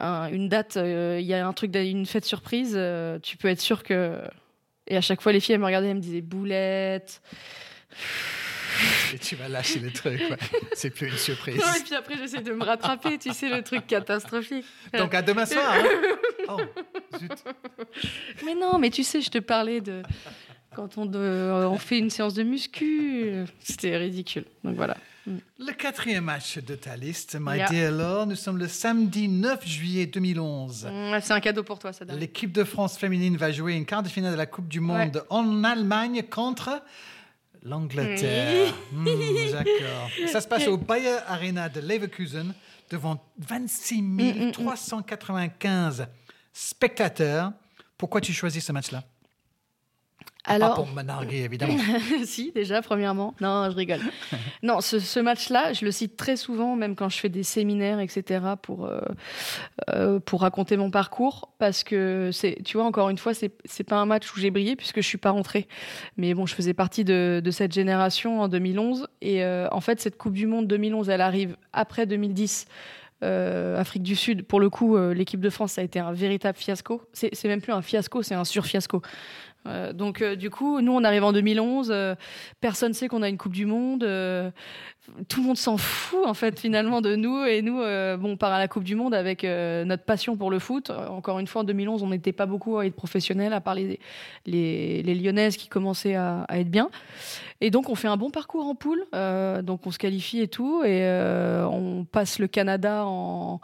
un- 0.00 0.28
une 0.30 0.48
date, 0.48 0.76
il 0.82 1.20
y 1.24 1.34
a 1.34 1.46
un 1.46 1.52
truc, 1.52 1.74
une 1.74 2.06
fête 2.06 2.24
surprise, 2.24 2.78
tu 3.22 3.36
peux 3.36 3.48
être 3.48 3.60
sûr 3.60 3.82
que. 3.82 4.20
Et 4.88 4.96
à 4.96 5.00
chaque 5.00 5.20
fois, 5.20 5.32
les 5.32 5.40
filles, 5.40 5.54
elles 5.54 5.60
me 5.60 5.66
regardaient, 5.66 5.88
elles 5.88 5.96
me 5.96 6.00
disaient 6.00 6.20
boulette. 6.20 7.20
Et 9.14 9.18
tu 9.18 9.36
vas 9.36 9.48
lâcher 9.48 9.80
le 9.80 9.90
truc. 9.90 10.20
ouais. 10.30 10.36
C'est 10.74 10.90
plus 10.90 11.08
une 11.08 11.16
surprise. 11.16 11.56
et 11.56 11.82
puis 11.84 11.94
après, 11.94 12.16
j'essaie 12.18 12.42
de 12.42 12.52
me 12.52 12.64
rattraper, 12.64 13.18
tu 13.18 13.32
sais, 13.32 13.48
le 13.48 13.62
truc 13.62 13.86
catastrophique. 13.86 14.64
Donc, 14.96 15.14
à 15.14 15.22
demain 15.22 15.46
soir. 15.46 15.72
hein. 15.74 15.84
Oh, 16.48 16.60
zut. 17.18 17.32
Mais 18.44 18.54
non, 18.54 18.78
mais 18.78 18.90
tu 18.90 19.02
sais, 19.02 19.20
je 19.20 19.30
te 19.30 19.38
parlais 19.38 19.80
de. 19.80 20.02
Quand 20.76 20.96
on, 20.96 21.04
de- 21.06 21.64
on 21.66 21.76
fait 21.78 21.98
une 21.98 22.10
séance 22.10 22.34
de 22.34 22.44
muscu, 22.44 23.44
c'était 23.58 23.96
ridicule. 23.96 24.44
Donc 24.62 24.76
voilà. 24.76 24.96
Le 25.26 25.72
quatrième 25.72 26.22
match 26.24 26.58
de 26.58 26.76
ta 26.76 26.94
liste, 26.96 27.36
My 27.40 27.56
Yeah. 27.56 27.68
dear 27.68 27.90
Laure, 27.92 28.26
nous 28.28 28.36
sommes 28.36 28.58
le 28.58 28.68
samedi 28.68 29.26
9 29.26 29.66
juillet 29.66 30.06
2011. 30.06 30.86
Ouais, 30.88 31.20
C'est 31.20 31.32
un 31.32 31.40
cadeau 31.40 31.64
pour 31.64 31.80
toi, 31.80 31.92
ça. 31.92 32.04
L'équipe 32.04 32.52
de 32.52 32.62
France 32.62 32.96
féminine 32.96 33.36
va 33.36 33.50
jouer 33.50 33.72
une 33.74 33.86
quart 33.86 34.04
de 34.04 34.08
finale 34.08 34.30
de 34.32 34.36
la 34.36 34.46
Coupe 34.46 34.68
du 34.68 34.78
Monde 34.78 35.24
en 35.30 35.64
Allemagne 35.64 36.22
contre 36.30 36.80
l'Angleterre. 37.62 38.74
Hmm, 38.92 39.06
D'accord. 39.52 40.10
Ça 40.32 40.40
se 40.40 40.48
passe 40.48 40.66
au 40.68 40.76
Bayer 40.76 41.18
Arena 41.26 41.68
de 41.68 41.80
Leverkusen 41.80 42.54
devant 42.90 43.22
26 43.38 44.52
395 44.52 46.06
spectateurs. 46.52 47.52
Pourquoi 47.98 48.20
tu 48.20 48.32
choisis 48.32 48.64
ce 48.64 48.72
match-là? 48.72 49.02
Alors, 50.46 50.70
pas 50.70 50.74
pour 50.76 50.86
me 50.86 51.02
narguer, 51.02 51.42
évidemment. 51.42 51.76
si, 52.24 52.52
déjà, 52.52 52.80
premièrement. 52.80 53.34
Non, 53.40 53.68
je 53.68 53.76
rigole. 53.76 54.00
non, 54.62 54.80
ce, 54.80 55.20
match-là, 55.20 55.72
je 55.72 55.84
le 55.84 55.90
cite 55.90 56.16
très 56.16 56.36
souvent, 56.36 56.76
même 56.76 56.94
quand 56.94 57.08
je 57.08 57.18
fais 57.18 57.28
des 57.28 57.42
séminaires, 57.42 57.98
etc., 57.98 58.40
pour, 58.62 58.86
euh, 58.86 59.00
euh, 59.90 60.20
pour 60.20 60.42
raconter 60.42 60.76
mon 60.76 60.90
parcours, 60.90 61.50
parce 61.58 61.82
que, 61.82 62.30
tu 62.64 62.76
vois, 62.76 62.86
encore 62.86 63.10
une 63.10 63.18
fois, 63.18 63.34
c'est, 63.34 63.50
pas 63.84 63.96
un 63.96 64.06
match 64.06 64.32
où 64.32 64.38
j'ai 64.38 64.50
brillé, 64.50 64.76
puisque 64.76 65.00
je 65.00 65.06
suis 65.06 65.18
pas 65.18 65.30
rentrée. 65.30 65.66
Mais 66.16 66.32
bon, 66.32 66.46
je 66.46 66.54
faisais 66.54 66.74
partie 66.74 67.04
de, 67.04 67.40
de 67.44 67.50
cette 67.50 67.72
génération 67.72 68.40
en 68.40 68.48
2011, 68.48 69.08
et 69.20 69.42
euh, 69.42 69.68
en 69.72 69.80
fait, 69.80 70.00
cette 70.00 70.16
Coupe 70.16 70.34
du 70.34 70.46
Monde 70.46 70.68
2011, 70.68 71.08
elle 71.08 71.20
arrive 71.20 71.56
après 71.72 72.06
2010. 72.06 72.66
Afrique 73.22 74.04
du 74.04 74.14
Sud, 74.14 74.46
pour 74.46 74.60
le 74.60 74.70
coup, 74.70 74.96
l'équipe 74.96 75.40
de 75.40 75.50
France, 75.50 75.72
ça 75.72 75.80
a 75.80 75.84
été 75.84 75.98
un 75.98 76.12
véritable 76.12 76.56
fiasco. 76.56 77.02
C'est 77.12 77.44
même 77.46 77.60
plus 77.60 77.72
un 77.72 77.82
fiasco, 77.82 78.22
c'est 78.22 78.36
un 78.36 78.44
surfiasco. 78.44 79.02
Euh, 79.66 79.92
donc 79.92 80.22
euh, 80.22 80.36
du 80.36 80.50
coup, 80.50 80.80
nous 80.80 80.92
on 80.92 81.04
arrive 81.04 81.24
en 81.24 81.32
2011, 81.32 81.90
euh, 81.90 82.14
personne 82.60 82.92
sait 82.94 83.08
qu'on 83.08 83.22
a 83.22 83.28
une 83.28 83.38
Coupe 83.38 83.52
du 83.52 83.66
Monde, 83.66 84.00
tout 85.28 85.40
le 85.40 85.46
monde 85.46 85.56
s'en 85.56 85.76
fout 85.76 86.26
en 86.26 86.34
fait 86.34 86.58
finalement 86.58 87.00
de 87.00 87.14
nous 87.14 87.44
et 87.44 87.62
nous, 87.62 87.76
bon, 87.76 88.32
on 88.32 88.36
part 88.36 88.52
à 88.52 88.58
la 88.58 88.68
Coupe 88.68 88.84
du 88.84 88.96
Monde 88.96 89.14
avec 89.14 89.44
notre 89.44 90.02
passion 90.04 90.36
pour 90.36 90.50
le 90.50 90.58
foot. 90.58 90.90
Encore 90.90 91.38
une 91.38 91.46
fois, 91.46 91.62
en 91.62 91.64
2011, 91.64 92.02
on 92.02 92.08
n'était 92.08 92.32
pas 92.32 92.46
beaucoup 92.46 92.78
à 92.78 92.86
être 92.86 92.96
professionnels, 92.96 93.52
à 93.52 93.60
part 93.60 93.74
les, 93.74 94.00
les, 94.46 95.14
Lyonnaises 95.14 95.56
qui 95.56 95.68
commençaient 95.68 96.14
à, 96.16 96.42
à, 96.48 96.58
être 96.58 96.70
bien. 96.70 96.90
Et 97.60 97.70
donc 97.70 97.88
on 97.88 97.94
fait 97.94 98.08
un 98.08 98.16
bon 98.16 98.30
parcours 98.30 98.66
en 98.66 98.74
poule, 98.74 99.06
donc 99.62 99.86
on 99.86 99.90
se 99.90 99.98
qualifie 99.98 100.40
et 100.40 100.48
tout, 100.48 100.82
et 100.84 101.08
on 101.70 102.04
passe 102.04 102.38
le 102.38 102.48
Canada 102.48 103.04
en, 103.06 103.60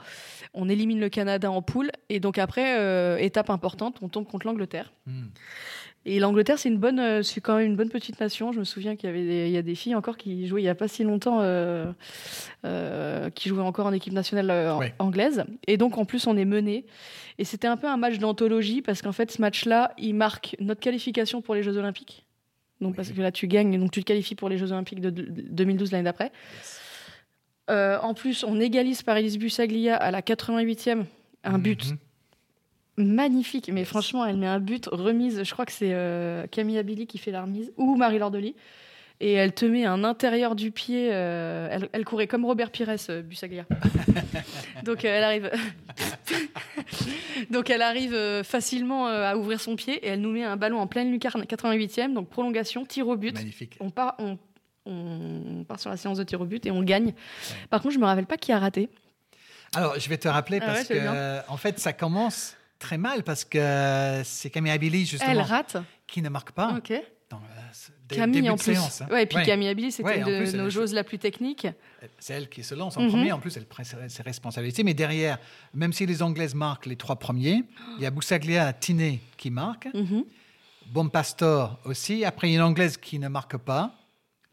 on 0.55 0.69
élimine 0.69 1.01
le 1.01 1.09
Canada 1.09 1.51
en 1.51 1.63
poule, 1.63 1.91
et 2.09 2.21
donc 2.21 2.39
après 2.39 3.25
étape 3.25 3.51
importante, 3.51 3.99
on 4.01 4.09
tombe 4.09 4.27
contre 4.27 4.47
l'Angleterre. 4.47 4.93
Hmm. 5.07 5.27
Et 6.05 6.19
l'Angleterre, 6.19 6.59
c'est 6.59 6.69
une 6.69 6.79
bonne, 6.79 6.99
euh, 6.99 7.23
c'est 7.23 7.41
quand 7.41 7.57
même 7.57 7.67
une 7.67 7.77
bonne 7.77 7.89
petite 7.89 8.19
nation. 8.19 8.51
Je 8.53 8.59
me 8.59 8.65
souviens 8.65 8.97
qu'il 8.97 9.09
y 9.09 9.13
avait, 9.13 9.25
des, 9.25 9.47
il 9.47 9.53
y 9.53 9.57
a 9.57 9.63
des 9.63 9.77
filles 9.77 9.95
encore 9.95 10.17
qui 10.17 10.49
jouaient 10.49 10.63
il 10.63 10.65
y 10.65 10.69
a 10.69 10.75
pas 10.75 10.89
si 10.89 11.05
longtemps, 11.05 11.39
euh, 11.41 11.93
euh, 12.65 13.31
qui 13.31 13.49
jouaient 13.49 13.63
encore 13.63 13.87
en 13.87 13.93
équipe 13.93 14.13
nationale 14.13 14.51
anglaise. 14.99 15.45
Et 15.69 15.77
donc 15.77 15.99
en 15.99 16.05
plus, 16.05 16.27
on 16.27 16.37
est 16.37 16.45
mené. 16.45 16.87
Et 17.39 17.45
c'était 17.45 17.69
un 17.69 17.77
peu 17.77 17.87
un 17.87 17.97
match 17.97 18.19
d'anthologie 18.19 18.83
parce 18.83 19.01
qu'en 19.01 19.13
fait, 19.13 19.31
ce 19.31 19.41
match-là, 19.41 19.93
il 19.97 20.15
marque 20.15 20.57
notre 20.59 20.81
qualification 20.81 21.41
pour 21.41 21.55
les 21.55 21.63
Jeux 21.63 21.77
Olympiques. 21.77 22.27
Donc 22.81 22.97
parce 22.97 23.13
que 23.13 23.21
là, 23.21 23.31
tu 23.31 23.47
gagnes, 23.47 23.79
donc 23.79 23.93
tu 23.93 24.01
te 24.01 24.07
qualifies 24.07 24.35
pour 24.35 24.49
les 24.49 24.59
Jeux 24.59 24.73
Olympiques 24.73 25.01
de 25.01 25.11
2012 25.11 25.93
l'année 25.93 26.05
d'après. 26.05 26.33
en 27.69 28.15
plus, 28.15 28.43
on 28.43 28.59
égalise 28.59 29.03
Paris 29.03 29.39
Bussaglia 29.39 29.97
à 29.97 30.11
la 30.11 30.21
88e, 30.21 31.05
un 31.45 31.59
but. 31.59 31.95
Magnifique. 32.97 33.71
Mais 33.73 33.85
franchement, 33.85 34.27
elle 34.27 34.37
met 34.37 34.47
un 34.47 34.61
but 34.61 34.87
remise. 34.93 35.43
Je 35.43 35.53
crois 35.53 35.65
que 35.65 35.73
c'est 35.73 35.93
euh, 35.93 36.47
Camille 36.47 36.79
Abili 36.79 37.07
qui 37.07 37.19
fait 37.19 37.31
la 37.31 37.43
remise 37.43 37.73
ou 37.77 37.97
Marie 37.97 38.19
Lordoli. 38.19 38.55
Et 39.21 39.33
elle 39.33 39.53
te 39.53 39.65
met 39.65 39.85
un 39.85 40.05
intérieur 40.05 40.55
du 40.57 40.73
pied. 40.73 41.11
Euh, 41.13 41.79
elle, 41.93 42.05
courait 42.05 42.27
comme 42.27 42.45
Robert 42.45 42.71
Pires, 42.71 42.91
euh, 43.09 43.23
Bussaglia. 43.23 43.65
Donc 44.85 45.05
elle 45.05 45.25
arrive. 45.25 45.51
donc 47.51 47.71
elle 47.71 47.83
arrive 47.83 48.43
facilement 48.43 49.07
à 49.07 49.37
ouvrir 49.37 49.61
son 49.61 49.77
pied 49.77 49.95
et 49.95 50.09
elle 50.09 50.21
nous 50.21 50.33
met 50.33 50.45
un 50.45 50.57
ballon 50.57 50.79
en 50.79 50.87
pleine 50.87 51.11
lucarne 51.11 51.43
88e, 51.43 52.13
donc 52.13 52.29
prolongation, 52.29 52.85
tir 52.85 53.07
au 53.09 53.17
but. 53.17 53.35
Magnifique. 53.35 53.77
On 53.81 53.91
part, 53.91 54.17
on, 54.19 55.65
part 55.65 55.79
sur 55.79 55.91
la 55.91 55.97
séance 55.97 56.19
de 56.19 56.25
tir 56.25 56.41
au 56.41 56.47
but 56.47 56.67
et 56.67 56.71
on 56.71 56.83
gagne. 56.83 57.15
Par 57.71 57.81
contre, 57.81 57.95
je 57.95 58.01
me 58.01 58.05
rappelle 58.05 58.27
pas 58.27 58.37
qui 58.37 58.53
a 58.53 58.59
raté. 58.59 58.89
Alors, 59.75 59.99
je 59.99 60.09
vais 60.09 60.19
te 60.19 60.29
rappeler 60.29 60.59
ah 60.61 60.67
parce 60.67 60.89
que, 60.89 61.51
en 61.51 61.57
fait, 61.57 61.79
ça 61.79 61.93
commence 61.93 62.57
très 62.83 62.99
mal 62.99 63.23
parce 63.23 63.45
que 63.45 64.21
c'est 64.25 64.51
Camille 64.51 64.73
Abili, 64.73 65.07
justement, 65.07 65.31
Elle 65.31 65.41
rate. 65.41 65.77
qui 66.07 66.21
ne 66.21 66.29
marque 66.29 66.53
pas. 66.53 66.75
Ok. 66.77 66.93
Dans, 67.31 67.39
euh, 67.39 68.15
Camille 68.15 68.51
en 68.51 68.57
plus. 68.57 68.75
Séance, 68.75 69.01
hein. 69.01 69.09
ouais, 69.11 69.23
et 69.23 69.27
puis 69.27 69.43
Camille 69.43 69.69
Abili, 69.69 69.91
c'était 69.91 70.19
une 70.21 70.27
de 70.27 70.57
nos 70.57 70.69
joueuses 70.69 70.93
la 70.93 71.03
plus 71.03 71.19
technique. 71.19 71.67
C'est 72.19 72.35
elle 72.35 72.49
qui 72.51 72.63
se 72.63 72.75
lance 72.75 72.97
en 72.99 73.09
premier. 73.09 73.29
Mhm. 73.31 73.33
En 73.33 73.39
plus, 73.39 73.57
elle 73.57 73.65
prend 73.65 73.83
ses 73.85 74.23
responsabilités. 74.23 74.83
Mais 74.85 74.93
derrière, 74.93 75.39
même 75.73 75.95
si 75.95 76.05
les 76.05 76.23
Anglaises 76.23 76.55
marquent 76.55 76.87
les 76.87 76.97
trois 76.97 77.17
premiers, 77.17 77.65
il 77.97 78.03
y 78.03 78.07
a 78.07 78.11
Boussaglia 78.11 78.73
Tiné 78.75 79.21
qui 79.37 79.51
marque. 79.51 79.89
Mm 79.95 80.23
Bon 80.87 81.09
Pastor 81.09 81.79
aussi. 81.87 82.23
Après, 82.23 82.49
il 82.49 82.53
y 82.53 82.55
a 82.55 82.59
une 82.59 82.65
Anglaise 82.65 82.99
qui 82.99 83.19
ne 83.19 83.29
marque 83.29 83.57
pas. 83.57 83.95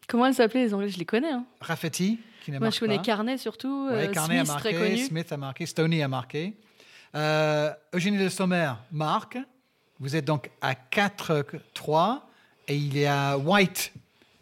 Comment 0.07 0.27
elle 0.27 0.33
s'appelait 0.33 0.63
les 0.63 0.73
Anglaises? 0.73 0.93
Je 0.93 0.99
les 0.99 1.05
connais. 1.05 1.31
Hein. 1.31 1.43
Rafferty 1.59 2.17
qui 2.45 2.51
ne 2.51 2.59
Moi, 2.59 2.67
marque 2.67 2.75
je 2.75 2.79
connais 2.79 2.99
Carnet 2.99 3.37
surtout. 3.37 3.89
Ouais, 3.89 4.07
euh, 4.07 4.11
Carnet 4.13 4.37
Smith, 4.37 4.49
a 4.49 4.53
marqué, 4.53 4.73
très 4.73 4.79
connu. 4.89 4.97
Smith 4.97 5.31
a 5.33 5.37
marqué, 5.37 5.65
Stoney 5.65 6.01
a 6.01 6.07
marqué. 6.07 6.53
Euh, 7.15 7.73
Eugénie 7.93 8.17
de 8.17 8.29
Sommer 8.29 8.73
marque. 8.91 9.37
Vous 9.99 10.15
êtes 10.15 10.25
donc 10.25 10.49
à 10.61 10.73
4-3. 10.73 12.21
Et 12.67 12.75
il 12.75 12.97
y 12.97 13.05
a 13.05 13.37
White 13.37 13.93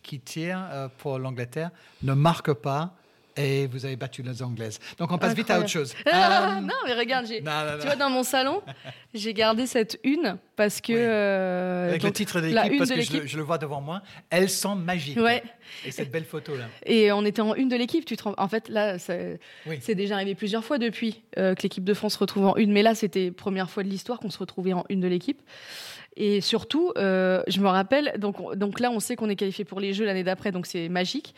qui 0.04 0.20
tire 0.20 0.60
euh, 0.72 0.90
pour 0.98 1.18
l'Angleterre. 1.20 1.72
Ne 2.04 2.14
marque 2.14 2.54
pas 2.54 2.94
et 3.38 3.68
vous 3.68 3.86
avez 3.86 3.96
battu 3.96 4.24
les 4.24 4.42
Anglaises. 4.42 4.80
Donc 4.98 5.12
on 5.12 5.18
passe 5.18 5.34
vite 5.34 5.50
à 5.50 5.60
autre 5.60 5.70
chose. 5.70 5.94
Euh, 6.18 6.62
non, 6.62 6.74
mais 6.86 6.94
regarde, 6.94 7.28
tu 7.28 7.42
vois, 7.42 7.96
dans 7.96 8.10
mon 8.10 8.24
salon, 8.24 8.62
j'ai 9.14 9.34
gardé 9.34 9.68
cette 9.68 10.00
une 10.04 10.38
parce 10.56 10.82
que. 10.82 10.94
Euh, 10.94 11.90
Avec 11.90 12.04
le 12.04 12.12
titre 12.12 12.42
de 12.42 12.48
l'équipe, 12.48 12.78
parce 12.78 12.92
que 12.92 13.28
je, 13.28 13.38
le 13.38 13.44
vois 13.44 13.58
devant 13.58 13.82
moi, 13.82 14.02
elles 14.30 14.50
sont 14.50 14.76
magiques. 14.76 15.20
Ouais. 15.20 15.44
Et 15.86 15.92
cette 15.92 16.12
belle 16.12 16.24
photo-là. 16.24 16.66
Et 16.86 17.12
on 17.12 17.24
était 17.26 17.42
en 17.42 17.56
une 17.56 17.70
de 17.70 17.76
l'équipe, 17.76 18.06
tu 18.06 18.18
te 18.18 18.24
En 18.38 18.48
fait, 18.48 18.70
là, 18.70 18.98
c'est 18.98 19.96
déjà 19.96 20.16
arrivé 20.16 20.34
plusieurs 20.36 20.64
fois 20.64 20.78
depuis 20.78 21.22
euh, 21.38 21.54
que 21.56 21.64
l'équipe 21.64 21.84
de 21.84 21.94
France 21.94 22.14
se 22.14 22.20
retrouve 22.20 22.46
en 22.46 22.56
une, 22.56 22.72
mais 22.72 22.84
là, 22.84 22.96
c'était 22.96 23.32
première 23.32 23.70
fois 23.70 23.84
de 23.84 23.90
l'histoire 23.90 24.20
qu'on 24.20 24.32
se 24.32 24.40
retrouvait 24.40 24.74
en 24.74 24.86
une 24.90 25.02
de 25.02 25.08
l'équipe. 25.08 25.42
Et 26.20 26.42
surtout, 26.42 26.92
euh, 26.98 27.44
je 27.48 27.62
me 27.62 27.68
rappelle, 27.68 28.14
donc, 28.18 28.56
donc 28.56 28.80
là, 28.80 28.90
on 28.90 29.00
sait 29.00 29.16
qu'on 29.16 29.30
est 29.30 29.36
qualifié 29.36 29.66
pour 29.66 29.80
les 29.80 29.94
Jeux 29.94 30.04
l'année 30.04 30.24
d'après, 30.24 30.52
donc 30.52 30.66
c'est 30.66 30.90
magique. 30.90 31.36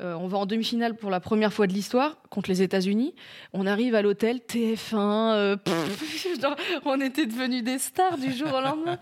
Euh, 0.00 0.14
on 0.14 0.28
va 0.28 0.38
en 0.38 0.46
demi-finale 0.46 0.94
pour 0.94 1.10
la 1.10 1.18
première 1.18 1.52
fois 1.52 1.66
de 1.66 1.72
l'histoire 1.72 2.16
contre 2.30 2.48
les 2.48 2.62
États-Unis. 2.62 3.16
On 3.52 3.66
arrive 3.66 3.96
à 3.96 4.02
l'hôtel 4.02 4.38
TF1. 4.38 4.96
Euh, 5.34 5.56
on 6.84 7.00
était 7.00 7.26
devenus 7.26 7.64
des 7.64 7.78
stars 7.78 8.16
du 8.16 8.32
jour 8.32 8.54
au 8.54 8.60
lendemain. 8.60 8.98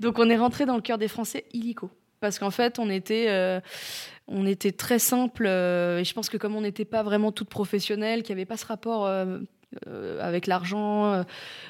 Donc 0.00 0.18
on 0.18 0.30
est 0.30 0.38
rentré 0.38 0.64
dans 0.64 0.76
le 0.76 0.82
cœur 0.82 0.96
des 0.96 1.08
Français 1.08 1.44
illico. 1.52 1.90
Parce 2.20 2.38
qu'en 2.38 2.50
fait, 2.50 2.78
on 2.78 2.88
était, 2.88 3.60
on 4.28 4.46
était 4.46 4.72
très 4.72 5.00
simple. 5.00 5.44
et 5.46 6.04
je 6.04 6.14
pense 6.14 6.30
que 6.30 6.38
comme 6.38 6.56
on 6.56 6.60
n'était 6.62 6.84
pas 6.86 7.02
vraiment 7.02 7.30
toutes 7.30 7.50
professionnelles, 7.50 8.22
qu'il 8.22 8.34
n'y 8.34 8.40
avait 8.40 8.46
pas 8.46 8.56
ce 8.56 8.64
rapport 8.64 9.06
euh, 9.06 9.40
avec 10.20 10.46
l'argent. 10.46 11.12
Euh, 11.12 11.22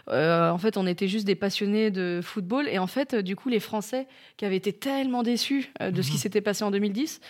euh, 0.09 0.51
en 0.51 0.59
fait, 0.59 0.77
on 0.77 0.87
était 0.87 1.09
juste 1.09 1.27
des 1.27 1.35
passionnés 1.35 1.91
de 1.91 2.21
football. 2.23 2.69
Et 2.69 2.79
en 2.79 2.87
fait, 2.87 3.15
du 3.15 3.37
coup, 3.37 3.49
les 3.49 3.61
Français 3.61 4.07
qui 4.37 4.45
avaient 4.45 4.57
été 4.57 4.73
tellement 4.73 5.23
déçus 5.23 5.73
de 5.81 6.03
ce 6.03 6.09
qui 6.09 6.17
mhm. 6.17 6.21
s'était 6.21 6.41
passé 6.41 6.65
en 6.65 6.71
2010, 6.71 7.21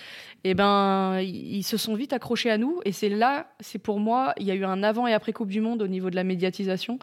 eh 0.44 0.54
ben, 0.54 1.20
ils 1.20 1.62
se 1.62 1.76
sont 1.76 1.94
vite 1.94 2.12
accrochés 2.12 2.50
à 2.50 2.58
nous. 2.58 2.80
Et 2.84 2.92
c'est 2.92 3.08
là, 3.08 3.52
c'est 3.60 3.78
pour 3.78 4.00
moi, 4.00 4.34
il 4.38 4.46
y 4.46 4.50
a 4.50 4.54
eu 4.54 4.64
un 4.64 4.82
avant 4.82 5.06
et 5.06 5.12
après 5.12 5.32
Coupe 5.32 5.50
du 5.50 5.60
Monde 5.60 5.82
au 5.82 5.88
niveau 5.88 6.10
de 6.10 6.16
la 6.16 6.24
médiatisation, 6.24 6.98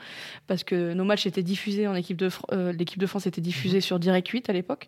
parce 0.47 0.63
que 0.63 0.93
nos 0.93 1.05
matchs 1.05 1.25
étaient 1.25 1.43
diffusés 1.43 1.87
en 1.87 1.95
équipe 1.95 2.17
de 2.17 2.29
l'équipe 2.71 2.99
de 2.99 3.05
France 3.05 3.27
était 3.27 3.41
diffusée 3.41 3.77
mhm. 3.77 3.81
sur 3.81 3.99
Direct 3.99 4.27
8 4.27 4.49
à 4.49 4.53
l'époque. 4.53 4.87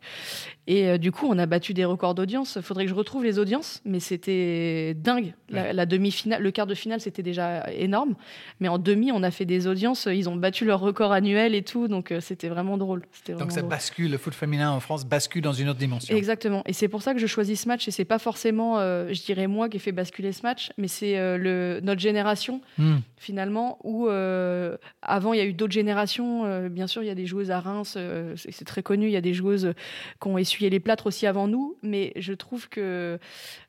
Et 0.67 0.97
du 0.97 1.11
coup, 1.11 1.27
on 1.29 1.37
a 1.37 1.45
battu 1.45 1.73
des 1.73 1.85
records 1.85 2.15
d'audience. 2.15 2.55
Il 2.55 2.61
faudrait 2.61 2.85
que 2.85 2.89
je 2.89 2.95
retrouve 2.95 3.23
les 3.23 3.39
audiences, 3.39 3.81
mais 3.85 3.99
c'était 3.99 4.93
dingue. 4.95 5.33
La, 5.49 5.73
la 5.73 5.85
demi-finale, 5.85 6.41
le 6.41 6.51
quart 6.51 6.67
de 6.67 6.75
finale, 6.75 7.01
c'était 7.01 7.23
déjà 7.23 7.69
énorme. 7.71 8.15
Mais 8.59 8.69
en 8.71 8.77
demi, 8.77 9.11
on 9.11 9.23
a 9.23 9.31
fait 9.31 9.45
des 9.45 9.67
audiences, 9.67 10.07
ils 10.11 10.29
ont 10.29 10.35
battu 10.35 10.65
leur 10.65 10.79
record 10.79 11.11
annuel 11.11 11.53
et 11.53 11.61
tout, 11.61 11.87
donc 11.87 12.11
euh, 12.11 12.19
c'était 12.21 12.47
vraiment 12.47 12.77
drôle. 12.77 13.03
donc 13.27 13.51
ça 13.51 13.61
bascule, 13.61 14.11
le 14.11 14.17
foot 14.17 14.33
féminin 14.33 14.71
en 14.71 14.79
France 14.79 15.05
bascule 15.05 15.41
dans 15.41 15.53
une 15.53 15.69
autre 15.69 15.79
dimension. 15.79 16.15
Exactement, 16.15 16.63
et 16.65 16.73
c'est 16.73 16.87
pour 16.87 17.01
ça 17.01 17.13
que 17.13 17.19
je 17.19 17.27
choisis 17.27 17.61
ce 17.61 17.67
match, 17.67 17.87
et 17.87 17.91
c'est 17.91 18.05
pas 18.05 18.19
forcément, 18.19 18.79
euh, 18.79 19.09
je 19.11 19.21
dirais 19.23 19.47
moi, 19.47 19.69
qui 19.69 19.77
ai 19.77 19.79
fait 19.79 19.91
basculer 19.91 20.31
ce 20.31 20.43
match, 20.43 20.71
mais 20.77 20.87
c'est 20.87 21.17
euh, 21.17 21.37
le 21.37 21.79
notre 21.83 22.01
génération, 22.01 22.61
hmm. 22.77 22.97
Finalement, 23.21 23.77
où 23.83 24.07
avant 24.07 25.33
il 25.33 25.37
y 25.37 25.41
a 25.41 25.45
eu 25.45 25.53
d'autres 25.53 25.73
générations, 25.73 26.67
bien 26.69 26.87
sûr 26.87 27.03
il 27.03 27.07
y 27.07 27.09
a 27.09 27.15
des 27.15 27.25
joueuses 27.25 27.51
à 27.51 27.59
Reims, 27.59 27.97
c'est 28.35 28.65
très 28.65 28.83
connu, 28.83 29.07
il 29.07 29.11
y 29.11 29.17
a 29.17 29.21
des 29.21 29.33
joueuses 29.33 29.73
qui 30.21 30.27
ont 30.27 30.37
essuyé 30.37 30.69
les 30.69 30.79
plâtres 30.79 31.07
aussi 31.07 31.27
avant 31.27 31.47
nous, 31.47 31.77
mais 31.83 32.13
je 32.15 32.33
trouve 32.33 32.69
que 32.69 33.19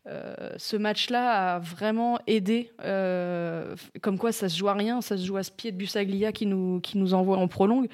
ce 0.06 0.76
match-là 0.76 1.54
a 1.54 1.58
vraiment 1.58 2.18
aidé, 2.26 2.72
comme 4.00 4.18
quoi 4.18 4.32
ça 4.32 4.48
se 4.48 4.58
joue 4.58 4.68
à 4.68 4.74
rien 4.74 5.00
ça 5.02 5.16
se 5.16 5.26
joue 5.26 5.36
à 5.36 5.42
ce 5.42 5.50
pied 5.50 5.72
de 5.72 5.76
Bussaglia 5.76 6.32
qui 6.32 6.46
nous, 6.46 6.80
qui 6.80 6.98
nous 6.98 7.14
envoie 7.14 7.36
en 7.36 7.48
prolongue. 7.48 7.88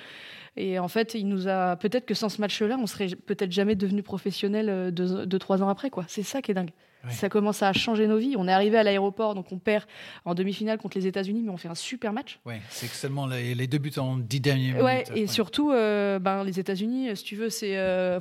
Et 0.56 0.78
en 0.78 0.88
fait, 0.88 1.14
il 1.14 1.28
nous 1.28 1.48
a 1.48 1.76
peut-être 1.76 2.06
que 2.06 2.14
sans 2.14 2.28
ce 2.28 2.40
match-là, 2.40 2.76
on 2.80 2.86
serait 2.86 3.08
peut-être 3.26 3.52
jamais 3.52 3.76
devenu 3.76 4.02
professionnel 4.02 4.68
euh, 4.68 4.90
deux, 4.90 5.24
deux, 5.26 5.38
trois 5.38 5.62
ans 5.62 5.68
après. 5.68 5.90
quoi. 5.90 6.04
C'est 6.08 6.22
ça 6.22 6.42
qui 6.42 6.50
est 6.50 6.54
dingue. 6.54 6.72
Ça 7.10 7.28
commence 7.28 7.62
à 7.62 7.72
changer 7.72 8.06
nos 8.06 8.18
vies. 8.18 8.34
On 8.36 8.48
est 8.48 8.52
arrivé 8.52 8.76
à 8.76 8.82
l'aéroport, 8.82 9.34
donc 9.34 9.52
on 9.52 9.58
perd 9.58 9.84
en 10.24 10.34
demi-finale 10.34 10.78
contre 10.78 10.98
les 10.98 11.06
États-Unis, 11.06 11.42
mais 11.42 11.50
on 11.50 11.56
fait 11.56 11.68
un 11.68 11.74
super 11.74 12.12
match. 12.12 12.40
Ouais, 12.44 12.60
c'est 12.70 12.88
seulement 12.88 13.26
les, 13.26 13.54
les, 13.54 13.66
deux 13.66 13.78
buts 13.78 13.92
en 13.98 14.16
dix 14.16 14.40
derniers 14.40 14.68
minutes. 14.68 14.82
Ouais, 14.82 15.04
et 15.14 15.26
surtout, 15.26 15.70
euh, 15.70 16.18
ben, 16.18 16.44
les 16.44 16.58
États-Unis, 16.58 17.16
si 17.16 17.24
tu 17.24 17.36
veux, 17.36 17.50
c'est. 17.50 17.76
Euh, 17.76 18.18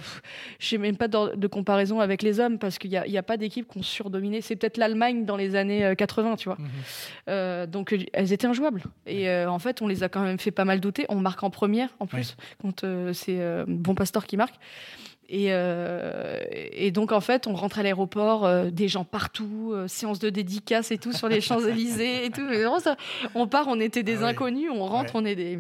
je 0.60 0.76
n'ai 0.76 0.82
même 0.82 0.98
pas 0.98 1.08
de, 1.08 1.48
comparaison 1.48 2.00
avec 2.00 2.22
les 2.22 2.40
hommes 2.40 2.60
parce 2.60 2.78
qu'il 2.78 2.92
n'y 2.92 2.98
a, 2.98 3.20
a, 3.20 3.24
pas 3.24 3.38
d'équipe 3.38 3.68
qu'on 3.68 3.82
surdominé. 3.82 4.42
C'est 4.42 4.56
peut-être 4.56 4.78
l'Allemagne 4.78 5.26
dans 5.26 5.38
les 5.38 5.56
années 5.56 5.94
80, 5.98 6.32
euh, 6.32 6.36
tu 6.36 6.50
vois. 6.50 6.58
Mhm. 6.58 7.66
donc 7.68 7.96
elles 8.14 8.34
étaient 8.34 8.48
injouables. 8.48 8.84
Et 9.06 9.30
en 9.46 9.60
fait, 9.60 9.82
on 9.82 9.88
les 9.88 10.04
a 10.04 10.10
quand 10.10 10.22
même 10.22 10.40
fait 10.40 10.52
pas 10.52 10.66
mal 10.66 10.80
douter. 10.80 11.06
On 11.10 11.16
marque 11.16 11.44
en 11.44 11.50
première, 11.50 11.90
en 12.00 12.06
plus, 12.06 12.38
quand 12.62 12.86
c'est 13.14 13.40
Bon 13.68 13.96
Pasteur 13.96 14.26
qui 14.26 14.38
marque. 14.38 14.56
Et, 15.30 15.48
euh, 15.50 16.42
et, 16.52 16.92
donc, 16.92 17.12
en 17.12 17.20
fait, 17.20 17.48
on 17.48 17.54
rentre 17.54 17.80
à 17.80 17.84
l'aéroport, 17.84 18.46
euh, 18.46 18.70
des 18.70 18.88
gens 18.88 19.04
partout, 19.04 19.72
euh, 19.74 19.88
séance 19.88 20.20
de 20.20 20.30
dédicace 20.30 20.92
et 20.92 20.98
tout 20.98 21.12
sur 21.12 21.28
les 21.28 21.42
Champs-Élysées 21.42 22.26
et 22.26 22.30
tout. 22.30 22.48
on 23.36 23.48
part, 23.48 23.68
on 23.68 23.80
était 23.80 24.04
des 24.04 24.24
ah 24.24 24.28
inconnus, 24.28 24.70
on 24.72 24.86
rentre, 24.86 25.16
on 25.16 25.26
est 25.26 25.36
des. 25.36 25.60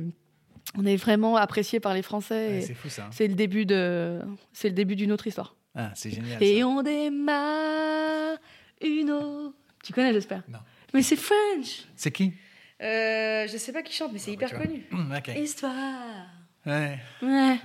On 0.78 0.86
est 0.86 0.97
vraiment 0.97 1.38
appréciés 1.38 1.80
par 1.80 1.93
les 1.93 2.01
Français. 2.01 2.61
c'est 2.61 2.74
fou 2.74 2.89
ça. 2.89 3.07
C'est 3.11 3.28
le 3.28 3.36
début 3.36 3.65
de, 3.65 4.20
c'est 4.51 4.68
le 4.68 4.76
début 4.76 4.97
d'une 4.97 5.13
autre 5.13 5.26
histoire. 5.26 5.55
Ah, 5.76 5.91
c'est 5.95 6.09
génial. 6.09 6.43
Et 6.43 6.63
on 6.63 6.82
démarre 6.82 8.38
une 8.82 9.11
autre. 9.11 9.55
Tu 9.84 9.93
connais, 9.93 10.11
j'espère. 10.11 10.43
Non. 10.49 10.59
Mais 10.93 11.01
c'est 11.01 11.15
French. 11.15 11.86
C'est 11.95 12.11
qui? 12.11 12.34
Euh, 12.82 13.47
Je 13.47 13.57
sais 13.57 13.72
pas 13.72 13.82
qui 13.82 13.93
chante, 13.93 14.11
mais 14.11 14.20
c'est 14.20 14.32
hyper 14.32 14.51
connu. 14.51 14.86
Histoire. 15.41 16.28
Ouais. 16.65 16.99
Ouais. 17.22 17.57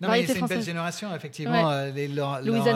Non, 0.00 0.08
mais 0.10 0.26
c'est 0.26 0.38
une 0.38 0.46
belle 0.46 0.62
génération, 0.62 1.14
effectivement. 1.14 1.70
Euh, 1.70 1.90
les 1.90 2.08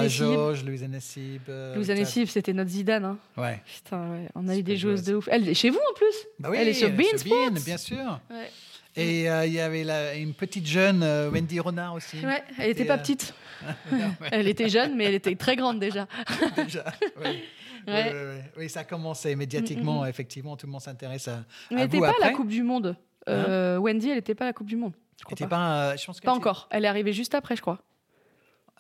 Georges, 0.09 0.65
Louise 0.65 0.83
Anessib. 0.83 1.43
Euh, 1.49 1.75
Louise 1.75 1.91
Anessib, 1.91 2.29
c'était 2.29 2.53
notre 2.53 2.71
Zidane. 2.71 3.05
Hein. 3.05 3.19
Ouais. 3.37 3.61
Putain, 3.77 4.11
ouais. 4.11 4.29
On 4.35 4.49
a 4.49 4.57
eu 4.57 4.63
des 4.63 4.77
joueuses 4.77 5.03
de 5.05 5.17
ouf. 5.17 5.29
Elle 5.31 5.49
est 5.49 5.55
chez 5.55 5.71
vous 5.71 5.79
en 5.79 5.95
plus 5.95 6.15
bah 6.39 6.49
oui, 6.51 6.59
Elle 6.61 6.69
est 6.69 6.75
sur 6.75 6.91
Bean 6.91 7.61
bien 7.65 7.77
sûr. 7.77 8.21
Ouais. 8.31 8.51
Et 8.97 9.31
euh, 9.31 9.47
il 9.47 9.53
y 9.53 9.61
avait 9.61 9.85
la, 9.85 10.17
une 10.17 10.35
petite 10.35 10.67
jeune, 10.67 11.05
Wendy 11.33 11.61
Renard 11.61 11.95
aussi. 11.95 12.25
Ouais, 12.25 12.43
elle 12.59 12.69
n'était 12.69 12.85
pas 12.85 12.99
petite. 12.99 13.35
elle 14.33 14.49
était 14.49 14.69
jeune, 14.69 14.97
mais 14.97 15.05
elle 15.05 15.15
était 15.15 15.37
très 15.37 15.57
grande 15.57 15.79
déjà. 15.79 16.09
déjà, 16.57 16.85
oui. 17.23 17.43
Ouais. 17.87 18.43
Oui, 18.59 18.69
ça 18.69 18.81
a 18.81 18.85
commencé 18.85 19.35
médiatiquement, 19.37 20.01
mm, 20.01 20.03
mm, 20.03 20.07
mm. 20.07 20.11
effectivement, 20.11 20.57
tout 20.57 20.67
le 20.67 20.73
monde 20.73 20.83
s'intéresse 20.83 21.29
à, 21.29 21.45
Mais 21.71 21.83
elle 21.83 21.89
n'était 21.89 22.01
pas 22.01 22.15
à 22.21 22.27
la 22.27 22.33
Coupe 22.33 22.49
du 22.49 22.63
Monde. 22.63 22.97
Hein 23.27 23.79
Wendy, 23.79 24.11
elle 24.11 24.17
n'était 24.17 24.35
pas 24.35 24.45
à 24.45 24.49
la 24.49 24.53
Coupe 24.53 24.67
du 24.67 24.77
Monde. 24.77 24.95
Je 25.29 25.45
pas. 25.47 25.97
je 25.97 26.07
pense 26.07 26.21
pas 26.21 26.33
encore. 26.33 26.69
Elle 26.71 26.85
est 26.85 26.89
arrivée 26.89 27.13
juste 27.13 27.35
après, 27.35 27.57
je 27.57 27.61
crois. 27.61 27.79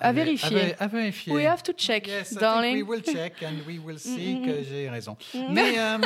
À, 0.01 0.13
vérifier. 0.13 0.75
À, 0.79 0.87
vérifier. 0.87 1.33
We 1.33 1.45
have 1.45 1.63
to 1.63 1.73
check, 1.75 2.07
yes, 2.09 2.33
darling. 2.33 2.75
we 2.77 2.89
will 2.89 3.03
check 3.03 3.43
and 3.43 3.67
we 3.69 3.79
will 3.79 3.99
see 3.99 4.41
que 4.43 4.63
j'ai 4.63 4.89
raison. 4.89 5.15
Mais 5.51 5.79
euh, 5.79 5.99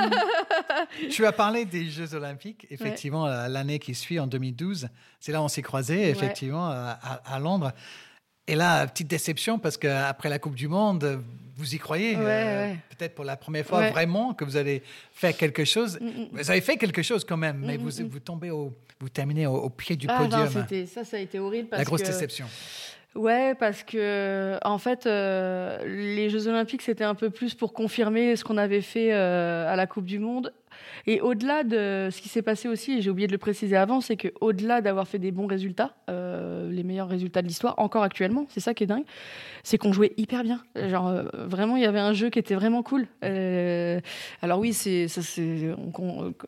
tu 1.10 1.24
as 1.24 1.30
parlé 1.30 1.64
des 1.64 1.88
Jeux 1.88 2.12
Olympiques. 2.14 2.66
Effectivement, 2.70 3.26
l'année 3.26 3.78
qui 3.78 3.94
suit, 3.94 4.18
en 4.18 4.26
2012, 4.26 4.88
c'est 5.20 5.30
là 5.30 5.40
où 5.40 5.44
on 5.44 5.48
s'est 5.48 5.62
croisés, 5.62 6.10
effectivement, 6.10 6.66
à, 6.66 6.98
à, 7.24 7.38
Londres. 7.38 7.72
Et 8.46 8.54
là, 8.54 8.86
petite 8.86 9.08
déception 9.08 9.58
parce 9.58 9.76
qu'après 9.76 10.28
la 10.28 10.38
Coupe 10.38 10.54
du 10.54 10.68
Monde, 10.68 11.22
vous 11.56 11.74
y 11.74 11.78
croyez 11.78 12.14
euh, 12.18 12.74
Peut-être 12.96 13.14
pour 13.14 13.24
la 13.24 13.36
première 13.36 13.64
fois 13.64 13.90
vraiment 13.90 14.34
que 14.34 14.44
vous 14.44 14.56
allez 14.56 14.82
faire 15.12 15.36
quelque 15.36 15.64
chose. 15.64 15.98
Mm, 16.00 16.06
mm. 16.06 16.28
Vous 16.32 16.50
avez 16.50 16.60
fait 16.60 16.76
quelque 16.76 17.02
chose 17.02 17.24
quand 17.24 17.36
même, 17.36 17.62
mais 17.64 17.78
mm, 17.78 17.80
vous, 17.80 18.08
vous 18.08 18.20
tombez 18.20 18.50
au, 18.50 18.72
vous 19.00 19.08
terminez 19.08 19.46
au, 19.46 19.70
pied 19.70 19.96
du 19.96 20.06
ah, 20.08 20.18
podium. 20.18 20.48
Non, 20.54 20.86
ça, 20.86 21.04
ça 21.04 21.16
a 21.16 21.20
été 21.20 21.38
horrible. 21.38 21.68
Parce 21.68 21.80
la 21.80 21.84
grosse 21.84 22.02
déception. 22.02 22.46
Ouais, 23.14 23.54
parce 23.54 23.84
que 23.84 24.58
en 24.64 24.78
fait, 24.78 25.06
euh, 25.06 25.78
les 25.86 26.30
Jeux 26.30 26.48
Olympiques 26.48 26.82
c'était 26.82 27.04
un 27.04 27.14
peu 27.14 27.30
plus 27.30 27.54
pour 27.54 27.72
confirmer 27.72 28.34
ce 28.34 28.42
qu'on 28.42 28.56
avait 28.56 28.80
fait 28.80 29.12
euh, 29.12 29.72
à 29.72 29.76
la 29.76 29.86
Coupe 29.86 30.04
du 30.04 30.18
Monde 30.18 30.52
et 31.06 31.20
au-delà 31.20 31.64
de 31.64 32.08
ce 32.10 32.20
qui 32.20 32.28
s'est 32.28 32.42
passé 32.42 32.68
aussi, 32.68 32.92
et 32.92 33.02
j'ai 33.02 33.10
oublié 33.10 33.26
de 33.26 33.32
le 33.32 33.38
préciser 33.38 33.76
avant, 33.76 34.00
c'est 34.00 34.16
que 34.16 34.28
au-delà 34.40 34.80
d'avoir 34.80 35.06
fait 35.06 35.18
des 35.18 35.32
bons 35.32 35.46
résultats, 35.46 35.94
euh, 36.08 36.70
les 36.70 36.82
meilleurs 36.82 37.08
résultats 37.08 37.42
de 37.42 37.46
l'histoire, 37.46 37.74
encore 37.78 38.02
actuellement, 38.02 38.46
c'est 38.48 38.60
ça 38.60 38.72
qui 38.72 38.84
est 38.84 38.86
dingue, 38.86 39.04
c'est 39.62 39.76
qu'on 39.76 39.92
jouait 39.92 40.12
hyper 40.16 40.42
bien. 40.42 40.62
Genre 40.76 41.08
euh, 41.08 41.24
vraiment, 41.34 41.76
il 41.76 41.82
y 41.82 41.86
avait 41.86 41.98
un 41.98 42.14
jeu 42.14 42.30
qui 42.30 42.38
était 42.38 42.54
vraiment 42.54 42.82
cool. 42.82 43.06
Euh, 43.22 44.00
alors 44.40 44.58
oui, 44.60 44.72
c'est 44.72 45.06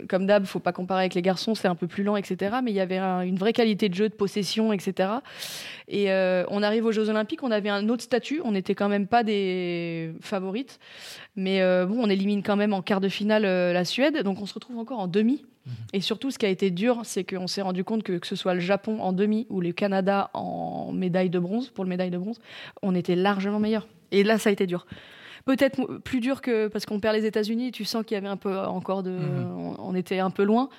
comme 0.09 0.27
d'hab, 0.27 0.47
faut 0.47 0.59
pas 0.59 0.73
comparer 0.73 1.01
avec 1.01 1.15
les 1.15 1.23
garçons, 1.23 1.55
c'est 1.55 1.69
un 1.69 1.75
peu 1.75 1.87
plus 1.87 2.03
lent, 2.03 2.17
etc. 2.17 2.57
Mais 2.63 2.71
il 2.71 2.77
y 2.77 2.81
avait 2.81 2.99
une 2.99 3.37
vraie 3.37 3.53
qualité 3.53 3.89
de 3.91 3.95
jeu, 3.95 4.09
de 4.09 4.15
possession, 4.15 4.73
etc. 4.73 5.11
Et 5.89 6.11
on 6.49 6.63
arrive 6.63 6.87
aux 6.87 6.93
Jeux 6.93 7.11
Olympiques, 7.11 7.43
on 7.43 7.51
avait 7.51 7.69
un 7.69 7.89
autre 7.89 8.03
statut, 8.03 8.41
on 8.45 8.53
n'était 8.53 8.75
quand 8.75 8.89
même 8.89 9.07
pas 9.07 9.23
des 9.23 10.13
favorites. 10.21 10.79
Mais 11.37 11.61
euh, 11.61 11.85
bon, 11.85 11.97
on 12.03 12.09
élimine 12.09 12.43
quand 12.43 12.57
même 12.57 12.73
en 12.73 12.81
quart 12.81 13.01
de 13.01 13.11
finale 13.11 13.45
euh, 13.45 13.73
la 13.75 13.85
Suède, 13.85 14.23
donc 14.23 14.41
on 14.41 14.47
se 14.47 14.55
retrouve 14.55 14.79
encore 14.79 14.99
en 14.99 15.07
demi. 15.07 15.45
Mhm. 15.67 15.73
Et 15.93 16.01
surtout, 16.01 16.31
ce 16.31 16.39
qui 16.39 16.47
a 16.47 16.49
été 16.49 16.71
dur, 16.71 17.01
c'est 17.05 17.25
qu'on 17.25 17.47
s'est 17.47 17.61
rendu 17.61 17.85
compte 17.85 18.03
que 18.03 18.15
que 18.15 18.27
ce 18.27 18.37
soit 18.37 18.55
le 18.55 18.61
Japon 18.61 19.01
en 19.01 19.13
demi 19.13 19.47
ou 19.51 19.61
le 19.61 19.73
Canada 19.73 20.31
en 20.33 20.93
médaille 20.93 21.29
de 21.29 21.39
bronze, 21.39 21.69
pour 21.69 21.85
le 21.85 21.91
médaille 21.91 22.11
de 22.11 22.17
bronze, 22.17 22.41
on 22.83 22.95
était 22.95 23.17
largement 23.17 23.61
meilleur. 23.61 23.87
Et 24.13 24.25
là, 24.25 24.39
ça 24.39 24.49
a 24.49 24.53
été 24.53 24.67
dur. 24.67 24.87
Peut-être 25.45 25.99
plus 25.99 26.21
dur 26.21 26.41
que 26.41 26.69
parce 26.69 26.87
qu'on 26.87 27.01
perd 27.01 27.15
les 27.15 27.27
États-Unis, 27.27 27.71
tu 27.71 27.85
sens 27.85 28.05
qu'il 28.05 28.15
y 28.15 28.19
avait 28.19 28.29
un 28.29 28.39
peu 28.39 28.59
encore 28.59 29.03
de. 29.03 29.11
Mhm. 29.11 29.77
On, 29.79 29.95
était 29.95 30.21
un 30.21 30.31
peu 30.31 30.43
loin. 30.43 30.71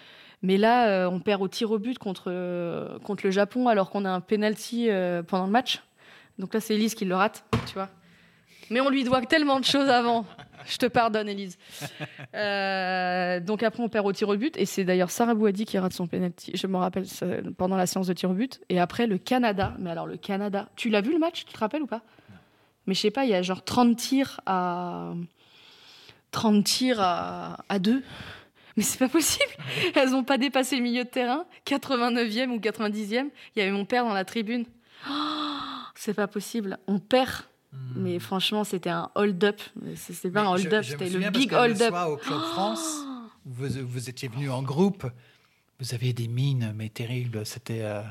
Mais 0.42 0.58
là, 0.58 0.88
euh, 0.88 1.10
on 1.10 1.20
perd 1.20 1.42
au 1.42 1.48
tir 1.48 1.72
au 1.72 1.78
but 1.78 2.00
contre, 2.00 2.98
contre 3.04 3.26
le 3.26 3.32
Japon 3.32 3.68
alors 3.68 3.92
qu'on 3.92 4.06
a 4.06 4.10
un 4.10 4.22
penalty 4.22 4.90
pendant 5.28 5.46
le 5.46 5.52
match. 5.52 5.84
Donc 6.40 6.54
là, 6.54 6.60
c'est 6.60 6.76
Elise 6.76 6.96
qui 6.96 7.06
le 7.06 7.16
rate, 7.16 7.44
tu 7.68 7.74
vois. 7.76 7.90
Mais 8.70 8.82
on 8.82 8.90
lui 8.90 9.04
doit 9.04 9.22
tellement 9.22 9.60
de 9.60 9.66
choses 9.66 9.90
avant. 9.90 10.26
Je 10.70 10.78
te 10.78 10.86
pardonne, 10.86 11.30
Elise. 11.30 11.58
Euh, 12.36 13.40
donc 13.40 13.64
après, 13.64 13.82
on 13.82 13.90
perd 13.90 14.06
au 14.06 14.12
tir 14.12 14.28
au 14.30 14.36
but. 14.36 14.58
Et 14.58 14.66
c'est 14.66 14.84
d'ailleurs 14.84 15.12
Sarah 15.12 15.34
Bouadi 15.34 15.66
qui 15.66 15.78
rate 15.78 15.94
son 15.94 16.08
penalty. 16.08 16.52
Je 16.56 16.68
me 16.68 16.78
rappelle 16.78 17.06
pendant 17.58 17.78
la 17.78 17.88
séance 17.88 18.08
de 18.08 18.14
tir 18.14 18.30
au 18.30 18.34
but. 18.34 18.62
Et 18.70 18.80
après, 18.80 19.08
le 19.08 19.18
Canada. 19.18 19.76
Mais 19.80 19.90
alors, 19.90 20.08
le 20.08 20.18
Canada. 20.18 20.70
Tu 20.76 20.90
l'as 20.90 21.02
vu 21.02 21.14
le 21.14 21.20
match? 21.20 21.46
Tu 21.46 21.54
te 21.54 21.60
rappelles 21.60 21.84
ou 21.84 21.88
pas? 21.88 22.02
Mais 22.86 22.94
je 22.94 23.02
sais 23.02 23.12
pas, 23.12 23.26
il 23.26 23.32
y 23.32 23.36
a 23.36 23.42
genre 23.42 23.64
30 23.64 23.96
tirs 23.96 24.42
à. 24.46 25.14
30 26.32 26.64
tirs 26.64 27.00
à, 27.00 27.64
à 27.70 27.80
deux. 27.80 28.04
Mais 28.76 28.84
c'est 28.84 29.00
pas 29.00 29.10
possible. 29.10 29.52
Elles 29.96 30.12
n'ont 30.12 30.24
pas 30.24 30.38
dépassé 30.38 30.76
le 30.76 30.84
milieu 30.84 31.04
de 31.04 31.10
terrain. 31.10 31.46
89e 31.66 32.50
ou 32.50 32.60
90e. 32.60 33.30
Il 33.56 33.60
y 33.60 33.62
avait 33.62 33.72
mon 33.72 33.86
père 33.86 34.04
dans 34.04 34.14
la 34.14 34.26
tribune. 34.26 34.66
Oh, 35.10 35.14
c'est 35.96 36.14
pas 36.14 36.28
possible. 36.28 36.78
On 36.88 37.00
perd 37.00 37.44
Hmm. 37.74 37.78
Mais 37.98 38.20
franchement, 38.20 38.64
c'était 38.64 38.90
un 38.90 39.10
hold-up. 39.16 39.62
C'était 39.96 40.32
pas 40.32 40.44
un 40.44 40.52
hold-up, 40.52 40.84
c'était 40.84 41.10
le 41.10 41.30
big 41.30 41.54
hold-up. 41.54 41.94
au 42.08 42.18
Club 42.18 42.40
France, 42.54 43.06
vous, 43.46 43.68
vous 43.86 44.10
étiez 44.10 44.30
venu 44.30 44.50
en 44.50 44.64
groupe, 44.64 45.06
vous 45.80 45.94
aviez 45.94 46.14
des 46.14 46.28
mines, 46.28 46.74
mais 46.76 46.90
terribles. 46.90 47.46
C'était. 47.46 47.82
Euh, 47.82 48.02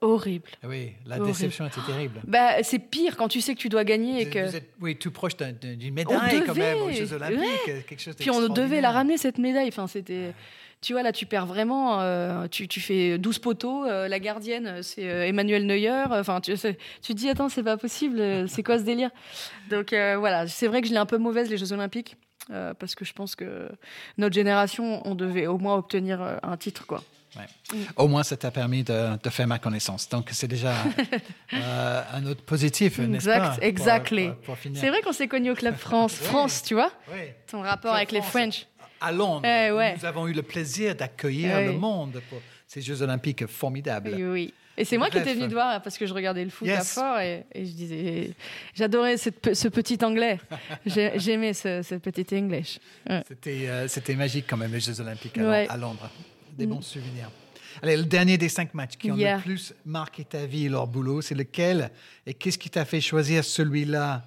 horrible. 0.00 0.50
Oui, 0.64 0.92
la 1.06 1.18
déception 1.18 1.66
était 1.66 1.80
terrible. 1.86 2.20
Bah, 2.26 2.62
c'est 2.62 2.78
pire 2.78 3.16
quand 3.16 3.28
tu 3.28 3.40
sais 3.40 3.54
que 3.54 3.60
tu 3.60 3.68
dois 3.68 3.84
gagner 3.84 4.22
et 4.22 4.30
que. 4.30 4.48
Vous 4.48 4.56
êtes, 4.56 4.70
oui, 4.80 4.96
tout 4.96 5.10
proche 5.10 5.36
d'une 5.36 5.94
médaille 5.94 6.42
quand 6.44 6.54
même 6.54 6.78
aux 6.78 6.90
Jeux 6.90 7.12
Olympiques, 7.12 7.86
quelque 7.86 8.00
chose 8.00 8.14
Puis 8.16 8.30
on 8.30 8.48
devait 8.48 8.80
la 8.80 8.90
ramener 8.90 9.18
cette 9.18 9.38
médaille. 9.38 9.68
Enfin, 9.68 9.86
c'était 9.86 10.32
tu 10.80 10.92
vois, 10.92 11.02
là, 11.02 11.12
tu 11.12 11.26
perds 11.26 11.46
vraiment. 11.46 12.00
Euh, 12.00 12.46
tu, 12.48 12.68
tu, 12.68 12.80
fais 12.80 13.18
12 13.18 13.40
poteaux. 13.40 13.84
Euh, 13.84 14.06
la 14.06 14.20
gardienne, 14.20 14.82
c'est 14.82 15.08
euh, 15.08 15.26
Emmanuel 15.26 15.66
Neuer. 15.66 16.04
Enfin, 16.10 16.40
tu, 16.40 16.54
tu 16.54 17.14
te 17.14 17.18
dis, 17.18 17.28
attends, 17.28 17.48
c'est 17.48 17.64
pas 17.64 17.76
possible. 17.76 18.48
C'est 18.48 18.62
quoi 18.62 18.78
ce 18.78 18.84
délire? 18.84 19.10
Donc, 19.70 19.90
voilà, 19.90 20.46
c'est 20.46 20.68
vrai 20.68 20.80
que 20.80 20.88
je 20.88 20.92
l'ai 20.92 20.98
un 20.98 21.06
peu 21.06 21.18
mauvaise, 21.18 21.50
les 21.50 21.56
Jeux 21.56 21.72
Olympiques. 21.72 22.16
parce 22.48 22.94
que 22.94 23.04
je 23.04 23.12
pense 23.12 23.34
que 23.34 23.68
notre 24.18 24.34
génération, 24.34 25.02
on 25.04 25.14
devait 25.14 25.46
au 25.46 25.58
moins 25.58 25.76
obtenir 25.76 26.38
un 26.42 26.56
titre, 26.56 26.86
quoi. 26.86 27.02
Ouais. 27.36 27.78
Au 27.96 28.08
moins, 28.08 28.22
ça 28.22 28.36
t'a 28.36 28.50
permis 28.50 28.82
de, 28.82 29.16
de, 29.22 29.30
faire 29.30 29.46
ma 29.46 29.58
connaissance. 29.58 30.08
Donc, 30.08 30.30
c'est 30.32 30.48
déjà 30.48 30.74
un 31.52 32.24
autre 32.26 32.42
positif, 32.42 32.98
n'est-ce 32.98 33.26
pas 33.26 33.56
Exactement. 33.60 34.34
C'est 34.74 34.88
vrai 34.88 35.02
qu'on 35.02 35.12
s'est 35.12 35.28
connus 35.28 35.50
au 35.50 35.54
Club 35.54 35.76
France. 35.76 36.14
France, 36.14 36.62
tu 36.62 36.74
vois 36.74 36.90
oui. 37.12 37.20
Ton 37.46 37.62
rapport 37.62 37.94
avec 37.94 38.12
les 38.12 38.22
French 38.22 38.66
à 39.00 39.12
Londres. 39.12 39.46
Eh 39.46 39.70
nous 39.70 40.04
avons 40.04 40.26
eu 40.26 40.32
le 40.32 40.42
plaisir 40.42 40.94
d'accueillir 40.94 41.60
le 41.60 41.72
monde 41.72 42.20
pour 42.28 42.40
ces 42.66 42.80
Jeux 42.80 43.02
Olympiques 43.02 43.46
formidables. 43.46 44.10
Oui, 44.14 44.24
oui. 44.24 44.54
Et 44.78 44.84
c'est 44.84 44.96
moi 44.96 45.10
qui 45.10 45.18
étais 45.18 45.34
venue 45.34 45.48
te 45.48 45.54
voir 45.54 45.82
parce 45.82 45.98
que 45.98 46.06
je 46.06 46.14
regardais 46.14 46.44
le 46.44 46.50
foot 46.50 46.68
à 46.68 46.82
fort 46.82 47.18
et, 47.18 47.44
je 47.54 47.60
disais, 47.60 48.30
j'adorais 48.74 49.16
ce 49.16 49.68
petit 49.68 49.98
anglais. 50.04 50.38
J'aimais 50.86 51.52
ce, 51.52 51.96
petit 51.96 52.26
English. 52.36 52.78
Euh, 53.10 53.88
c'était 53.88 54.14
magique 54.14 54.44
quand 54.48 54.56
même 54.56 54.72
les 54.72 54.80
Jeux 54.80 55.00
Olympiques 55.00 55.36
à, 55.38 55.76
Londres. 55.76 56.08
Des 56.58 56.66
bons 56.66 56.80
mm. 56.80 56.82
souvenirs. 56.82 57.30
Allez, 57.82 57.96
le 57.96 58.04
dernier 58.04 58.36
des 58.36 58.48
cinq 58.48 58.74
matchs 58.74 58.96
qui 58.96 59.10
ont 59.10 59.16
le 59.16 59.40
plus 59.40 59.72
marqué 59.86 60.24
ta 60.24 60.44
vie 60.46 60.66
et 60.66 60.68
leur 60.68 60.86
boulot, 60.86 61.22
c'est 61.22 61.34
lequel 61.34 61.90
Et 62.26 62.34
qu'est-ce 62.34 62.58
qui 62.58 62.70
t'a 62.70 62.84
fait 62.84 63.00
choisir 63.00 63.44
celui-là? 63.44 64.24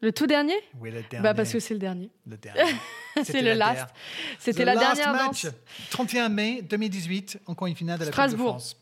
Le 0.00 0.12
tout 0.12 0.26
dernier? 0.26 0.56
Oui, 0.80 0.90
le 0.90 1.02
dernier. 1.08 1.22
Bah 1.22 1.32
parce 1.32 1.52
que 1.52 1.60
c'est 1.60 1.72
le 1.72 1.80
dernier. 1.80 2.10
Le 2.26 2.36
dernier. 2.36 2.60
c'est 3.22 3.40
le 3.40 3.54
last. 3.54 3.86
C'était 4.38 4.64
la 4.64 4.76
dernière 4.76 5.12
match. 5.12 5.44
danse. 5.44 5.54
31 5.90 6.28
mai 6.28 6.62
2018, 6.62 7.40
encore 7.46 7.68
une 7.68 7.76
finale 7.76 7.98
de 7.98 8.04
la 8.04 8.10
Coupe 8.10 8.30
de 8.30 8.36
France. 8.36 8.76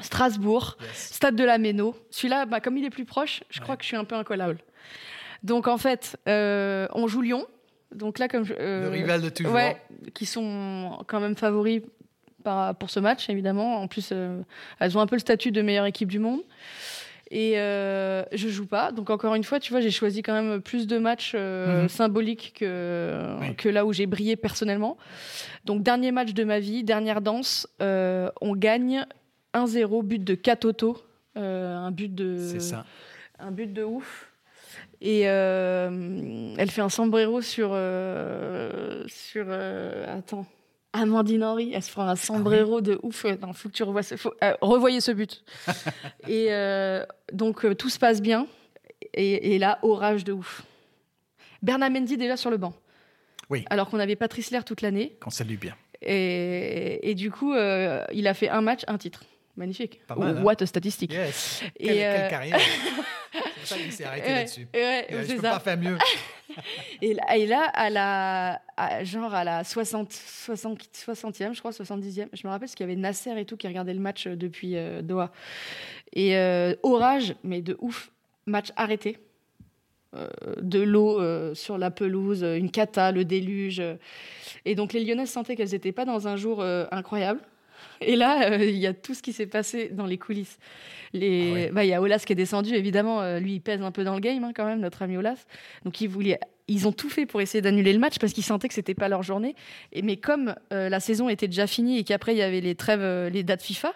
Strasbourg, 0.00 0.78
stade 0.94 1.36
de 1.36 1.44
la 1.44 1.58
Méno. 1.58 1.94
Celui-là, 2.10 2.46
bah, 2.46 2.60
comme 2.60 2.78
il 2.78 2.84
est 2.84 2.90
plus 2.90 3.04
proche, 3.04 3.42
je 3.50 3.60
crois 3.60 3.76
que 3.76 3.82
je 3.82 3.88
suis 3.88 3.96
un 3.96 4.04
peu 4.04 4.14
incollable. 4.14 4.58
Donc 5.42 5.68
en 5.68 5.76
fait, 5.76 6.16
euh, 6.28 6.88
on 6.92 7.08
joue 7.08 7.20
Lyon. 7.20 7.46
Donc 7.94 8.18
là, 8.18 8.28
comme 8.28 8.44
euh, 8.58 8.84
le 8.84 8.88
rival 8.88 9.22
de 9.22 9.28
toujours. 9.28 9.52
Ouais, 9.52 9.76
qui 10.14 10.26
sont 10.26 10.98
quand 11.06 11.20
même 11.20 11.36
favoris 11.36 11.82
pour 12.78 12.90
ce 12.90 13.00
match, 13.00 13.28
évidemment. 13.28 13.80
En 13.80 13.88
plus, 13.88 14.10
euh, 14.12 14.42
elles 14.80 14.96
ont 14.98 15.00
un 15.00 15.06
peu 15.06 15.16
le 15.16 15.20
statut 15.20 15.52
de 15.52 15.62
meilleure 15.62 15.86
équipe 15.86 16.08
du 16.08 16.18
monde. 16.18 16.40
Et 17.34 17.58
euh, 17.58 18.24
je 18.32 18.48
joue 18.48 18.66
pas. 18.66 18.92
Donc 18.92 19.08
encore 19.08 19.34
une 19.34 19.42
fois, 19.42 19.58
tu 19.58 19.72
vois, 19.72 19.80
j'ai 19.80 19.90
choisi 19.90 20.20
quand 20.20 20.34
même 20.34 20.60
plus 20.60 20.86
de 20.86 20.98
matchs 20.98 21.32
euh, 21.34 21.84
mhm. 21.84 21.88
symboliques 21.88 22.54
que, 22.58 23.54
que 23.56 23.70
là 23.70 23.86
où 23.86 23.92
j'ai 23.94 24.04
brillé 24.04 24.36
personnellement. 24.36 24.98
Donc 25.64 25.82
dernier 25.82 26.12
match 26.12 26.34
de 26.34 26.44
ma 26.44 26.60
vie, 26.60 26.84
dernière 26.84 27.22
danse, 27.22 27.66
euh, 27.80 28.30
on 28.42 28.54
gagne 28.54 29.06
1-0, 29.54 30.04
but 30.04 30.22
de 30.22 30.34
Katoto. 30.34 31.02
un 31.34 31.90
but 31.90 32.14
de. 32.14 32.36
C'est 32.38 32.60
ça. 32.60 32.84
Un 33.38 33.50
but 33.50 33.72
de 33.72 33.82
ouf. 33.82 34.30
Et 35.00 35.22
elle 35.22 36.70
fait 36.70 36.80
un 36.80 36.88
sombrero 36.88 37.40
sur. 37.40 37.76
sur 39.08 39.50
attends. 39.50 40.46
Amandine 40.94 41.42
Henry, 41.42 41.72
elle 41.74 41.82
se 41.82 41.90
fera 41.90 42.10
un 42.10 42.16
sombrero 42.16 42.82
de 42.82 43.00
ouf. 43.02 43.24
Non, 43.40 43.54
faut 43.54 43.70
que 43.70 43.74
tu 43.74 43.82
revoies 43.82 44.02
ce, 44.02 44.16
faut, 44.16 44.34
revoyez 44.60 45.00
ce 45.00 45.10
but. 45.10 45.42
et 46.28 46.50
donc 47.32 47.76
tout 47.76 47.88
se 47.88 47.98
passe 47.98 48.20
bien. 48.20 48.46
Et, 49.14 49.54
et, 49.54 49.58
là, 49.58 49.78
orage 49.82 50.24
de 50.24 50.32
ouf. 50.32 50.62
Bernard 51.62 51.90
Mendy 51.90 52.16
déjà 52.16 52.36
sur 52.36 52.50
le 52.50 52.56
banc. 52.56 52.74
Oui. 53.50 53.64
Alors 53.70 53.88
qu'on 53.90 53.98
avait 53.98 54.16
Patrice 54.16 54.50
Lair 54.50 54.64
toute 54.64 54.80
l'année. 54.80 55.16
Qu'on 55.20 55.30
salue 55.30 55.56
bien. 55.56 55.74
Et, 56.00 57.10
et, 57.10 57.14
du 57.14 57.30
coup, 57.30 57.52
euh, 57.52 58.04
il 58.12 58.26
a 58.26 58.34
fait 58.34 58.48
un 58.48 58.60
match, 58.60 58.80
un 58.88 58.98
titre. 58.98 59.24
Magnifique. 59.56 60.00
Pas 60.06 60.16
mal, 60.16 60.38
hein. 60.38 60.42
What 60.42 60.62
a 60.62 60.66
statistique. 60.66 61.12
Yes. 61.12 61.62
Et, 61.76 61.86
quelle, 61.86 61.96
quelle 61.96 62.20
euh, 62.22 62.28
carrière. 62.28 62.58
pour 63.62 63.68
ça 63.68 63.76
qu'il 63.82 63.92
s'est 63.92 64.04
arrêté 64.04 64.26
Ouais, 64.28 64.34
là-dessus. 64.34 64.68
ouais, 64.74 65.06
Euh, 65.12 65.24
je 65.26 65.34
peux 65.36 65.42
ça. 65.42 65.50
pas 65.52 65.60
faire 65.60 65.78
mieux. 65.78 65.96
Et 67.00 67.14
là, 67.14 67.36
et 67.36 67.46
là, 67.46 67.62
à 67.72 67.88
la, 67.88 68.60
à- 68.76 69.04
genre 69.04 69.32
à 69.32 69.42
la 69.42 69.64
60, 69.64 70.12
60, 70.12 70.78
60e, 70.92 71.54
je 71.54 71.60
crois, 71.60 71.70
70e, 71.70 72.28
je 72.32 72.46
me 72.46 72.50
rappelle 72.50 72.60
parce 72.66 72.74
qu'il 72.74 72.84
y 72.86 72.90
avait 72.90 73.00
Nasser 73.00 73.32
et 73.38 73.46
tout 73.46 73.56
qui 73.56 73.66
regardait 73.66 73.94
le 73.94 74.00
match 74.00 74.26
euh, 74.26 74.36
depuis 74.36 74.76
euh, 74.76 75.00
Doha. 75.00 75.32
Et 76.12 76.36
euh, 76.36 76.74
orage, 76.82 77.34
mais 77.42 77.62
de 77.62 77.78
ouf, 77.80 78.10
match 78.44 78.68
arrêté. 78.76 79.16
Euh, 80.14 80.28
de 80.60 80.78
l'eau 80.82 81.18
euh, 81.22 81.54
sur 81.54 81.78
la 81.78 81.90
pelouse, 81.90 82.44
euh, 82.44 82.58
une 82.58 82.70
cata, 82.70 83.12
le 83.12 83.24
déluge. 83.24 83.82
Et 84.66 84.74
donc 84.74 84.92
les 84.92 85.02
Lyonnaises 85.02 85.30
sentaient 85.30 85.56
qu'elles 85.56 85.70
n'étaient 85.70 85.90
pas 85.92 86.04
dans 86.04 86.28
un 86.28 86.36
jour 86.36 86.62
incroyable. 86.90 87.40
Et 88.06 88.16
là, 88.16 88.50
euh, 88.50 88.64
il 88.64 88.78
y 88.78 88.86
a 88.86 88.94
tout 88.94 89.14
ce 89.14 89.22
qui 89.22 89.32
s'est 89.32 89.46
passé 89.46 89.88
dans 89.90 90.06
les 90.06 90.18
coulisses. 90.18 90.58
Les... 91.12 91.50
Ah 91.50 91.54
ouais. 91.54 91.70
bah, 91.72 91.84
Il 91.84 91.88
y 91.88 91.94
a 91.94 92.00
Olas 92.00 92.22
qui 92.26 92.32
est 92.32 92.36
descendu, 92.36 92.74
évidemment, 92.74 93.20
euh, 93.20 93.38
lui, 93.38 93.54
il 93.54 93.60
pèse 93.60 93.82
un 93.82 93.90
peu 93.90 94.04
dans 94.04 94.14
le 94.14 94.20
game 94.20 94.44
hein, 94.44 94.52
quand 94.54 94.64
même, 94.64 94.80
notre 94.80 95.02
ami 95.02 95.16
Olas. 95.16 95.44
Donc 95.84 96.00
il 96.00 96.08
voulait... 96.08 96.38
ils 96.68 96.88
ont 96.88 96.92
tout 96.92 97.10
fait 97.10 97.26
pour 97.26 97.40
essayer 97.40 97.60
d'annuler 97.60 97.92
le 97.92 97.98
match 97.98 98.18
parce 98.18 98.32
qu'ils 98.32 98.44
sentaient 98.44 98.68
que 98.68 98.74
c'était 98.74 98.94
pas 98.94 99.08
leur 99.08 99.22
journée. 99.22 99.54
Et, 99.92 100.02
mais 100.02 100.16
comme 100.16 100.54
euh, 100.72 100.88
la 100.88 101.00
saison 101.00 101.28
était 101.28 101.48
déjà 101.48 101.66
finie 101.66 101.98
et 101.98 102.04
qu'après 102.04 102.34
il 102.34 102.38
y 102.38 102.42
avait 102.42 102.60
les 102.60 102.74
trêves, 102.74 103.30
les 103.32 103.42
dates 103.42 103.62
FIFA, 103.62 103.92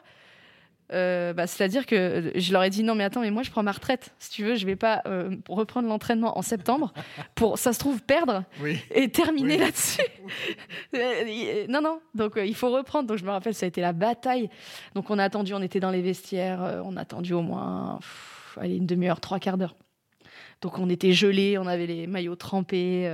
euh, 0.93 1.33
bah, 1.33 1.47
c'est-à-dire 1.47 1.85
que 1.87 1.95
euh, 1.97 2.31
je 2.37 2.53
leur 2.53 2.63
ai 2.63 2.71
dit 2.71 2.85
non 2.85 2.95
mais 2.95 3.03
attends 3.03 3.21
mais 3.21 3.33
moi 3.33 3.43
je 3.43 3.51
prends 3.51 3.65
ma 3.65 3.73
retraite 3.73 4.15
si 4.21 4.31
tu 4.31 4.45
veux 4.45 4.55
je 4.55 4.65
vais 4.67 4.77
pas 4.77 5.03
euh, 5.07 5.35
reprendre 5.49 5.89
l'entraînement 5.89 6.39
en 6.39 6.43
septembre 6.43 6.93
pour 7.35 7.59
ça 7.59 7.73
se 7.73 7.81
trouve 7.81 8.03
perdre 8.03 8.45
Oui. 8.61 8.79
et 8.93 9.09
terminer 9.11 9.55
Oui. 9.55 9.61
là-dessus. 9.61 10.03
Non, 11.69 11.81
non, 11.83 12.01
donc 12.15 12.37
euh, 12.37 12.47
il 12.47 12.55
faut 12.55 12.71
reprendre. 12.71 13.09
Donc 13.09 13.19
je 13.19 13.25
me 13.25 13.31
rappelle, 13.31 13.55
ça 13.55 13.67
a 13.67 13.69
été 13.69 13.81
la 13.81 13.93
bataille. 13.93 14.49
Donc 14.95 15.11
on 15.11 15.19
a 15.19 15.25
attendu, 15.25 15.53
on 15.55 15.63
était 15.63 15.81
dans 15.81 15.91
les 15.91 16.03
vestiaires, 16.03 16.83
on 16.85 16.97
a 16.97 17.01
attendu 17.01 17.33
au 17.35 17.43
moins 17.43 17.99
pff, 18.01 18.59
allez, 18.61 18.77
une 18.77 18.87
demi-heure, 18.87 19.21
trois 19.21 19.39
quarts 19.41 19.59
d'heure. 19.59 19.75
Donc 20.63 20.79
on 20.79 20.89
était 20.89 21.13
gelés, 21.13 21.59
on 21.59 21.67
avait 21.67 21.87
les 21.87 22.07
maillots 22.07 22.37
trempés. 22.37 23.13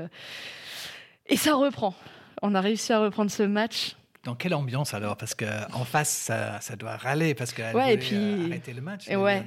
et 1.26 1.36
ça 1.36 1.54
reprend. 1.54 1.94
On 2.42 2.54
a 2.54 2.60
réussi 2.60 2.92
à 2.92 3.00
reprendre 3.00 3.30
ce 3.30 3.42
match. 3.42 3.96
Dans 4.24 4.36
quelle 4.36 4.54
ambiance 4.54 4.94
alors? 4.94 5.16
Parce 5.16 5.34
qu'en 5.34 5.84
face, 5.84 6.08
ça, 6.10 6.60
ça 6.60 6.76
doit 6.76 6.96
râler 6.96 7.34
parce 7.34 7.52
qu'elle 7.52 7.74
Ouais, 7.74 7.82
voulait 7.82 7.96
puis- 7.98 8.14
euh, 8.16 8.46
arrêter 8.46 8.72
le 8.72 8.80
match. 8.80 9.08
et 9.08 9.16
ouais. 9.16 9.42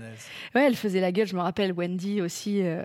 Elle 0.53 0.75
faisait 0.75 0.99
la 0.99 1.11
gueule. 1.13 1.27
Je 1.27 1.35
me 1.35 1.41
rappelle 1.41 1.71
Wendy 1.71 2.21
aussi. 2.21 2.59
euh, 2.61 2.83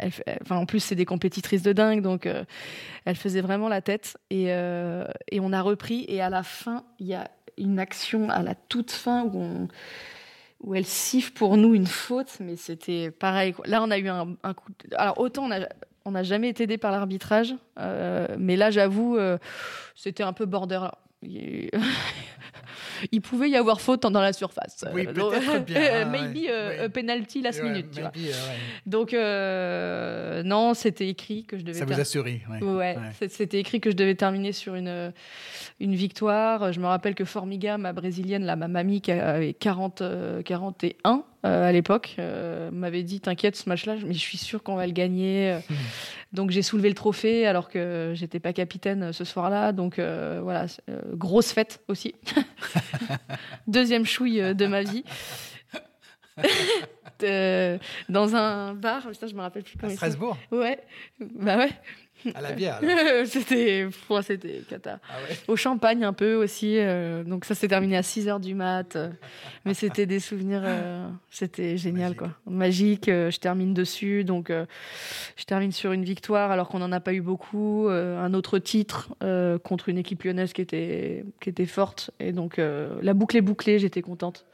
elle 0.00 0.10
enfin, 0.42 0.56
en 0.56 0.66
plus, 0.66 0.80
c'est 0.80 0.96
des 0.96 1.04
compétitrices 1.04 1.62
de 1.62 1.72
dingue, 1.72 2.02
donc 2.02 2.26
euh, 2.26 2.44
elle 3.04 3.14
faisait 3.16 3.40
vraiment 3.42 3.68
la 3.68 3.80
tête. 3.80 4.16
Et, 4.30 4.46
euh, 4.48 5.04
et 5.30 5.38
on 5.40 5.52
a 5.52 5.62
repris. 5.62 6.04
Et 6.08 6.20
à 6.20 6.30
la 6.30 6.42
fin, 6.42 6.84
il 6.98 7.06
y 7.06 7.14
a 7.14 7.30
une 7.58 7.78
action 7.78 8.28
à 8.30 8.42
la 8.42 8.54
toute 8.56 8.90
fin 8.90 9.22
où 9.24 9.40
on 9.40 9.68
où 10.60 10.74
elle 10.74 10.84
siffle 10.86 11.32
pour 11.34 11.56
nous 11.56 11.72
une 11.76 11.86
faute, 11.86 12.38
mais 12.40 12.56
c'était 12.56 13.12
pareil. 13.12 13.54
Là, 13.66 13.80
on 13.80 13.92
a 13.92 13.98
eu 13.98 14.08
un, 14.08 14.34
un 14.42 14.54
coup. 14.54 14.72
de- 14.88 14.96
Alors 14.96 15.20
autant 15.20 15.44
on 15.44 15.52
a 15.52 15.68
on 16.08 16.12
n'a 16.12 16.22
jamais 16.22 16.48
été 16.48 16.64
aidé 16.64 16.78
par 16.78 16.90
l'arbitrage, 16.92 17.54
euh, 17.78 18.26
mais 18.38 18.56
là, 18.56 18.70
j'avoue, 18.70 19.16
euh, 19.16 19.38
c'était 19.94 20.22
un 20.24 20.32
peu 20.32 20.46
border. 20.46 20.80
Il 23.12 23.20
pouvait 23.20 23.48
y 23.50 23.56
avoir 23.56 23.80
faute 23.80 24.02
dans 24.02 24.20
la 24.20 24.32
surface. 24.32 24.84
Oui, 24.92 25.06
Euh, 25.06 25.12
peut-être 25.12 25.64
bien, 25.64 25.80
ouais, 25.80 26.04
maybe 26.10 26.46
ouais. 26.46 26.78
a 26.80 26.88
penalty 26.88 27.42
last 27.42 27.62
Ouais, 27.62 27.68
minute, 27.70 27.90
tu 27.92 28.00
vois. 28.00 28.10
maybe, 28.14 28.26
ouais. 28.26 28.32
Donc 28.86 29.14
euh, 29.14 30.42
non, 30.42 30.74
c'était 30.74 31.08
écrit 31.08 31.44
que 31.44 31.56
je 31.58 31.62
devais. 31.64 31.78
Ça 31.78 31.84
vous 31.84 31.92
ter- 31.92 32.00
a 32.00 32.04
souri. 32.04 32.40
ouais. 32.60 32.96
C'était 33.28 33.58
écrit 33.60 33.80
que 33.80 33.90
je 33.90 33.96
devais 33.96 34.16
terminer 34.16 34.52
sur 34.52 34.74
une, 34.74 35.12
une 35.80 35.94
victoire. 35.94 36.72
Je 36.72 36.80
me 36.80 36.86
rappelle 36.86 37.14
que 37.14 37.24
Formiga, 37.24 37.78
ma 37.78 37.92
brésilienne, 37.92 38.44
là, 38.44 38.56
ma 38.56 38.68
mamie 38.68 39.00
qui 39.00 39.12
avait 39.12 39.54
40, 39.54 40.02
euh, 40.02 40.42
41 40.42 41.22
euh, 41.46 41.68
à 41.68 41.72
l'époque, 41.72 42.16
euh, 42.18 42.70
m'avait 42.72 43.02
dit 43.02 43.20
T'inquiète, 43.20 43.54
ce 43.56 43.68
match-là, 43.68 43.94
mais 44.04 44.12
je 44.12 44.18
suis 44.18 44.38
sûre 44.38 44.62
qu'on 44.62 44.74
va 44.74 44.86
le 44.86 44.92
gagner. 44.92 45.58
Donc 46.32 46.50
j'ai 46.50 46.62
soulevé 46.62 46.88
le 46.88 46.94
trophée 46.94 47.46
alors 47.46 47.68
que 47.68 48.12
j'étais 48.14 48.40
pas 48.40 48.52
capitaine 48.52 49.04
euh, 49.04 49.12
ce 49.12 49.24
soir-là. 49.24 49.72
Donc 49.72 49.98
euh, 49.98 50.40
voilà, 50.42 50.66
grosse 51.12 51.52
fête 51.52 51.80
aussi. 51.88 52.14
Deuxième 53.66 54.04
chouille 54.04 54.54
de 54.54 54.66
ma 54.66 54.82
vie. 54.82 55.04
Dans 58.08 58.36
un 58.36 58.74
bar, 58.74 59.08
putain, 59.08 59.26
je 59.26 59.34
me 59.34 59.40
rappelle 59.40 59.62
plus 59.62 59.76
À 59.76 59.80
comment 59.80 59.92
s'appelle. 59.94 60.12
Strasbourg, 60.12 60.36
Ouais, 60.50 60.78
bah 61.20 61.56
ouais. 61.56 61.70
À 62.34 62.40
la 62.40 62.52
bière. 62.52 62.80
c'était 63.26 63.84
pff, 63.86 64.10
c'était 64.24 64.62
cata. 64.68 65.00
Ah 65.08 65.14
ouais. 65.28 65.36
Au 65.48 65.56
champagne 65.56 66.04
un 66.04 66.12
peu 66.12 66.34
aussi. 66.34 66.76
euh, 66.78 67.24
donc 67.24 67.44
ça 67.44 67.54
s'est 67.54 67.68
terminé 67.68 67.96
à 67.96 68.02
6 68.02 68.28
heures 68.28 68.40
du 68.40 68.54
mat. 68.54 68.96
euh, 68.96 69.10
mais 69.64 69.74
c'était 69.74 70.06
des 70.06 70.20
souvenirs. 70.20 70.62
euh, 70.64 71.08
c'était 71.30 71.76
génial 71.76 72.10
Magique. 72.12 72.18
quoi. 72.18 72.30
Magique. 72.46 73.04
je 73.06 73.38
termine 73.38 73.74
dessus. 73.74 74.24
Donc 74.24 74.50
je 74.50 75.44
termine 75.44 75.72
sur 75.72 75.92
une 75.92 76.04
victoire 76.04 76.50
alors 76.50 76.68
qu'on 76.68 76.78
n'en 76.80 76.92
a 76.92 77.00
pas 77.00 77.12
eu 77.12 77.20
beaucoup. 77.20 77.88
un 77.88 78.34
autre 78.34 78.58
titre 78.58 79.08
contre 79.64 79.88
une 79.88 79.98
équipe 79.98 80.22
lyonnaise 80.24 80.52
qui 80.52 80.62
était, 80.62 81.24
qui 81.40 81.48
était 81.50 81.66
forte. 81.66 82.10
Et 82.20 82.32
donc 82.32 82.56
la 82.58 83.14
boucle 83.14 83.36
est 83.36 83.42
bouclée. 83.42 83.78
J'étais 83.78 84.02
contente 84.02 84.46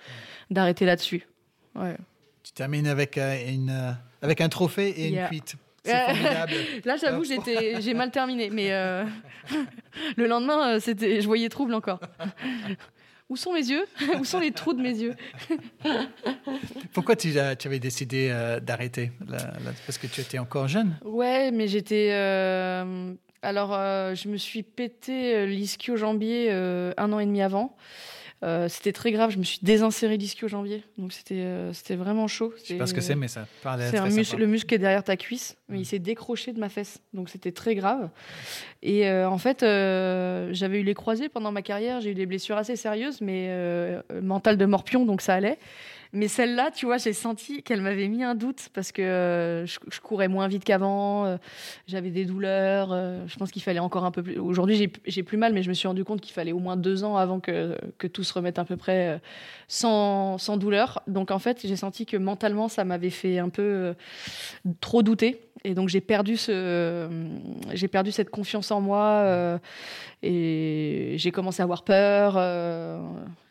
d'arrêter 0.50 0.84
là-dessus. 0.84 1.26
Ouais. 1.74 1.96
Tu 2.42 2.52
termines 2.52 2.86
avec, 2.86 3.16
une, 3.16 3.96
avec 4.20 4.40
un 4.40 4.48
trophée 4.48 4.90
et 4.90 5.08
une 5.08 5.26
cuite. 5.28 5.56
Formidable. 5.84 6.52
Là, 6.84 6.96
j'avoue, 6.96 7.24
j'étais, 7.24 7.80
j'ai 7.80 7.94
mal 7.94 8.10
terminé, 8.10 8.50
mais 8.50 8.72
euh, 8.72 9.04
le 10.16 10.26
lendemain, 10.26 10.74
euh, 10.76 10.80
c'était, 10.80 11.20
je 11.20 11.26
voyais 11.26 11.48
trouble 11.48 11.74
encore. 11.74 12.00
Où 13.30 13.36
sont 13.36 13.52
mes 13.54 13.66
yeux? 13.66 13.84
Où 14.20 14.24
sont 14.24 14.38
les 14.38 14.50
trous 14.52 14.74
de 14.74 14.82
mes 14.82 14.96
yeux? 14.98 15.14
Pourquoi 16.92 17.16
tu, 17.16 17.32
tu 17.58 17.66
avais 17.68 17.78
décidé 17.78 18.28
euh, 18.30 18.60
d'arrêter? 18.60 19.12
Parce 19.86 19.96
que 19.98 20.06
tu 20.06 20.20
étais 20.20 20.38
encore 20.38 20.68
jeune. 20.68 20.96
Ouais, 21.04 21.50
mais 21.50 21.66
j'étais. 21.66 22.10
euh, 22.12 23.12
Alors, 23.42 23.72
euh, 23.72 24.14
je 24.14 24.28
me 24.28 24.36
suis 24.36 24.62
pété 24.62 25.34
euh, 25.36 25.46
l'ischio-jambier 25.46 26.48
euh, 26.50 26.92
un 26.98 27.12
an 27.12 27.18
et 27.18 27.24
demi 27.26 27.40
avant. 27.42 27.74
Euh, 28.44 28.68
c'était 28.68 28.92
très 28.92 29.10
grave. 29.10 29.30
Je 29.30 29.38
me 29.38 29.42
suis 29.42 29.58
désinséré 29.62 30.18
l'ischio-jambier, 30.18 30.84
donc 30.98 31.12
c'était, 31.12 31.36
euh, 31.36 31.72
c'était 31.72 31.96
vraiment 31.96 32.28
chaud. 32.28 32.52
Je 32.58 32.62
sais 32.62 32.74
pas 32.74 32.86
ce 32.86 32.92
que 32.92 33.00
c'est, 33.00 33.14
mais 33.14 33.28
ça 33.28 33.46
parlait 33.62 33.90
C'est 33.90 33.96
sympa. 33.96 34.36
le 34.38 34.46
muscle 34.46 34.68
qui 34.68 34.74
est 34.74 34.78
derrière 34.78 35.02
ta 35.02 35.16
cuisse, 35.16 35.56
mais 35.68 35.80
il 35.80 35.86
s'est 35.86 35.98
décroché 35.98 36.52
de 36.52 36.60
ma 36.60 36.68
fesse, 36.68 37.00
donc 37.14 37.30
c'était 37.30 37.52
très 37.52 37.74
grave. 37.74 38.10
Et 38.82 39.08
euh, 39.08 39.28
en 39.28 39.38
fait, 39.38 39.60
j'avais 39.60 40.80
eu 40.80 40.84
les 40.84 40.94
croisés 40.94 41.30
pendant 41.30 41.52
ma 41.52 41.62
carrière, 41.62 42.02
j'ai 42.02 42.10
eu 42.10 42.14
des 42.14 42.26
blessures 42.26 42.58
assez 42.58 42.76
sérieuses, 42.76 43.22
mais 43.22 43.50
mentales 44.22 44.58
de 44.58 44.66
morpion, 44.66 45.06
donc 45.06 45.22
ça 45.22 45.34
allait. 45.34 45.58
Mais 46.14 46.28
celle-là, 46.28 46.70
tu 46.70 46.86
vois, 46.86 46.96
j'ai 46.96 47.12
senti 47.12 47.64
qu'elle 47.64 47.80
m'avait 47.80 48.06
mis 48.06 48.22
un 48.22 48.36
doute 48.36 48.68
parce 48.72 48.92
que 48.92 49.02
euh, 49.02 49.66
je, 49.66 50.00
courais 50.00 50.28
moins 50.28 50.46
vite 50.46 50.62
qu'avant, 50.62 51.26
euh, 51.26 51.36
j'avais 51.88 52.10
des 52.10 52.24
douleurs. 52.24 52.92
euh, 52.92 53.26
je 53.26 53.36
pense 53.36 53.50
qu'il 53.50 53.62
fallait 53.62 53.80
encore 53.80 54.04
un 54.04 54.12
peu 54.12 54.22
plus. 54.22 54.38
Aujourd'hui, 54.38 54.76
j'ai- 55.06 55.22
plus 55.24 55.36
mal, 55.36 55.52
mais 55.52 55.64
je 55.64 55.68
me 55.68 55.74
suis 55.74 55.88
rendu 55.88 56.04
compte 56.04 56.20
qu'il 56.20 56.32
fallait 56.32 56.52
au 56.52 56.60
moins 56.60 56.76
deux 56.76 57.02
ans 57.02 57.16
avant 57.16 57.40
que, 57.40 57.76
tout 58.12 58.22
se 58.22 58.32
remette 58.32 58.60
à 58.60 58.64
peu 58.64 58.76
près 58.76 59.20
sans, 59.66 60.38
sans 60.38 60.56
douleur. 60.56 61.02
Donc 61.08 61.32
en 61.32 61.40
fait, 61.40 61.66
j'ai 61.66 61.76
senti 61.76 62.06
que 62.06 62.16
mentalement, 62.16 62.68
ça 62.68 62.84
m'avait 62.84 63.10
fait 63.10 63.40
un 63.40 63.48
peu 63.48 63.94
trop 64.80 65.02
douter. 65.02 65.40
Et 65.66 65.74
donc 65.74 65.88
j'ai 65.88 66.02
perdu 66.02 66.36
ce, 66.36 66.52
euh, 66.52 67.08
j'ai 67.72 67.88
perdu 67.88 68.12
cette 68.12 68.28
confiance 68.30 68.70
en 68.70 68.80
moi 68.82 69.02
euh, 69.24 69.58
et 70.22 71.14
j'ai 71.16 71.30
commencé 71.30 71.62
à 71.62 71.64
avoir 71.64 71.82
peur. 71.84 72.34
euh, 72.36 73.00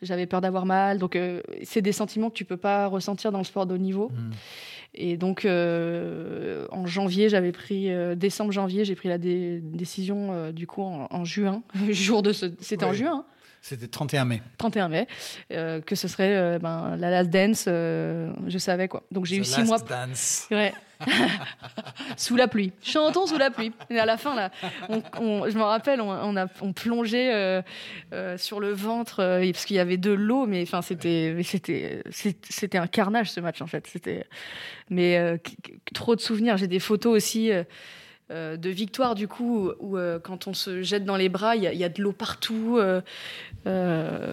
J'avais 0.02 0.26
peur 0.26 0.40
d'avoir 0.40 0.66
mal. 0.66 0.98
Donc 0.98 1.16
euh, 1.16 1.40
c'est 1.62 1.82
des 1.82 1.92
sentiments 1.92 2.30
que 2.30 2.34
tu 2.36 2.44
peux 2.44 2.56
pas 2.56 2.86
ressentir 2.86 3.32
dans 3.32 3.38
le 3.38 3.44
sport 3.44 3.66
de 3.66 3.74
haut 3.74 3.78
niveau. 3.78 4.10
Mm. 4.10 4.30
Et 4.96 5.16
donc 5.16 5.44
en 5.44 6.86
janvier, 6.86 7.28
j'avais 7.28 7.50
pris 7.52 7.90
euh, 7.90 8.14
décembre 8.14 8.52
janvier, 8.52 8.84
j'ai 8.84 8.94
pris 8.94 9.08
la 9.08 9.18
dé- 9.18 9.60
décision 9.60 10.52
du 10.52 10.66
coup 10.68 10.82
en, 10.82 11.08
en 11.10 11.24
juin, 11.24 11.62
jour 11.90 12.22
de 12.22 12.32
ce, 12.32 12.46
c'était 12.60 12.84
en 12.84 12.92
juin. 12.92 13.16
hein. 13.18 13.24
C'était 13.60 13.86
31 13.88 14.26
mai. 14.26 14.42
31 14.58 14.88
mai, 14.90 15.06
euh, 15.50 15.80
que 15.80 15.94
ce 15.96 16.06
serait 16.06 16.36
euh, 16.36 16.58
ben, 16.58 16.96
la 16.98 17.08
last 17.10 17.30
dance, 17.30 17.64
euh, 17.66 18.30
je 18.46 18.58
savais 18.58 18.88
quoi. 18.88 19.04
Donc 19.10 19.24
j'ai 19.24 19.36
eu 19.38 19.44
six 19.44 19.60
Last 19.60 19.66
mois. 19.68 19.78
Dance. 19.78 20.46
Ouais. 20.50 20.74
sous 22.16 22.36
la 22.36 22.48
pluie. 22.48 22.72
Chantons 22.82 23.26
sous 23.26 23.38
la 23.38 23.50
pluie. 23.50 23.72
Et 23.90 23.98
à 23.98 24.06
la 24.06 24.16
fin, 24.16 24.34
là, 24.34 24.50
je 24.88 25.56
me 25.56 25.62
rappelle, 25.62 26.00
on, 26.00 26.36
a 26.36 26.46
on 26.60 26.72
plongeait 26.72 27.34
euh, 27.34 27.62
euh, 28.12 28.38
sur 28.38 28.60
le 28.60 28.72
ventre 28.72 29.16
parce 29.52 29.64
qu'il 29.64 29.76
y 29.76 29.80
avait 29.80 29.96
de 29.96 30.12
l'eau, 30.12 30.46
mais 30.46 30.62
enfin, 30.62 30.82
c'était, 30.82 31.36
c'était, 31.42 32.02
c'était 32.48 32.78
un 32.78 32.86
carnage 32.86 33.30
ce 33.30 33.40
match 33.40 33.62
en 33.62 33.66
fait. 33.66 33.86
C'était, 33.86 34.26
mais 34.90 35.40
trop 35.94 36.16
de 36.16 36.20
souvenirs. 36.20 36.56
J'ai 36.56 36.68
des 36.68 36.80
photos 36.80 37.14
aussi. 37.16 37.50
Euh, 38.30 38.56
de 38.56 38.70
victoire 38.70 39.14
du 39.14 39.28
coup 39.28 39.70
où 39.80 39.98
euh, 39.98 40.18
quand 40.18 40.46
on 40.46 40.54
se 40.54 40.82
jette 40.82 41.04
dans 41.04 41.18
les 41.18 41.28
bras 41.28 41.56
il 41.56 41.62
y, 41.62 41.84
a 41.84 41.88
de 41.90 42.02
l'eau 42.02 42.12
partout 42.12 42.78
euh, 42.78 43.02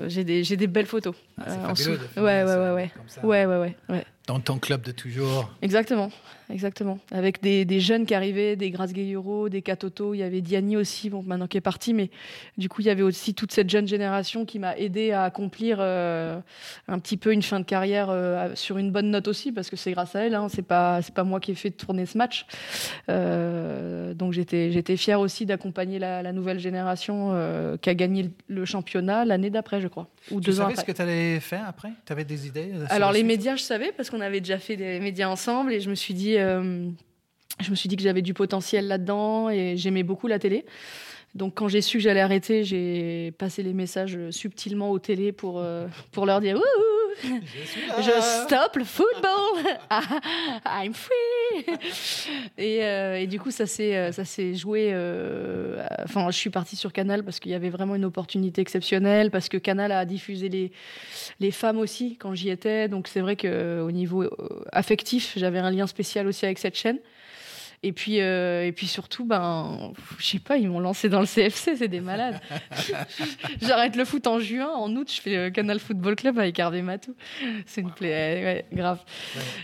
j'ai 0.08 0.24
des, 0.24 0.44
des 0.44 0.68
belles 0.68 0.86
photos 0.86 1.14
ah, 1.38 1.74
ouais, 2.16 2.22
ouais, 2.22 2.44
ouais, 2.44 2.92
ouais. 3.22 3.46
ouais 3.46 3.46
ouais 3.46 3.76
ouais 3.90 4.06
dans 4.28 4.40
ton 4.40 4.60
club 4.60 4.82
de 4.82 4.92
toujours 4.92 5.52
exactement 5.62 6.12
exactement. 6.52 7.00
Avec 7.12 7.42
des, 7.42 7.80
jeunes 7.80 8.06
qui 8.06 8.14
arrivaient, 8.14 8.56
des 8.56 8.70
Grace 8.72 8.94
Gayuro, 8.94 9.50
des 9.50 9.62
Katoto, 9.62 10.14
il 10.14 10.20
y 10.20 10.24
avait 10.24 10.42
Diani 10.42 10.78
aussi, 10.78 11.10
bon, 11.10 11.24
maintenant 11.24 11.48
qui 11.48 11.58
est 11.58 11.62
parti, 11.62 11.94
mais 11.94 12.10
du 12.58 12.70
coup, 12.70 12.82
il 12.82 12.88
y 12.88 12.90
avait 12.90 13.02
aussi 13.02 13.34
toute 13.34 13.52
cette 13.52 13.70
jeune 13.70 13.88
génération 13.88 14.46
qui 14.46 14.60
m'a 14.60 14.78
aidé 14.78 15.12
à 15.12 15.24
accomplir 15.24 15.78
euh, 15.80 16.40
un 16.88 17.00
petit 17.00 17.18
peu 17.18 17.34
une 17.34 17.42
fin 17.42 17.60
de 17.60 17.66
carrière 17.66 18.08
euh, 18.10 18.52
sur 18.56 18.78
une 18.78 18.92
bonne 18.92 19.10
note 19.10 19.28
aussi, 19.28 19.52
parce 19.52 19.70
que 19.70 19.76
c'est 19.76 19.92
grâce 19.92 20.16
à 20.16 20.26
elle, 20.26 20.36
hein, 20.36 20.48
c'est 20.50 20.62
pas, 20.62 21.00
pas 21.16 21.24
moi 21.24 21.40
qui 21.40 21.52
ai 21.52 21.56
fait 21.56 21.72
tourner 21.72 22.06
ce 22.06 22.18
match. 22.18 22.46
Euh, 23.10 24.14
donc 24.14 24.34
j'étais, 24.34 24.72
fier 24.98 25.20
aussi 25.20 25.46
d'accompagner 25.46 26.00
la, 26.00 26.32
nouvelle 26.34 26.60
génération 26.60 27.32
qui 27.82 27.90
a 27.90 27.96
gagné 27.96 28.30
le 28.48 28.66
championnat 28.66 29.26
l'année 29.26 29.50
d'après, 29.50 29.82
je 29.82 29.88
crois. 29.88 30.08
Ou 30.30 30.40
tu 30.40 30.50
deux 30.50 30.58
savais 30.58 30.76
ce 30.76 30.84
que 30.84 30.92
tu 30.92 31.02
allais 31.02 31.40
faire 31.40 31.66
après? 31.68 31.90
Tu 32.06 32.14
avais 32.14 32.24
des 32.24 32.48
idées 32.48 32.72
Alors 32.90 33.12
les 33.12 33.24
médias, 33.24 33.56
je 33.56 33.64
savais, 33.64 33.92
parce 33.92 34.10
qu'on 34.12 34.22
avait 34.22 34.42
déjà 34.42 34.60
fait 34.60 34.76
des 34.76 35.00
médias 35.00 35.30
ensemble, 35.30 35.74
et 35.74 35.80
je 35.80 35.90
me 35.90 35.96
suis 35.96 36.14
dit, 36.14 36.38
euh, 36.38 36.88
je 37.60 37.70
me 37.72 37.76
suis 37.76 37.90
dit 37.90 37.96
que 37.96 38.04
j'avais 38.04 38.22
du 38.22 38.34
potentiel 38.34 38.88
là-dedans 38.88 39.50
et 39.50 39.78
j'aimais 39.78 40.04
beaucoup 40.04 40.28
la 40.28 40.40
télé. 40.40 40.66
Donc 41.34 41.56
quand 41.56 41.70
j'ai 41.70 41.82
su 41.82 41.98
que 41.98 42.04
j'allais 42.04 42.20
arrêter, 42.20 42.64
j'ai 42.64 43.32
passé 43.38 43.64
les 43.64 43.74
messages 43.74 44.18
subtilement 44.32 44.92
aux 44.92 45.00
télé 45.00 45.32
pour, 45.32 45.60
euh, 45.60 45.88
pour 46.12 46.26
leur 46.26 46.42
dire 46.42 46.60
je, 47.24 48.46
stop 48.46 48.76
le 48.76 48.84
football, 48.84 49.64
I'm 50.66 50.94
free. 50.94 51.66
et, 52.58 52.84
euh, 52.84 53.20
et, 53.20 53.28
du 53.28 53.40
coup 53.40 53.52
ça 53.52 53.66
s'est 53.66 54.12
ça 54.12 54.26
s'est 54.26 54.56
joué. 54.56 54.94
Enfin, 56.04 56.30
je 56.32 56.38
suis 56.38 56.50
partie 56.50 56.76
sur 56.76 56.94
Canal 56.94 57.24
parce 57.24 57.40
qu'il 57.40 57.52
y 57.52 57.56
avait 57.56 57.70
vraiment 57.70 57.96
une 57.96 58.06
opportunité 58.06 58.62
exceptionnelle, 58.62 59.32
parce 59.32 59.50
que 59.50 59.58
Canal 59.58 59.92
a 59.92 60.06
diffusé 60.06 60.50
les 60.50 60.72
les 61.40 61.52
femmes 61.52 61.78
aussi 61.78 62.18
quand 62.18 62.34
j'y 62.34 62.50
étais. 62.50 62.88
Donc 62.88 63.08
c'est 63.08 63.22
vrai 63.22 63.36
que 63.36 63.82
au 63.82 63.92
niveau 63.92 64.30
affectif, 64.72 65.34
j'avais 65.36 65.60
un 65.60 65.72
lien 65.72 65.88
spécial 65.88 66.28
aussi 66.28 66.46
avec 66.46 66.60
cette 66.60 66.76
chaîne. 66.76 67.00
Et 67.84 67.94
puis, 67.94 68.22
euh, 68.22 68.66
et 68.66 68.72
puis 68.72 68.86
surtout, 68.86 69.26
ben, 69.26 69.92
je 70.20 70.26
sais 70.26 70.40
pas, 70.40 70.58
ils 70.58 70.70
m'ont 70.70 70.80
lancé 70.80 71.10
dans 71.10 71.20
le 71.20 71.26
CFC, 71.26 71.78
c'est 71.78 71.88
des 71.88 72.00
malades. 72.00 72.40
J'arrête 73.62 73.96
le 73.96 74.06
foot 74.06 74.28
en 74.28 74.40
juin, 74.40 74.70
en 74.70 74.96
août, 74.96 75.12
je 75.12 75.20
fais 75.20 75.36
le 75.36 75.50
Canal 75.50 75.80
Football 75.80 76.16
Club 76.16 76.38
avec 76.38 76.60
Hervé 76.60 76.84
Matou. 76.84 77.16
C'est 77.66 77.82
une 77.82 77.92
plaie, 77.92 78.44
ouais, 78.44 78.66
grave. 78.72 79.00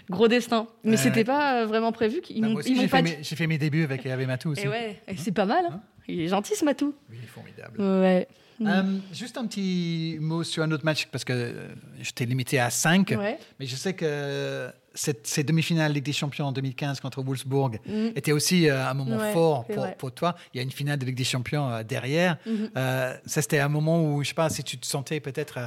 Gros 0.09 0.27
destin. 0.27 0.67
Mais 0.83 0.97
c'était 0.97 1.23
pas 1.23 1.65
vraiment 1.65 1.91
prévu. 1.91 2.21
Ils 2.31 2.41
bah, 2.41 2.61
j'ai, 2.65 2.87
fait, 2.87 3.01
mes, 3.03 3.23
fait 3.23 3.47
mes 3.47 3.59
débuts 3.59 3.83
avec 3.83 4.03
Hervé 4.03 4.25
Matou 4.25 4.49
aussi. 4.49 4.63
Et 4.63 4.67
ouais, 4.67 4.99
c'est 5.15 5.31
pas 5.31 5.45
mal. 5.45 5.65
Hein. 5.69 5.81
Il 6.07 6.21
est 6.21 6.27
gentil 6.27 6.55
ce 6.55 6.65
Matou. 6.65 6.93
Oui, 7.09 7.17
il 7.19 7.23
est 7.23 7.27
formidable. 7.27 7.79
Ouais. 7.79 8.27
Euh, 8.61 8.97
juste 9.13 9.37
un 9.37 9.45
petit 9.45 10.17
mot 10.19 10.43
sur 10.43 10.63
un 10.63 10.71
autre 10.71 10.85
match, 10.85 11.07
parce 11.11 11.23
que 11.23 11.53
je 12.01 12.11
t'ai 12.11 12.25
limité 12.25 12.59
à 12.59 12.69
5, 12.69 13.11
mais 13.59 13.65
je 13.65 13.75
sais 13.75 13.93
que 13.93 14.69
cette, 14.93 15.27
ces 15.27 15.43
demi-finales 15.43 15.93
Ligue 15.93 16.05
des 16.05 16.13
Champions 16.13 16.47
en 16.47 16.51
2015 16.51 16.99
contre 16.99 17.21
Wolfsburg 17.21 17.79
mm. 17.85 18.07
était 18.15 18.31
aussi 18.31 18.67
euh, 18.67 18.89
un 18.89 18.95
moment 18.95 19.19
fort 19.31 19.65
pour, 19.67 19.95
pour, 19.95 20.11
toi. 20.11 20.35
Il 20.53 20.57
y 20.57 20.59
a 20.59 20.63
une 20.63 20.71
finale 20.71 20.97
de 20.97 21.05
Ligue 21.05 21.17
des 21.17 21.23
Champions 21.23 21.69
euh, 21.69 21.83
derrière. 21.83 22.37
Mm-hmm. 22.47 23.19
ça, 23.25 23.41
c'était 23.41 23.59
un 23.59 23.69
moment 23.69 24.03
où, 24.03 24.23
je 24.23 24.29
sais 24.29 24.33
pas, 24.33 24.49
si 24.49 24.63
tu 24.63 24.77
te 24.79 24.87
sentais 24.87 25.19
peut-être 25.19 25.59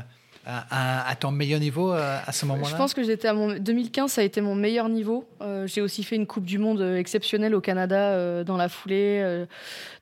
à, 0.47 1.15
ton 1.21 1.31
meilleur 1.31 1.61
niveau 1.61 1.93
euh, 1.93 2.19
à 2.25 2.33
ce 2.33 2.47
moment-là 2.47 2.71
Je 2.71 2.77
pense 2.77 2.95
que 2.95 3.03
j'étais 3.03 3.29
à 3.29 3.35
mon 3.35 3.59
2015, 3.59 4.11
ça 4.11 4.23
a 4.23 4.25
été 4.25 4.41
mon 4.41 4.55
meilleur 4.55 4.89
niveau. 4.89 5.29
Euh, 5.43 5.67
j'ai 5.67 5.83
aussi 5.83 6.03
fait 6.03 6.17
une 6.17 6.27
Coupe 6.27 6.45
du 6.45 6.59
Monde 6.59 6.81
euh, 6.81 6.97
exceptionnelle 6.97 7.55
au 7.55 7.61
Canada 7.61 8.43
dans 8.45 8.57
la 8.57 8.69
foulée. 8.69 9.45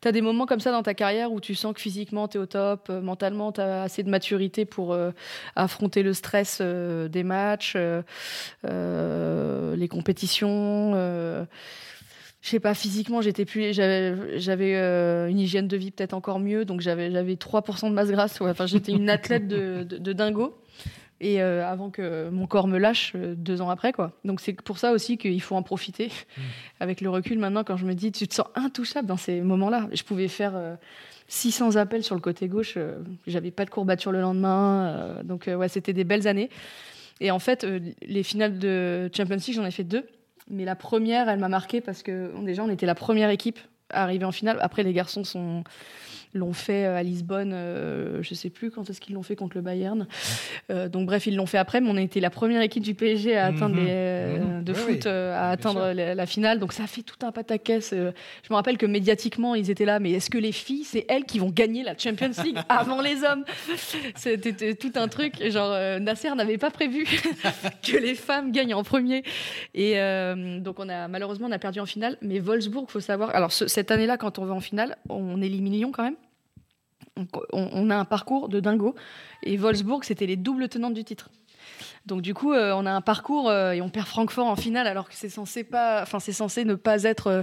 tu 0.01 0.09
as 0.09 0.13
des 0.13 0.21
moments 0.21 0.47
comme 0.47 0.61
ça 0.61 0.71
dans 0.71 0.83
ta 0.83 0.95
carrière 0.95 1.33
où 1.33 1.41
tu 1.41 1.55
sens 1.55 1.75
que 1.75 1.81
physiquement 1.81 2.29
tu 2.29 2.39
es 2.39 2.41
au 2.41 2.47
top, 2.47 2.89
mentalement 2.89 3.53
tu 3.53 3.61
as 3.61 3.83
assez 3.83 4.03
de 4.03 4.11
maturité 4.11 4.65
pour 4.65 4.97
affronter 5.57 6.03
le 6.03 6.13
stress 6.13 6.61
des 6.61 7.23
matchs, 7.25 7.77
les 8.65 9.89
compétitions 9.89 10.95
je 12.41 12.51
sais 12.51 12.61
pas, 12.61 12.75
physiquement, 12.75 13.21
j'étais 13.21 13.45
plus, 13.45 13.73
j'avais, 13.73 14.75
euh, 14.77 15.29
une 15.29 15.41
hygiène 15.41 15.67
de 15.67 15.77
vie 15.77 15.91
peut-être 15.91 16.15
encore 16.15 16.39
mieux, 16.39 16.65
donc 16.65 16.81
j'avais, 16.81 17.11
j'avais 17.11 17.35
3% 17.35 17.89
de 17.89 17.95
masse 17.95 18.11
grasse. 18.11 18.41
Enfin, 18.41 18.67
j'étais 18.67 18.93
une 18.93 19.11
athlète 19.11 19.49
de, 19.49 19.83
de, 19.83 20.13
dingo. 20.13 20.57
Et 21.21 21.43
euh, 21.43 21.69
avant 21.69 21.91
que 21.91 22.29
mon 22.31 22.47
corps 22.47 22.69
me 22.69 22.79
lâche 22.79 23.13
euh, 23.17 23.35
deux 23.37 23.61
ans 23.61 23.71
après, 23.71 23.93
quoi. 23.93 24.13
Donc 24.25 24.41
c'est 24.41 24.53
pour 24.53 24.79
ça 24.79 24.93
aussi 24.93 25.19
qu'il 25.19 25.43
faut 25.43 25.57
en 25.57 25.65
profiter. 25.65 26.07
Mmh. 26.07 26.41
Avec 26.79 27.01
le 27.01 27.11
recul 27.11 27.41
maintenant, 27.41 27.65
quand 27.65 27.77
je 27.77 27.85
me 27.85 27.95
dis, 27.95 28.13
tu 28.13 28.29
te 28.29 28.35
sens 28.35 28.47
intouchable 28.55 29.09
dans 29.09 29.17
ces 29.17 29.41
moments-là. 29.41 29.89
Je 29.93 30.05
pouvais 30.05 30.29
faire 30.29 30.79
600 31.27 31.75
appels 31.75 32.05
sur 32.05 32.15
le 32.15 32.21
côté 32.21 32.47
gauche. 32.47 32.79
J'avais 33.27 33.51
pas 33.51 33.65
de 33.65 33.71
courbature 33.71 34.13
le 34.13 34.21
lendemain. 34.21 35.17
donc 35.25 35.51
ouais, 35.53 35.69
c'était 35.69 35.93
des 35.93 36.05
belles 36.05 36.29
années. 36.29 36.51
Et 37.21 37.33
en 37.33 37.41
fait, 37.41 37.67
les 38.01 38.23
finales 38.23 38.61
de 38.61 39.11
Champions 39.13 39.39
League, 39.45 39.57
j'en 39.57 39.67
ai 39.67 39.73
fait 39.73 39.83
deux. 39.83 40.07
Mais 40.51 40.65
la 40.65 40.77
première, 40.77 41.29
elle 41.29 41.39
m'a 41.39 41.49
marqué 41.49 41.81
parce 41.81 42.03
que 42.03 42.33
déjà, 42.45 42.63
on 42.63 42.71
était 42.71 42.87
la 42.87 42.95
première 42.95 43.31
équipe 43.31 43.59
à 43.91 44.03
arriver 44.03 44.25
en 44.25 44.33
finale. 44.33 44.59
Après, 44.61 44.83
les 44.83 44.93
garçons 44.93 45.25
sont 45.25 45.65
l'ont 46.35 46.53
fait 46.53 46.85
euh, 46.85 46.97
à 46.97 47.03
Lisbonne, 47.03 47.53
euh, 47.55 48.23
je 48.23 48.35
sais 48.35 48.51
plus 48.51 48.71
quand 48.71 48.89
est-ce 48.91 49.01
qu'ils 49.01 49.15
l'ont 49.15 49.23
fait 49.23 49.37
contre 49.37 49.57
le 49.57 49.63
Bayern. 49.63 50.07
Euh, 50.71 50.89
donc 50.89 51.07
bref, 51.07 51.27
ils 51.27 51.37
l'ont 51.37 51.47
fait 51.47 51.59
après, 51.59 51.81
mais 51.81 51.89
on 51.91 51.97
a 51.97 52.03
été 52.03 52.21
la 52.21 52.31
première 52.31 52.63
équipe 52.63 52.83
du 52.83 52.95
PSG 52.95 53.37
à 53.37 53.47
atteindre 53.47 53.77
mhm. 53.77 53.87
les, 53.87 54.39
mhm. 54.39 54.65
de 54.65 54.73
foot 54.75 55.07
à 55.07 55.51
atteindre 55.51 55.93
la, 55.93 56.27
finale. 56.27 56.59
Donc 56.59 56.73
ça 56.73 56.85
a 56.85 56.87
fait 56.87 57.03
tout 57.03 57.25
un 57.25 57.33
pataquès. 57.33 57.91
je 57.93 58.51
me 58.51 58.55
rappelle 58.55 58.77
que 58.77 58.87
médiatiquement, 58.87 59.55
ils 59.55 59.71
étaient 59.71 59.85
là, 59.85 59.99
mais 59.99 60.13
est-ce 60.13 60.31
que 60.31 60.39
les 60.39 60.53
filles, 60.53 60.85
c'est 60.85 61.07
elles 61.09 61.25
qui 61.25 61.39
vont 61.39 61.51
gagner 61.51 61.83
la 61.83 61.97
Champions 61.97 62.31
League 62.45 62.59
avant 62.69 63.01
les 63.01 63.25
hommes? 63.25 63.45
C'était 64.15 64.75
tout 64.75 64.93
un 64.97 65.09
truc. 65.09 65.35
Genre 65.51 66.01
Nasser 66.01 66.35
n'avait 66.35 66.59
pas 66.59 66.71
prévu 66.71 67.05
que 67.83 67.97
les 67.97 68.15
femmes 68.15 68.53
gagnent 68.53 68.75
en 68.75 68.83
premier. 68.83 69.23
Et 69.75 69.95
donc 70.61 70.79
on 70.79 70.89
a 70.89 71.09
malheureusement 71.09 71.49
on 71.49 71.53
a 71.53 71.59
perdu 71.59 71.81
en 71.81 71.87
finale, 71.87 72.17
mais 72.21 72.39
Wolfsburg, 72.39 72.91
faut 72.91 73.01
savoir. 73.01 73.35
Alors 73.35 73.53
cette 73.53 73.91
année-là, 73.91 74.17
quand 74.19 74.39
on 74.39 74.45
va 74.45 74.55
en 74.55 74.61
finale, 74.61 74.97
on 75.09 75.41
élimine 75.41 75.73
Lyon 75.73 75.93
quand 75.93 76.03
même 76.03 76.18
on, 77.53 77.91
a 77.91 77.97
un 77.97 78.05
parcours 78.05 78.49
de 78.49 78.61
dingo. 78.61 78.95
Et 79.43 79.57
Wolfsburg, 79.57 80.05
c'était 80.05 80.27
les 80.27 80.37
doubles 80.37 80.69
tenantes 80.69 80.95
du 80.95 81.05
titre. 81.05 81.31
Donc 82.07 82.23
du 82.23 82.33
coup, 82.33 82.53
euh, 82.53 82.73
on 82.75 82.87
a 82.87 82.91
un 82.91 83.01
parcours 83.03 83.51
euh, 83.51 83.73
et 83.73 83.83
on 83.83 83.91
perd 83.91 84.07
Francfort 84.07 84.47
en 84.47 84.57
finale 84.57 84.87
alors 84.87 85.09
que 85.09 85.15
c'est 85.15 85.29
censé 85.29 85.63
pas, 85.63 86.01
enfin 86.03 86.21
c'est 86.21 86.33
censé 86.33 86.65
ne 86.65 86.75
pas 86.75 87.03
être 87.03 87.27
euh, 87.27 87.43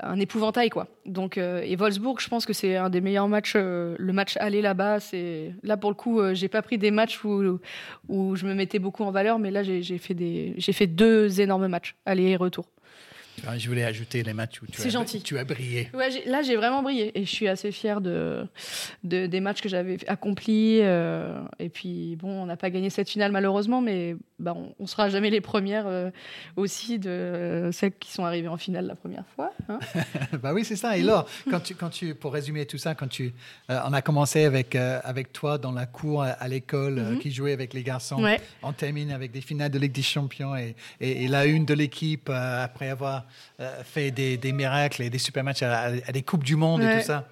un 0.00 0.18
épouvantail 0.18 0.70
quoi. 0.70 0.88
Donc 1.04 1.36
et 1.36 1.76
Wolfsburg, 1.76 2.18
je 2.20 2.28
pense 2.28 2.46
que 2.46 2.52
c'est 2.52 2.76
un 2.76 2.88
des 2.88 3.00
meilleurs 3.00 3.28
matchs. 3.28 3.56
le 3.56 4.12
match 4.12 4.36
aller 4.38 4.62
là-bas, 4.62 5.00
c'est 5.00 5.54
là 5.62 5.76
pour 5.76 5.90
le 5.90 5.96
coup, 5.96 6.20
j'ai 6.32 6.48
pas 6.48 6.62
pris 6.62 6.78
des 6.78 6.90
matchs 6.90 7.22
où, 7.24 7.58
où 8.08 8.36
je 8.36 8.46
me 8.46 8.54
mettais 8.54 8.78
beaucoup 8.78 9.02
en 9.02 9.10
valeur, 9.10 9.38
mais 9.38 9.50
là 9.50 9.62
j'ai 9.62 9.98
fait 9.98 10.14
des, 10.14 10.54
j'ai 10.56 10.72
fait 10.72 10.86
deux 10.86 11.40
énormes 11.40 11.66
matchs 11.68 11.96
aller 12.06 12.28
et 12.28 12.36
retour. 12.36 12.66
Ah, 13.46 13.58
je 13.58 13.68
voulais 13.68 13.84
ajouter 13.84 14.22
les 14.22 14.32
matchs 14.32 14.60
où 14.62 14.66
tu, 14.66 14.80
as, 14.80 14.88
gentil. 14.88 15.22
tu 15.22 15.38
as 15.38 15.44
brillé. 15.44 15.88
Ouais, 15.94 16.08
là, 16.26 16.42
j'ai 16.42 16.56
vraiment 16.56 16.82
brillé 16.82 17.18
et 17.18 17.24
je 17.24 17.30
suis 17.30 17.48
assez 17.48 17.72
fière 17.72 18.00
de, 18.00 18.46
de 19.04 19.26
des 19.26 19.40
matchs 19.40 19.60
que 19.60 19.68
j'avais 19.68 19.98
accomplis. 20.08 20.80
Euh, 20.82 21.40
et 21.58 21.68
puis, 21.68 22.16
bon, 22.16 22.42
on 22.42 22.46
n'a 22.46 22.56
pas 22.56 22.70
gagné 22.70 22.90
cette 22.90 23.08
finale 23.08 23.32
malheureusement, 23.32 23.80
mais 23.80 24.16
bah, 24.38 24.54
on, 24.56 24.82
ne 24.82 24.86
sera 24.86 25.08
jamais 25.08 25.30
les 25.30 25.40
premières 25.40 25.86
euh, 25.86 26.10
aussi 26.56 26.98
de 26.98 27.70
celles 27.72 27.92
qui 27.92 28.12
sont 28.12 28.24
arrivées 28.24 28.48
en 28.48 28.56
finale 28.56 28.86
la 28.86 28.94
première 28.94 29.24
fois. 29.34 29.52
Hein. 29.68 29.78
bah 30.42 30.52
oui, 30.52 30.64
c'est 30.64 30.76
ça. 30.76 30.96
Et 30.96 31.02
là, 31.02 31.24
quand 31.50 31.60
tu, 31.60 31.74
quand 31.74 31.90
tu, 31.90 32.14
pour 32.14 32.32
résumer 32.32 32.66
tout 32.66 32.78
ça, 32.78 32.94
quand 32.94 33.08
tu, 33.08 33.32
euh, 33.70 33.78
on 33.86 33.92
a 33.92 34.02
commencé 34.02 34.44
avec, 34.44 34.74
avec 34.74 35.32
toi 35.32 35.58
dans 35.58 35.72
la 35.72 35.86
cour 35.86 36.22
à, 36.22 36.48
l'école, 36.48 37.00
mhm. 37.00 37.18
qui 37.18 37.30
jouait 37.30 37.52
avec 37.52 37.74
les 37.74 37.82
garçons. 37.82 38.22
On 38.62 38.72
termine 38.72 39.12
avec 39.12 39.32
des 39.32 39.40
finales 39.40 39.70
de 39.70 39.78
Ligue 39.78 39.92
des 39.92 40.02
Champions 40.02 40.56
et, 40.56 40.74
et 41.00 41.28
la 41.28 41.46
une 41.46 41.64
de 41.64 41.74
l'équipe 41.74 42.28
après 42.30 42.88
avoir 42.88 43.24
fait 43.84 44.10
des, 44.10 44.36
des, 44.36 44.52
miracles 44.52 45.02
et 45.02 45.10
des 45.10 45.18
super 45.18 45.44
matchs 45.44 45.62
à, 45.62 45.90
des 46.12 46.22
Coupes 46.22 46.44
du 46.44 46.56
Monde 46.56 46.82
et 46.82 46.98
tout 46.98 47.06
ça 47.06 47.28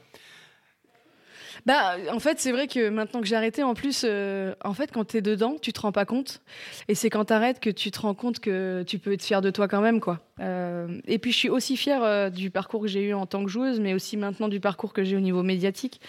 bah, 1.67 1.97
en 2.11 2.19
fait, 2.19 2.41
c'est 2.41 2.51
vrai 2.51 2.67
que 2.67 2.89
maintenant 2.89 3.21
que 3.21 3.27
j'ai 3.27 3.37
arrêté, 3.37 3.63
en 3.63 3.75
plus, 3.75 4.03
euh, 4.05 4.55
en 4.65 4.73
fait, 4.73 4.91
quand 4.91 5.05
tu 5.05 5.19
es 5.19 5.21
dedans, 5.21 5.57
tu 5.61 5.73
te 5.73 5.81
rends 5.81 5.93
pas 5.93 6.07
compte. 6.07 6.41
Et 6.89 6.95
c'est 6.95 7.11
quand 7.11 7.27
tu 7.27 7.33
arrêtes 7.35 7.61
que 7.61 7.69
tu 7.69 7.91
te 7.91 8.01
rends 8.01 8.15
compte 8.15 8.41
que 8.41 8.83
tu 8.87 8.99
peux 8.99 9.13
être 9.13 9.23
fier 9.23 9.43
de 9.43 9.51
toi 9.51 9.69
quand 9.69 9.83
même, 9.83 10.01
quoi. 10.01 10.21
Euh, 10.41 10.99
et 11.07 11.19
puis, 11.19 11.31
je 11.31 11.37
suis 11.37 11.51
aussi 11.51 11.77
fière 11.77 12.31
du 12.31 12.51
parcours 12.51 12.81
que 12.81 12.89
j'ai 12.89 13.03
eu 13.03 13.13
en 13.13 13.27
tant 13.27 13.45
que 13.45 13.51
joueuse, 13.51 13.81
mais 13.81 13.93
aussi 13.93 14.17
maintenant 14.17 14.49
du 14.49 14.61
parcours 14.61 14.95
que 14.95 15.05
j'ai 15.05 15.15
au 15.15 15.21
niveau 15.21 15.43
médiatique. 15.43 16.01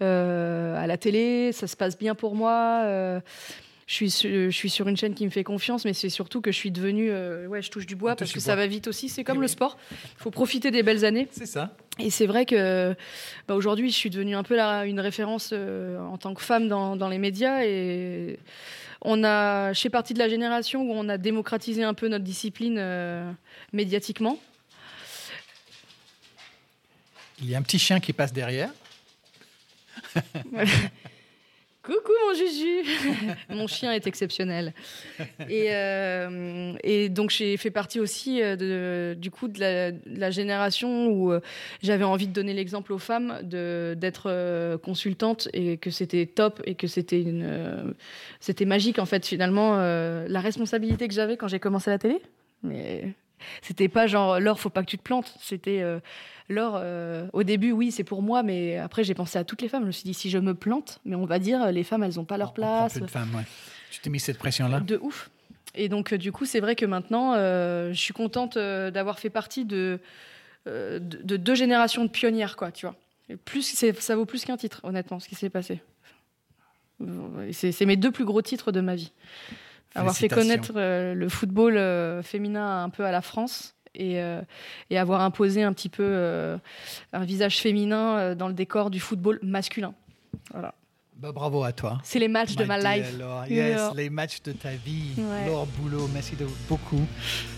à 0.00 0.86
la 0.86 0.96
télé, 0.96 1.52
ça 1.52 1.66
se 1.66 1.76
passe 1.76 1.98
bien 1.98 2.14
pour 2.14 2.34
moi 2.34 3.20
je 3.86 3.92
suis, 3.94 4.10
su- 4.10 4.50
je 4.50 4.56
suis 4.56 4.70
sur 4.70 4.88
une 4.88 4.96
chaîne 4.96 5.14
qui 5.14 5.24
me 5.26 5.30
fait 5.30 5.44
confiance, 5.44 5.84
mais 5.84 5.92
c'est 5.92 6.08
surtout 6.08 6.40
que 6.40 6.50
je 6.50 6.56
suis 6.56 6.70
devenue. 6.70 7.10
euh, 7.10 7.46
ouais, 7.46 7.60
je 7.62 7.70
touche 7.70 7.84
du 7.86 7.96
bois 7.96 8.12
On 8.12 8.16
parce 8.16 8.32
que 8.32 8.40
ça 8.40 8.54
bois. 8.54 8.62
va 8.62 8.66
vite 8.66 8.86
aussi. 8.88 9.08
C'est 9.10 9.24
comme 9.24 9.40
le 9.42 9.48
sport. 9.48 9.76
Il 9.92 9.96
faut 10.22 10.30
profiter 10.30 10.70
des 10.70 10.82
belles 10.82 11.04
années. 11.04 11.28
C'est 11.30 11.46
ça. 11.46 11.76
Et 11.98 12.08
c'est 12.10 12.26
vrai 12.26 12.46
que 12.46 12.94
bah, 13.46 13.54
aujourd'hui, 13.54 13.90
je 13.90 13.94
suis 13.96 14.10
devenue 14.10 14.34
un 14.36 14.42
peu 14.42 14.56
la- 14.56 14.86
une 14.86 15.00
référence 15.00 15.50
euh, 15.52 15.98
en 16.00 16.16
tant 16.18 16.32
que 16.34 16.40
femme 16.42 16.66
dans, 16.68 16.96
dans 16.96 17.08
les 17.08 17.18
médias. 17.18 17.64
Et 17.64 18.38
on 19.02 19.22
a, 19.22 19.72
je 19.74 19.80
fais 19.82 19.90
partie 19.90 20.14
de 20.14 20.18
la 20.18 20.28
génération 20.30 20.80
où 20.82 20.90
on 20.92 21.08
a 21.10 21.18
démocratisé 21.18 21.84
un 21.84 21.92
peu 21.94 22.08
notre 22.08 22.24
discipline 22.24 22.76
euh, 22.78 23.30
médiatiquement. 23.74 24.38
Il 27.42 27.50
y 27.50 27.54
a 27.54 27.58
un 27.58 27.62
petit 27.62 27.78
chien 27.78 28.00
qui 28.00 28.12
passe 28.14 28.32
derrière. 28.32 28.70
Coucou 31.84 32.12
mon 32.26 32.34
Juju 32.34 32.82
Mon 33.50 33.66
chien 33.66 33.92
est 33.92 34.06
exceptionnel. 34.06 34.72
Et, 35.50 35.68
euh, 35.70 36.72
et 36.82 37.10
donc 37.10 37.28
j'ai 37.28 37.58
fait 37.58 37.70
partie 37.70 38.00
aussi 38.00 38.40
euh, 38.40 38.56
de, 38.56 39.14
du 39.20 39.30
coup 39.30 39.48
de 39.48 39.60
la, 40.06 40.30
génération 40.30 41.08
où 41.08 41.30
euh, 41.30 41.40
j'avais 41.82 42.04
envie 42.04 42.26
de 42.26 42.32
donner 42.32 42.54
l'exemple 42.54 42.94
aux 42.94 42.98
femmes 42.98 43.38
d'être 43.42 44.76
consultante 44.78 45.48
et 45.52 45.76
que 45.76 45.90
c'était 45.90 46.24
top 46.24 46.62
et 46.64 46.74
que 46.74 46.86
c'était 46.86 47.22
magique 48.64 48.98
en 48.98 49.06
fait 49.06 49.26
finalement 49.26 49.76
la 49.76 50.40
responsabilité 50.40 51.06
que 51.06 51.14
j'avais 51.14 51.36
quand 51.36 51.48
j'ai 51.48 51.60
commencé 51.60 51.90
la 51.90 51.98
télé. 51.98 52.22
Mais 52.62 53.12
c'était 53.60 53.88
pas 53.88 54.06
genre 54.06 54.40
Laure 54.40 54.58
faut 54.58 54.70
pas 54.70 54.82
que 54.82 54.88
tu 54.88 54.96
te 54.96 55.02
plantes. 55.02 55.34
C'était 55.42 55.84
Laure, 56.48 56.74
euh, 56.76 57.26
au 57.32 57.42
début, 57.42 57.72
oui, 57.72 57.90
c'est 57.90 58.04
pour 58.04 58.20
moi, 58.22 58.42
mais 58.42 58.76
après, 58.76 59.02
j'ai 59.02 59.14
pensé 59.14 59.38
à 59.38 59.44
toutes 59.44 59.62
les 59.62 59.68
femmes. 59.68 59.82
Je 59.82 59.86
me 59.86 59.92
suis 59.92 60.04
dit, 60.04 60.14
si 60.14 60.28
je 60.30 60.38
me 60.38 60.54
plante, 60.54 61.00
mais 61.04 61.16
on 61.16 61.24
va 61.24 61.38
dire, 61.38 61.72
les 61.72 61.84
femmes, 61.84 62.02
elles 62.02 62.16
n'ont 62.16 62.24
pas 62.24 62.36
leur 62.36 62.50
On 62.50 62.54
place. 62.54 62.92
plus 62.92 63.00
de 63.02 63.06
femmes, 63.06 63.34
ouais. 63.34 63.44
Tu 63.90 64.00
t'es 64.00 64.10
mis 64.10 64.20
cette 64.20 64.38
pression-là 64.38 64.80
De 64.80 64.98
ouf. 65.02 65.30
Et 65.74 65.88
donc, 65.88 66.12
euh, 66.12 66.18
du 66.18 66.32
coup, 66.32 66.44
c'est 66.44 66.60
vrai 66.60 66.76
que 66.76 66.84
maintenant, 66.86 67.34
euh, 67.34 67.92
je 67.92 67.98
suis 67.98 68.12
contente 68.14 68.58
d'avoir 68.58 69.18
fait 69.18 69.30
partie 69.30 69.64
de, 69.64 69.98
de, 70.66 70.98
de 71.00 71.36
deux 71.36 71.54
générations 71.54 72.04
de 72.04 72.10
pionnières, 72.10 72.56
quoi, 72.56 72.70
tu 72.70 72.86
vois. 72.86 72.96
Et 73.30 73.36
plus, 73.36 73.62
ça 73.98 74.16
vaut 74.16 74.26
plus 74.26 74.44
qu'un 74.44 74.56
titre, 74.58 74.80
honnêtement, 74.82 75.18
ce 75.20 75.28
qui 75.28 75.34
s'est 75.34 75.50
passé. 75.50 75.80
C'est 77.52 77.86
mes 77.86 77.96
deux 77.96 78.10
plus 78.10 78.24
gros 78.24 78.42
titres 78.42 78.70
de 78.70 78.80
ma 78.80 78.94
vie. 78.94 79.12
Avoir 79.94 80.16
fait 80.16 80.28
connaître 80.28 80.72
euh, 80.76 81.14
le 81.14 81.28
football 81.28 81.76
euh, 81.76 82.22
féminin 82.22 82.82
un 82.82 82.90
peu 82.90 83.04
à 83.04 83.12
la 83.12 83.22
France 83.22 83.74
et, 83.94 84.20
euh, 84.20 84.42
et 84.90 84.98
avoir 84.98 85.20
imposé 85.20 85.62
un 85.62 85.72
petit 85.72 85.88
peu 85.88 86.04
euh, 86.04 86.56
un 87.12 87.24
visage 87.24 87.58
féminin 87.58 88.18
euh, 88.18 88.34
dans 88.34 88.48
le 88.48 88.54
décor 88.54 88.90
du 88.90 89.00
football 89.00 89.38
masculin. 89.42 89.94
Voilà. 90.52 90.74
Bah, 91.16 91.32
bravo 91.32 91.62
à 91.62 91.72
toi. 91.72 92.00
C'est 92.02 92.18
les 92.18 92.28
matchs 92.28 92.56
de 92.56 92.64
ma 92.64 92.78
life. 92.78 93.16
Laure. 93.18 93.46
Yeah. 93.46 93.68
Yes, 93.68 93.94
les 93.94 94.10
matchs 94.10 94.42
de 94.42 94.52
ta 94.52 94.70
vie. 94.70 95.12
Ouais. 95.16 95.46
Laure 95.46 95.66
Boulot, 95.66 96.08
merci 96.12 96.34
de, 96.34 96.46
beaucoup 96.68 97.00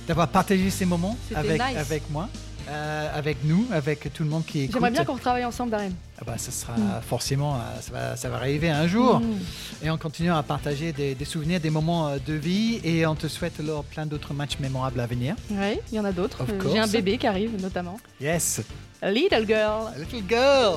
d'avoir 0.07 0.29
partagé 0.29 0.69
ces 0.71 0.85
moments 0.85 1.17
avec, 1.35 1.61
nice. 1.61 1.77
avec 1.77 2.11
moi, 2.11 2.29
euh, 2.69 3.19
avec 3.19 3.39
nous, 3.45 3.67
avec 3.73 4.13
tout 4.13 4.25
le 4.25 4.29
monde 4.29 4.45
qui 4.45 4.63
écoute. 4.63 4.75
J'aimerais 4.75 4.91
bien 4.91 5.05
qu'on 5.05 5.15
retravaille 5.15 5.45
ensemble, 5.45 5.71
Darren. 5.71 5.93
Ah 6.19 6.25
bah, 6.27 6.35
ça 6.39 6.51
sera 6.51 6.75
forcément, 7.07 7.55
euh, 7.55 7.59
ça 7.81 7.93
va, 7.93 8.17
ça 8.17 8.29
va 8.29 8.37
arriver 8.37 8.71
un 8.71 8.87
jour. 8.87 9.21
Mm. 9.21 9.39
Et 9.85 9.91
on 9.91 9.99
continue 9.99 10.31
à 10.31 10.43
partager 10.43 10.93
des, 10.93 11.15
des 11.15 11.25
souvenirs, 11.25 11.61
des 11.61 11.71
moments 11.71 12.09
euh, 12.09 12.17
de 12.25 12.33
vie. 12.35 12.81
Et 12.85 13.07
on 13.07 13.15
te 13.15 13.29
souhaite 13.29 13.61
alors 13.61 13.85
plein 13.85 14.07
d'autres 14.07 14.35
matchs 14.35 14.59
mémorables 14.59 15.01
à 15.01 15.07
venir. 15.07 15.37
Oui, 15.51 15.79
il 15.93 15.97
y 15.97 16.01
en 16.01 16.05
a 16.05 16.13
d'autres. 16.13 16.45
J'ai 16.73 16.79
un 16.79 16.87
bébé 16.87 17.19
qui 17.19 17.27
arrive, 17.27 17.61
notamment. 17.61 17.99
Yes, 18.21 18.63
A 19.03 19.11
little 19.11 19.47
girl. 19.47 19.89
a 19.95 19.99
little 19.99 20.23
girl. 20.29 20.77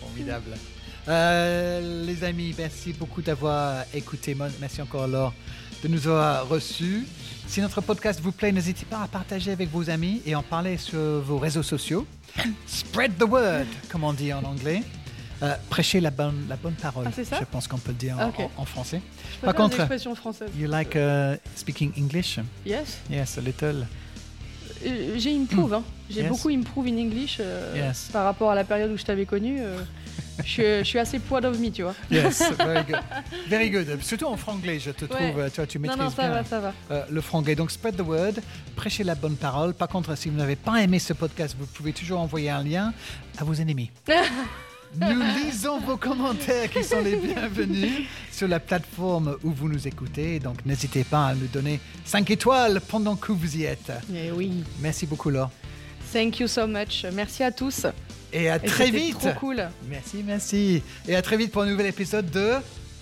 Formidable. 0.00 0.56
Euh, 1.08 2.04
les 2.06 2.24
amis, 2.24 2.54
merci 2.56 2.92
beaucoup 2.92 3.22
d'avoir 3.22 3.84
écouté. 3.92 4.36
Merci 4.60 4.80
encore 4.82 5.06
Laure 5.08 5.34
de 5.82 5.88
nous 5.88 6.06
avoir 6.06 6.48
reçus. 6.48 7.06
Si 7.50 7.60
notre 7.60 7.80
podcast 7.80 8.20
vous 8.20 8.30
plaît, 8.30 8.52
n'hésitez 8.52 8.86
pas 8.86 9.02
à 9.02 9.08
partager 9.08 9.50
avec 9.50 9.68
vos 9.70 9.90
amis 9.90 10.22
et 10.24 10.36
en 10.36 10.42
parler 10.42 10.76
sur 10.76 10.98
vos 11.20 11.36
réseaux 11.38 11.64
sociaux. 11.64 12.06
Spread 12.68 13.18
the 13.18 13.24
word, 13.24 13.66
comme 13.90 14.04
on 14.04 14.12
dit 14.12 14.32
en 14.32 14.44
anglais. 14.44 14.82
Euh, 15.42 15.54
prêchez 15.68 16.00
la 16.00 16.10
bonne, 16.12 16.46
la 16.48 16.54
bonne 16.54 16.74
parole. 16.74 17.06
Ah, 17.08 17.12
c'est 17.12 17.24
ça 17.24 17.38
Je 17.40 17.44
pense 17.46 17.66
qu'on 17.66 17.78
peut 17.78 17.90
le 17.90 17.96
dire 17.96 18.16
en, 18.20 18.28
Ok. 18.28 18.38
en- 18.38 18.62
en 18.62 18.64
français. 18.64 19.00
Je 19.40 19.46
Par 19.46 19.54
contre- 19.54 19.84
françaises. 20.14 20.50
You 20.56 20.68
like 20.70 20.94
uh, 20.94 21.36
speaking 21.56 21.92
English? 21.98 22.38
Yes. 22.64 22.98
Yes, 23.10 23.36
a 23.38 23.40
little. 23.40 23.86
Euh, 24.86 25.14
J'ai 25.18 25.36
improve. 25.36 25.74
Hein. 25.74 25.82
J'ai 26.08 26.20
Yes. 26.20 26.28
beaucoup 26.28 26.50
improve 26.50 26.86
in 26.86 26.98
English 26.98 27.38
euh, 27.40 27.74
Yes. 27.74 28.10
par 28.12 28.24
rapport 28.24 28.50
à 28.50 28.54
la 28.54 28.64
période 28.64 28.92
où 28.92 28.96
je 28.96 29.04
t'avais 29.04 29.26
connu. 29.26 29.58
euh, 29.60 29.78
je, 30.44 30.50
suis, 30.50 30.62
je 30.62 30.84
suis 30.84 30.98
assez 30.98 31.18
proud 31.18 31.44
of 31.44 31.58
me, 31.58 31.70
tu 31.70 31.82
vois. 31.82 31.94
Yes, 32.10 32.42
very 32.58 32.84
good. 32.84 33.00
Very 33.48 33.70
good. 33.70 34.02
Surtout 34.02 34.26
en 34.26 34.36
franglais, 34.36 34.78
je 34.78 34.90
te 34.90 35.04
trouve. 35.04 35.20
Ouais. 35.20 35.34
euh, 35.38 35.48
Tu, 35.50 35.66
tu 35.66 35.78
Non, 35.78 35.82
maîtrises 35.82 36.02
non, 36.04 36.10
ça 36.10 36.22
bien 36.22 36.30
va, 36.32 36.44
ça 36.44 36.60
va. 36.60 36.72
euh, 36.90 37.04
le 37.10 37.20
franglais. 37.20 37.54
Donc, 37.54 37.70
spread 37.70 37.96
the 37.96 38.00
word, 38.06 38.34
prêchez 38.76 39.04
la 39.04 39.14
bonne 39.14 39.36
parole. 39.36 39.74
Par 39.74 39.88
contre, 39.88 40.16
si 40.16 40.28
vous 40.28 40.36
n'avez 40.36 40.56
pas 40.56 40.82
aimé 40.82 40.98
ce 40.98 41.12
podcast, 41.12 41.56
vous 41.58 41.66
pouvez 41.66 41.92
toujours 41.92 42.20
envoyer 42.20 42.50
un 42.50 42.62
lien 42.62 42.92
à 43.38 43.44
vos 43.44 43.54
ennemis. 43.54 43.90
Nous 44.96 45.22
lisons 45.44 45.78
vos 45.78 45.96
commentaires 45.96 46.68
qui 46.68 46.82
sont 46.82 47.00
les 47.00 47.14
bienvenus 47.14 48.08
sur 48.32 48.48
la 48.48 48.58
plateforme 48.58 49.36
où 49.44 49.52
vous 49.52 49.68
nous 49.68 49.86
écoutez. 49.86 50.40
Donc, 50.40 50.66
n'hésitez 50.66 51.04
pas 51.04 51.28
à 51.28 51.34
nous 51.36 51.46
donner 51.46 51.78
5 52.04 52.28
étoiles 52.32 52.80
pendant 52.80 53.14
que 53.14 53.30
vous 53.30 53.56
y 53.56 53.62
êtes. 53.62 53.92
Eh 54.12 54.32
oui. 54.32 54.64
Merci 54.80 55.06
beaucoup, 55.06 55.30
Laure. 55.30 55.50
Thank 56.12 56.40
you 56.40 56.48
so 56.48 56.66
much. 56.66 57.04
Merci 57.12 57.44
à 57.44 57.52
tous. 57.52 57.86
Et 58.32 58.48
à 58.50 58.56
Et 58.56 58.60
très 58.60 58.90
vite. 58.90 59.18
Trop 59.18 59.32
cool. 59.40 59.68
Merci, 59.88 60.22
merci. 60.24 60.82
Et 61.08 61.16
à 61.16 61.22
très 61.22 61.36
vite 61.36 61.50
pour 61.52 61.62
un 61.62 61.66
nouvel 61.66 61.86
épisode 61.86 62.30
de 62.30 62.54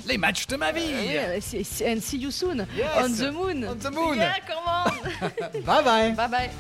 Les 0.06 0.16
matchs 0.16 0.46
de 0.46 0.56
ma 0.56 0.72
vie. 0.72 0.80
Yeah, 0.86 1.40
c'est- 1.40 1.64
c'est- 1.64 1.92
and 1.92 2.00
see 2.00 2.16
you 2.18 2.30
soon. 2.30 2.66
Yes. 2.76 2.86
On 2.98 3.08
the 3.10 3.30
moon. 3.32 3.62
On 3.68 3.74
the 3.74 3.92
moon. 3.92 4.14
Yeah, 4.16 4.34
come 4.46 4.64
on. 4.66 5.60
Bye 5.66 5.84
bye. 5.84 6.12
bye 6.12 6.28
bye. 6.28 6.50